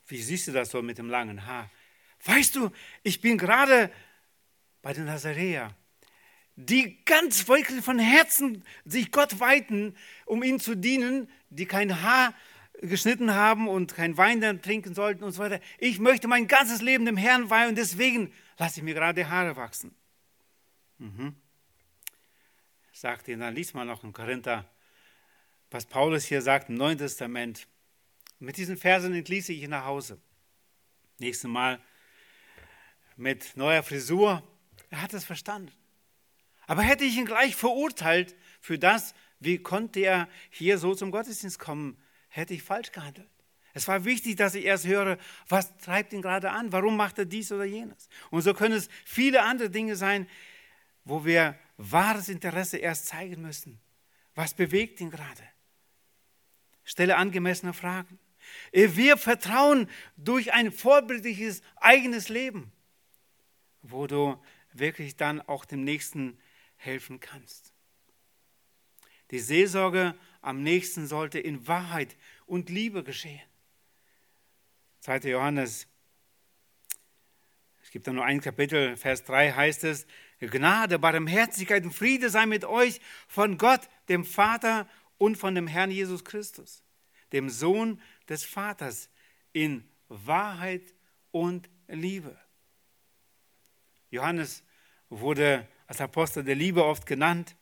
wie 0.08 0.20
siehst 0.20 0.48
du 0.48 0.52
das 0.52 0.70
so 0.70 0.82
mit 0.82 0.98
dem 0.98 1.08
langen 1.08 1.46
Haar? 1.46 1.70
Weißt 2.24 2.56
du, 2.56 2.70
ich 3.02 3.20
bin 3.20 3.38
gerade 3.38 3.90
bei 4.82 4.92
den 4.92 5.04
Nazaräer, 5.04 5.74
die 6.56 7.04
ganz 7.04 7.46
wirklich 7.46 7.84
von 7.84 7.98
Herzen 7.98 8.64
sich 8.84 9.12
Gott 9.12 9.38
weiten, 9.38 9.94
um 10.26 10.42
ihm 10.42 10.58
zu 10.58 10.74
dienen, 10.74 11.30
die 11.50 11.66
kein 11.66 12.02
Haar 12.02 12.34
geschnitten 12.80 13.34
haben 13.34 13.68
und 13.68 13.94
kein 13.94 14.16
Wein 14.16 14.40
dann 14.40 14.62
trinken 14.62 14.94
sollten 14.94 15.24
und 15.24 15.32
so 15.32 15.42
weiter. 15.42 15.60
Ich 15.78 15.98
möchte 15.98 16.26
mein 16.26 16.48
ganzes 16.48 16.80
Leben 16.80 17.04
dem 17.04 17.16
Herrn 17.16 17.50
weihen 17.50 17.70
und 17.70 17.78
deswegen 17.78 18.32
lasse 18.56 18.80
ich 18.80 18.84
mir 18.84 18.94
gerade 18.94 19.28
Haare 19.28 19.56
wachsen. 19.56 19.94
Mhm. 20.98 21.36
Sagte 22.92 23.32
ihn, 23.32 23.40
dann 23.40 23.54
liest 23.54 23.74
mal 23.74 23.84
noch 23.84 24.02
in 24.02 24.12
Korinther, 24.12 24.68
was 25.70 25.86
Paulus 25.86 26.24
hier 26.24 26.42
sagt 26.42 26.68
im 26.68 26.74
Neuen 26.74 26.98
Testament. 26.98 27.68
Mit 28.38 28.56
diesen 28.56 28.76
Versen 28.76 29.14
entließe 29.14 29.52
ich 29.52 29.62
ihn 29.62 29.70
nach 29.70 29.84
Hause. 29.84 30.20
Nächstes 31.18 31.50
Mal 31.50 31.80
mit 33.16 33.56
neuer 33.56 33.82
Frisur. 33.82 34.42
Er 34.90 35.02
hat 35.02 35.12
es 35.12 35.24
verstanden. 35.24 35.72
Aber 36.66 36.82
hätte 36.82 37.04
ich 37.04 37.16
ihn 37.16 37.24
gleich 37.24 37.56
verurteilt 37.56 38.36
für 38.60 38.78
das, 38.78 39.14
wie 39.40 39.58
konnte 39.58 40.00
er 40.00 40.28
hier 40.50 40.78
so 40.78 40.94
zum 40.94 41.10
Gottesdienst 41.10 41.58
kommen, 41.58 41.96
hätte 42.28 42.54
ich 42.54 42.62
falsch 42.62 42.92
gehandelt. 42.92 43.30
Es 43.74 43.88
war 43.88 44.04
wichtig, 44.04 44.36
dass 44.36 44.54
ich 44.54 44.64
erst 44.64 44.86
höre, 44.86 45.18
was 45.48 45.76
treibt 45.78 46.12
ihn 46.12 46.22
gerade 46.22 46.50
an, 46.50 46.72
warum 46.72 46.96
macht 46.96 47.18
er 47.18 47.24
dies 47.24 47.52
oder 47.52 47.64
jenes. 47.64 48.08
Und 48.30 48.42
so 48.42 48.54
können 48.54 48.74
es 48.74 48.88
viele 49.04 49.42
andere 49.42 49.70
Dinge 49.70 49.96
sein, 49.96 50.28
wo 51.04 51.24
wir 51.24 51.58
wahres 51.76 52.28
Interesse 52.28 52.76
erst 52.78 53.06
zeigen 53.06 53.40
müssen. 53.42 53.80
Was 54.34 54.54
bewegt 54.54 55.00
ihn 55.00 55.10
gerade? 55.10 55.42
Stelle 56.84 57.16
angemessene 57.16 57.72
Fragen. 57.72 58.18
Wir 58.72 59.16
vertrauen 59.16 59.88
durch 60.16 60.52
ein 60.52 60.72
vorbildliches 60.72 61.62
eigenes 61.76 62.28
Leben, 62.28 62.72
wo 63.82 64.06
du 64.06 64.40
wirklich 64.72 65.16
dann 65.16 65.40
auch 65.40 65.64
dem 65.64 65.84
Nächsten 65.84 66.38
helfen 66.76 67.20
kannst. 67.20 67.72
Die 69.30 69.40
Seelsorge 69.40 70.14
am 70.40 70.62
nächsten 70.62 71.06
sollte 71.06 71.38
in 71.38 71.66
Wahrheit 71.66 72.16
und 72.46 72.70
Liebe 72.70 73.04
geschehen. 73.04 73.42
2. 75.00 75.30
Johannes, 75.30 75.86
es 77.82 77.90
gibt 77.90 78.06
da 78.06 78.12
nur 78.12 78.24
ein 78.24 78.40
Kapitel, 78.40 78.96
Vers 78.96 79.24
3 79.24 79.52
heißt 79.52 79.84
es, 79.84 80.06
Gnade, 80.40 80.98
Barmherzigkeit 80.98 81.84
und 81.84 81.92
Friede 81.92 82.30
sei 82.30 82.46
mit 82.46 82.64
euch 82.64 83.00
von 83.26 83.58
Gott, 83.58 83.88
dem 84.08 84.24
Vater 84.24 84.88
und 85.18 85.36
von 85.36 85.54
dem 85.54 85.66
Herrn 85.66 85.90
Jesus 85.90 86.24
Christus, 86.24 86.84
dem 87.32 87.50
Sohn 87.50 88.00
des 88.28 88.44
Vaters, 88.44 89.08
in 89.52 89.88
Wahrheit 90.08 90.94
und 91.30 91.68
Liebe. 91.88 92.36
Johannes 94.10 94.62
wurde 95.08 95.66
als 95.86 96.00
Apostel 96.00 96.44
der 96.44 96.54
Liebe 96.54 96.84
oft 96.84 97.06
genannt. 97.06 97.56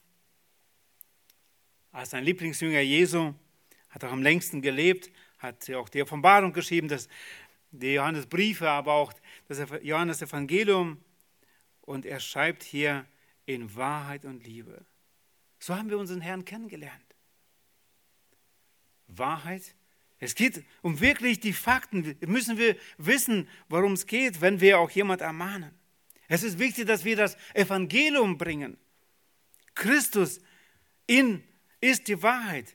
Als 1.92 2.10
sein 2.10 2.24
Lieblingsjünger 2.24 2.80
Jesu 2.80 3.34
hat 3.90 4.04
auch 4.04 4.12
am 4.12 4.22
längsten 4.22 4.60
gelebt, 4.62 5.10
hat 5.38 5.70
auch 5.70 5.88
die 5.88 6.02
Offenbarung 6.02 6.52
geschrieben, 6.52 6.88
das, 6.88 7.08
die 7.70 7.94
Johannesbriefe, 7.94 8.68
aber 8.68 8.92
auch 8.92 9.12
das 9.48 9.62
Johannes-Evangelium. 9.82 11.02
Und 11.82 12.04
er 12.04 12.20
schreibt 12.20 12.62
hier 12.64 13.06
in 13.46 13.74
Wahrheit 13.76 14.24
und 14.24 14.44
Liebe. 14.44 14.84
So 15.58 15.76
haben 15.76 15.88
wir 15.88 15.98
unseren 15.98 16.20
Herrn 16.20 16.44
kennengelernt. 16.44 17.16
Wahrheit. 19.06 19.74
Es 20.26 20.34
geht 20.34 20.64
um 20.82 21.00
wirklich 21.00 21.38
die 21.38 21.52
Fakten. 21.52 22.16
Müssen 22.26 22.58
wir 22.58 22.76
wissen, 22.98 23.48
worum 23.68 23.92
es 23.92 24.08
geht, 24.08 24.40
wenn 24.40 24.60
wir 24.60 24.80
auch 24.80 24.90
jemand 24.90 25.20
ermahnen. 25.20 25.70
Es 26.26 26.42
ist 26.42 26.58
wichtig, 26.58 26.86
dass 26.86 27.04
wir 27.04 27.14
das 27.14 27.36
Evangelium 27.54 28.36
bringen. 28.36 28.76
Christus 29.76 30.40
in 31.06 31.44
ist 31.80 32.08
die 32.08 32.20
Wahrheit, 32.20 32.74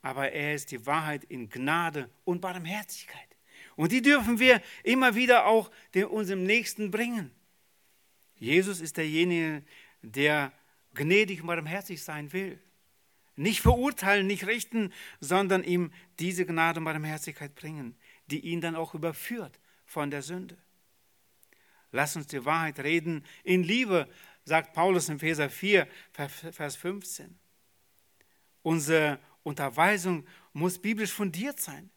aber 0.00 0.30
er 0.30 0.54
ist 0.54 0.70
die 0.70 0.86
Wahrheit 0.86 1.24
in 1.24 1.48
Gnade 1.48 2.08
und 2.22 2.40
Barmherzigkeit. 2.40 3.36
Und 3.74 3.90
die 3.90 4.00
dürfen 4.00 4.38
wir 4.38 4.62
immer 4.84 5.16
wieder 5.16 5.46
auch 5.46 5.72
unserem 6.08 6.44
Nächsten 6.44 6.92
bringen. 6.92 7.32
Jesus 8.36 8.80
ist 8.80 8.96
derjenige, 8.96 9.64
der 10.02 10.52
gnädig 10.94 11.40
und 11.40 11.48
barmherzig 11.48 12.00
sein 12.00 12.32
will. 12.32 12.60
Nicht 13.36 13.60
verurteilen, 13.60 14.26
nicht 14.26 14.46
richten, 14.46 14.92
sondern 15.20 15.62
ihm 15.62 15.92
diese 16.18 16.46
Gnade 16.46 16.80
und 16.80 16.84
Barmherzigkeit 16.84 17.54
bringen, 17.54 17.96
die 18.26 18.40
ihn 18.40 18.60
dann 18.60 18.74
auch 18.74 18.94
überführt 18.94 19.60
von 19.84 20.10
der 20.10 20.22
Sünde. 20.22 20.56
Lass 21.92 22.16
uns 22.16 22.26
die 22.26 22.44
Wahrheit 22.44 22.80
reden 22.80 23.24
in 23.44 23.62
Liebe, 23.62 24.08
sagt 24.44 24.72
Paulus 24.72 25.08
in 25.08 25.16
Epheser 25.16 25.50
4, 25.50 25.86
Vers 26.12 26.76
15. 26.76 27.38
Unsere 28.62 29.20
Unterweisung 29.42 30.26
muss 30.52 30.78
biblisch 30.80 31.12
fundiert 31.12 31.60
sein. 31.60 31.90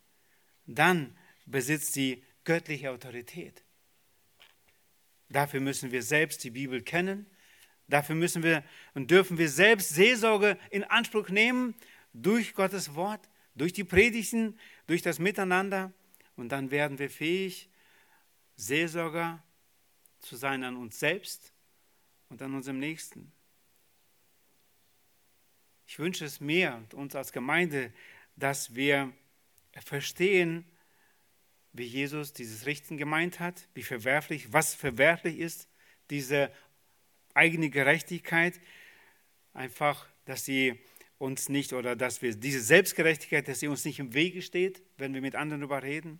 Dann 0.67 1.17
besitzt 1.45 1.93
sie 1.93 2.23
göttliche 2.43 2.91
Autorität. 2.91 3.63
Dafür 5.29 5.59
müssen 5.59 5.91
wir 5.91 6.03
selbst 6.03 6.43
die 6.43 6.51
Bibel 6.51 6.81
kennen. 6.81 7.25
Dafür 7.89 8.15
müssen 8.15 8.43
wir 8.43 8.63
und 8.93 9.09
dürfen 9.09 9.37
wir 9.37 9.49
selbst 9.49 9.89
Seelsorge 9.89 10.57
in 10.69 10.83
Anspruch 10.83 11.29
nehmen 11.29 11.75
durch 12.13 12.53
Gottes 12.53 12.95
Wort, 12.95 13.29
durch 13.55 13.73
die 13.73 13.83
Predigten, 13.83 14.57
durch 14.87 15.01
das 15.01 15.19
Miteinander. 15.19 15.91
Und 16.35 16.49
dann 16.49 16.71
werden 16.71 16.99
wir 16.99 17.09
fähig, 17.09 17.69
Seelsorger 18.55 19.43
zu 20.19 20.35
sein 20.35 20.63
an 20.63 20.77
uns 20.77 20.99
selbst 20.99 21.51
und 22.29 22.41
an 22.41 22.53
unserem 22.53 22.79
Nächsten. 22.79 23.31
Ich 25.87 25.97
wünsche 25.97 26.25
es 26.25 26.39
mir 26.39 26.75
und 26.75 26.93
uns 26.93 27.15
als 27.15 27.31
Gemeinde, 27.31 27.91
dass 28.35 28.75
wir 28.75 29.11
verstehen, 29.83 30.65
wie 31.73 31.85
Jesus 31.85 32.33
dieses 32.33 32.65
Richten 32.65 32.97
gemeint 32.97 33.39
hat, 33.39 33.67
wie 33.73 33.83
verwerflich, 33.83 34.53
was 34.53 34.75
verwerflich 34.75 35.39
ist, 35.39 35.67
diese 36.09 36.51
eigene 37.33 37.69
Gerechtigkeit, 37.69 38.59
einfach, 39.53 40.07
dass 40.25 40.45
sie 40.45 40.79
uns 41.17 41.49
nicht 41.49 41.73
oder 41.73 41.95
dass 41.95 42.21
wir 42.21 42.33
diese 42.35 42.61
Selbstgerechtigkeit, 42.61 43.47
dass 43.47 43.59
sie 43.59 43.67
uns 43.67 43.85
nicht 43.85 43.99
im 43.99 44.13
Wege 44.13 44.41
steht, 44.41 44.81
wenn 44.97 45.13
wir 45.13 45.21
mit 45.21 45.35
anderen 45.35 45.61
darüber 45.61 45.83
reden 45.83 46.19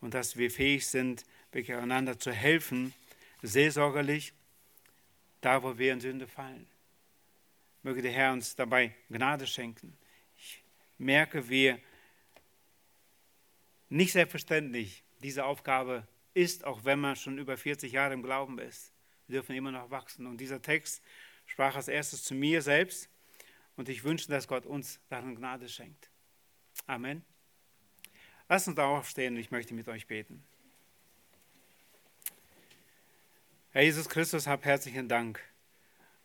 und 0.00 0.14
dass 0.14 0.36
wir 0.36 0.50
fähig 0.50 0.86
sind, 0.86 1.24
wirklich 1.52 1.76
einander 1.76 2.18
zu 2.18 2.32
helfen, 2.32 2.94
seelsorgerlich, 3.42 4.32
da 5.40 5.62
wo 5.62 5.76
wir 5.78 5.92
in 5.92 6.00
Sünde 6.00 6.26
fallen. 6.26 6.66
Möge 7.82 8.02
der 8.02 8.12
Herr 8.12 8.32
uns 8.32 8.54
dabei 8.54 8.94
Gnade 9.08 9.46
schenken. 9.46 9.96
Ich 10.36 10.62
merke, 10.98 11.48
wie 11.48 11.74
nicht 13.88 14.12
selbstverständlich 14.12 15.02
diese 15.22 15.44
Aufgabe 15.44 16.06
ist, 16.34 16.64
auch 16.64 16.84
wenn 16.84 17.00
man 17.00 17.16
schon 17.16 17.38
über 17.38 17.56
40 17.56 17.92
Jahre 17.92 18.14
im 18.14 18.22
Glauben 18.22 18.58
ist. 18.58 18.92
Wir 19.30 19.38
dürfen 19.38 19.54
immer 19.54 19.70
noch 19.70 19.92
wachsen. 19.92 20.26
Und 20.26 20.38
dieser 20.38 20.60
Text 20.60 21.00
sprach 21.46 21.76
als 21.76 21.86
erstes 21.86 22.24
zu 22.24 22.34
mir 22.34 22.62
selbst. 22.62 23.08
Und 23.76 23.88
ich 23.88 24.02
wünsche, 24.02 24.26
dass 24.26 24.48
Gott 24.48 24.66
uns 24.66 24.98
darin 25.08 25.36
Gnade 25.36 25.68
schenkt. 25.68 26.10
Amen. 26.88 27.24
Lasst 28.48 28.66
uns 28.66 28.76
aufstehen 28.76 29.34
und 29.34 29.40
ich 29.40 29.52
möchte 29.52 29.72
mit 29.72 29.86
euch 29.86 30.08
beten. 30.08 30.44
Herr 33.70 33.82
Jesus 33.82 34.08
Christus, 34.08 34.48
hab 34.48 34.64
herzlichen 34.64 35.08
Dank, 35.08 35.40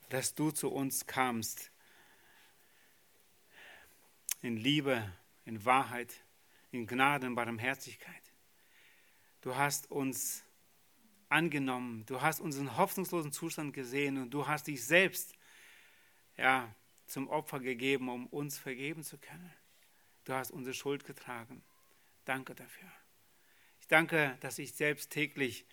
dass 0.09 0.33
du 0.33 0.49
zu 0.49 0.71
uns 0.71 1.05
kamst. 1.05 1.69
In 4.41 4.57
Liebe, 4.57 5.13
in 5.45 5.63
Wahrheit, 5.63 6.11
in 6.71 6.87
Gnade 6.87 7.27
und 7.27 7.35
Barmherzigkeit. 7.35 8.23
Du 9.41 9.55
hast 9.55 9.91
uns 9.91 10.44
angenommen, 11.35 12.05
du 12.05 12.21
hast 12.21 12.39
unseren 12.39 12.77
hoffnungslosen 12.77 13.33
Zustand 13.33 13.73
gesehen 13.73 14.17
und 14.17 14.29
du 14.29 14.47
hast 14.47 14.67
dich 14.67 14.85
selbst 14.85 15.33
ja, 16.37 16.73
zum 17.07 17.27
Opfer 17.27 17.59
gegeben, 17.59 18.07
um 18.07 18.27
uns 18.27 18.57
vergeben 18.57 19.03
zu 19.03 19.17
können. 19.17 19.53
Du 20.23 20.33
hast 20.33 20.51
unsere 20.51 20.73
Schuld 20.73 21.03
getragen. 21.03 21.61
Danke 22.23 22.55
dafür. 22.55 22.89
Ich 23.81 23.87
danke, 23.87 24.37
dass 24.39 24.59
ich 24.59 24.75
selbst 24.75 25.11
täglich 25.11 25.65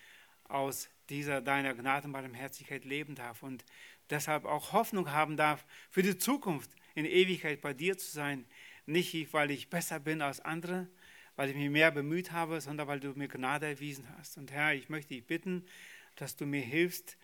aus 0.44 0.90
dieser 1.08 1.40
deiner 1.40 1.74
Gnade 1.74 2.08
und 2.08 2.12
Barmherzigkeit 2.12 2.84
leben 2.84 3.14
darf 3.14 3.44
und 3.44 3.64
deshalb 4.10 4.44
auch 4.44 4.72
Hoffnung 4.72 5.12
haben 5.12 5.36
darf 5.36 5.64
für 5.90 6.02
die 6.02 6.18
Zukunft, 6.18 6.72
in 6.96 7.04
Ewigkeit 7.04 7.60
bei 7.60 7.72
dir 7.72 7.96
zu 7.96 8.10
sein. 8.10 8.44
Nicht, 8.84 9.32
weil 9.32 9.52
ich 9.52 9.70
besser 9.70 10.00
bin 10.00 10.22
als 10.22 10.40
andere, 10.40 10.88
weil 11.37 11.51
ich 11.51 11.57
mich 11.57 11.70
mehr 11.70 11.91
bemüht 11.91 12.33
habe, 12.33 12.61
sondern 12.61 12.89
weil 12.89 13.01
du 13.01 13.12
mir 13.14 13.28
Gnade 13.28 13.66
erwiesen 13.66 14.09
hast. 14.18 14.37
Und 14.37 14.51
Herr, 14.53 14.74
ich 14.74 14.89
möchte 14.89 15.14
dich 15.14 15.26
bitten, 15.26 15.66
dass 16.16 16.37
du 16.37 16.47
mir 16.47 16.61
hilfst, 16.61 17.16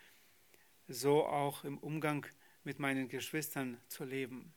so 0.88 1.26
auch 1.26 1.64
im 1.64 1.78
Umgang 1.78 2.26
mit 2.64 2.78
meinen 2.78 3.08
Geschwistern 3.08 3.78
zu 3.88 4.04
leben. 4.04 4.54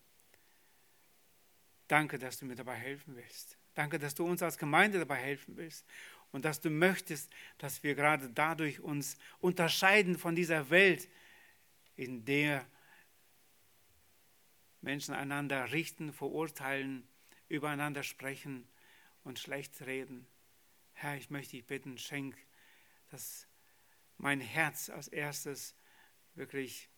Danke, 1.88 2.18
dass 2.18 2.40
du 2.40 2.46
mir 2.46 2.56
dabei 2.56 2.76
helfen 2.76 3.16
willst. 3.16 3.58
Danke, 3.74 4.00
dass 4.00 4.16
du 4.16 4.26
uns 4.26 4.42
als 4.42 4.58
Gemeinde 4.58 5.00
dabei 5.00 5.18
helfen 5.18 5.58
willst 5.58 5.86
und 6.32 6.46
dass 6.46 6.62
du 6.62 6.70
möchtest, 6.70 7.30
dass 7.58 7.84
wir 7.84 7.96
gerade 7.96 8.30
dadurch 8.30 8.80
uns 8.80 9.18
unterscheiden 9.40 10.18
von 10.18 10.36
dieser 10.36 10.70
Welt, 10.70 11.10
in 11.98 12.24
der 12.26 12.66
Menschen 14.80 15.14
einander 15.14 15.72
richten, 15.72 16.14
verurteilen, 16.14 17.08
übereinander 17.50 18.04
sprechen 18.04 18.68
und 19.24 19.40
schlecht 19.40 19.82
reden. 19.82 20.28
Herr, 20.94 21.16
ich 21.16 21.30
möchte 21.30 21.52
dich 21.56 21.66
bitten, 21.66 21.98
schenk, 21.98 22.38
dass 23.10 23.48
mein 24.18 24.40
Herz 24.40 24.90
als 24.90 25.08
erstes 25.08 25.76
wirklich 26.36 26.90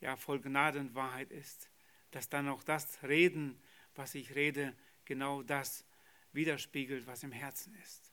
ja, 0.00 0.16
voll 0.16 0.40
Gnade 0.40 0.78
und 0.80 0.94
Wahrheit 0.94 1.30
ist, 1.30 1.70
dass 2.10 2.28
dann 2.28 2.48
auch 2.48 2.62
das 2.62 3.02
Reden, 3.02 3.60
was 3.94 4.14
ich 4.14 4.34
rede, 4.34 4.76
genau 5.04 5.42
das 5.42 5.84
widerspiegelt, 6.32 7.06
was 7.06 7.22
im 7.22 7.32
Herzen 7.32 7.74
ist. 7.74 8.12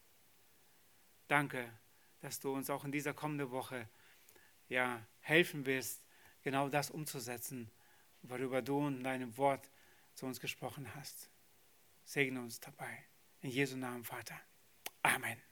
Danke, 1.28 1.72
dass 2.22 2.39
du 2.39 2.53
uns 2.53 2.70
auch 2.70 2.86
in 2.86 2.91
dieser 2.91 3.14
kommenden 3.14 3.51
Woche 3.51 3.89
ja, 4.68 5.06
helfen 5.20 5.66
wirst, 5.66 6.03
genau 6.41 6.70
das 6.70 6.89
umzusetzen, 6.89 7.70
worüber 8.22 8.62
du 8.62 8.88
in 8.88 9.03
deinem 9.03 9.38
Wort 9.38 9.70
zu 10.14 10.26
uns 10.26 10.39
gesprochen 10.39 10.93
hast. 10.95 11.30
Segne 12.03 12.41
uns 12.41 12.60
dabei. 12.60 13.06
In 13.46 13.52
Jesu 13.52 13.78
Namen, 13.78 14.04
Vater. 14.04 14.41
Amen. 15.04 15.46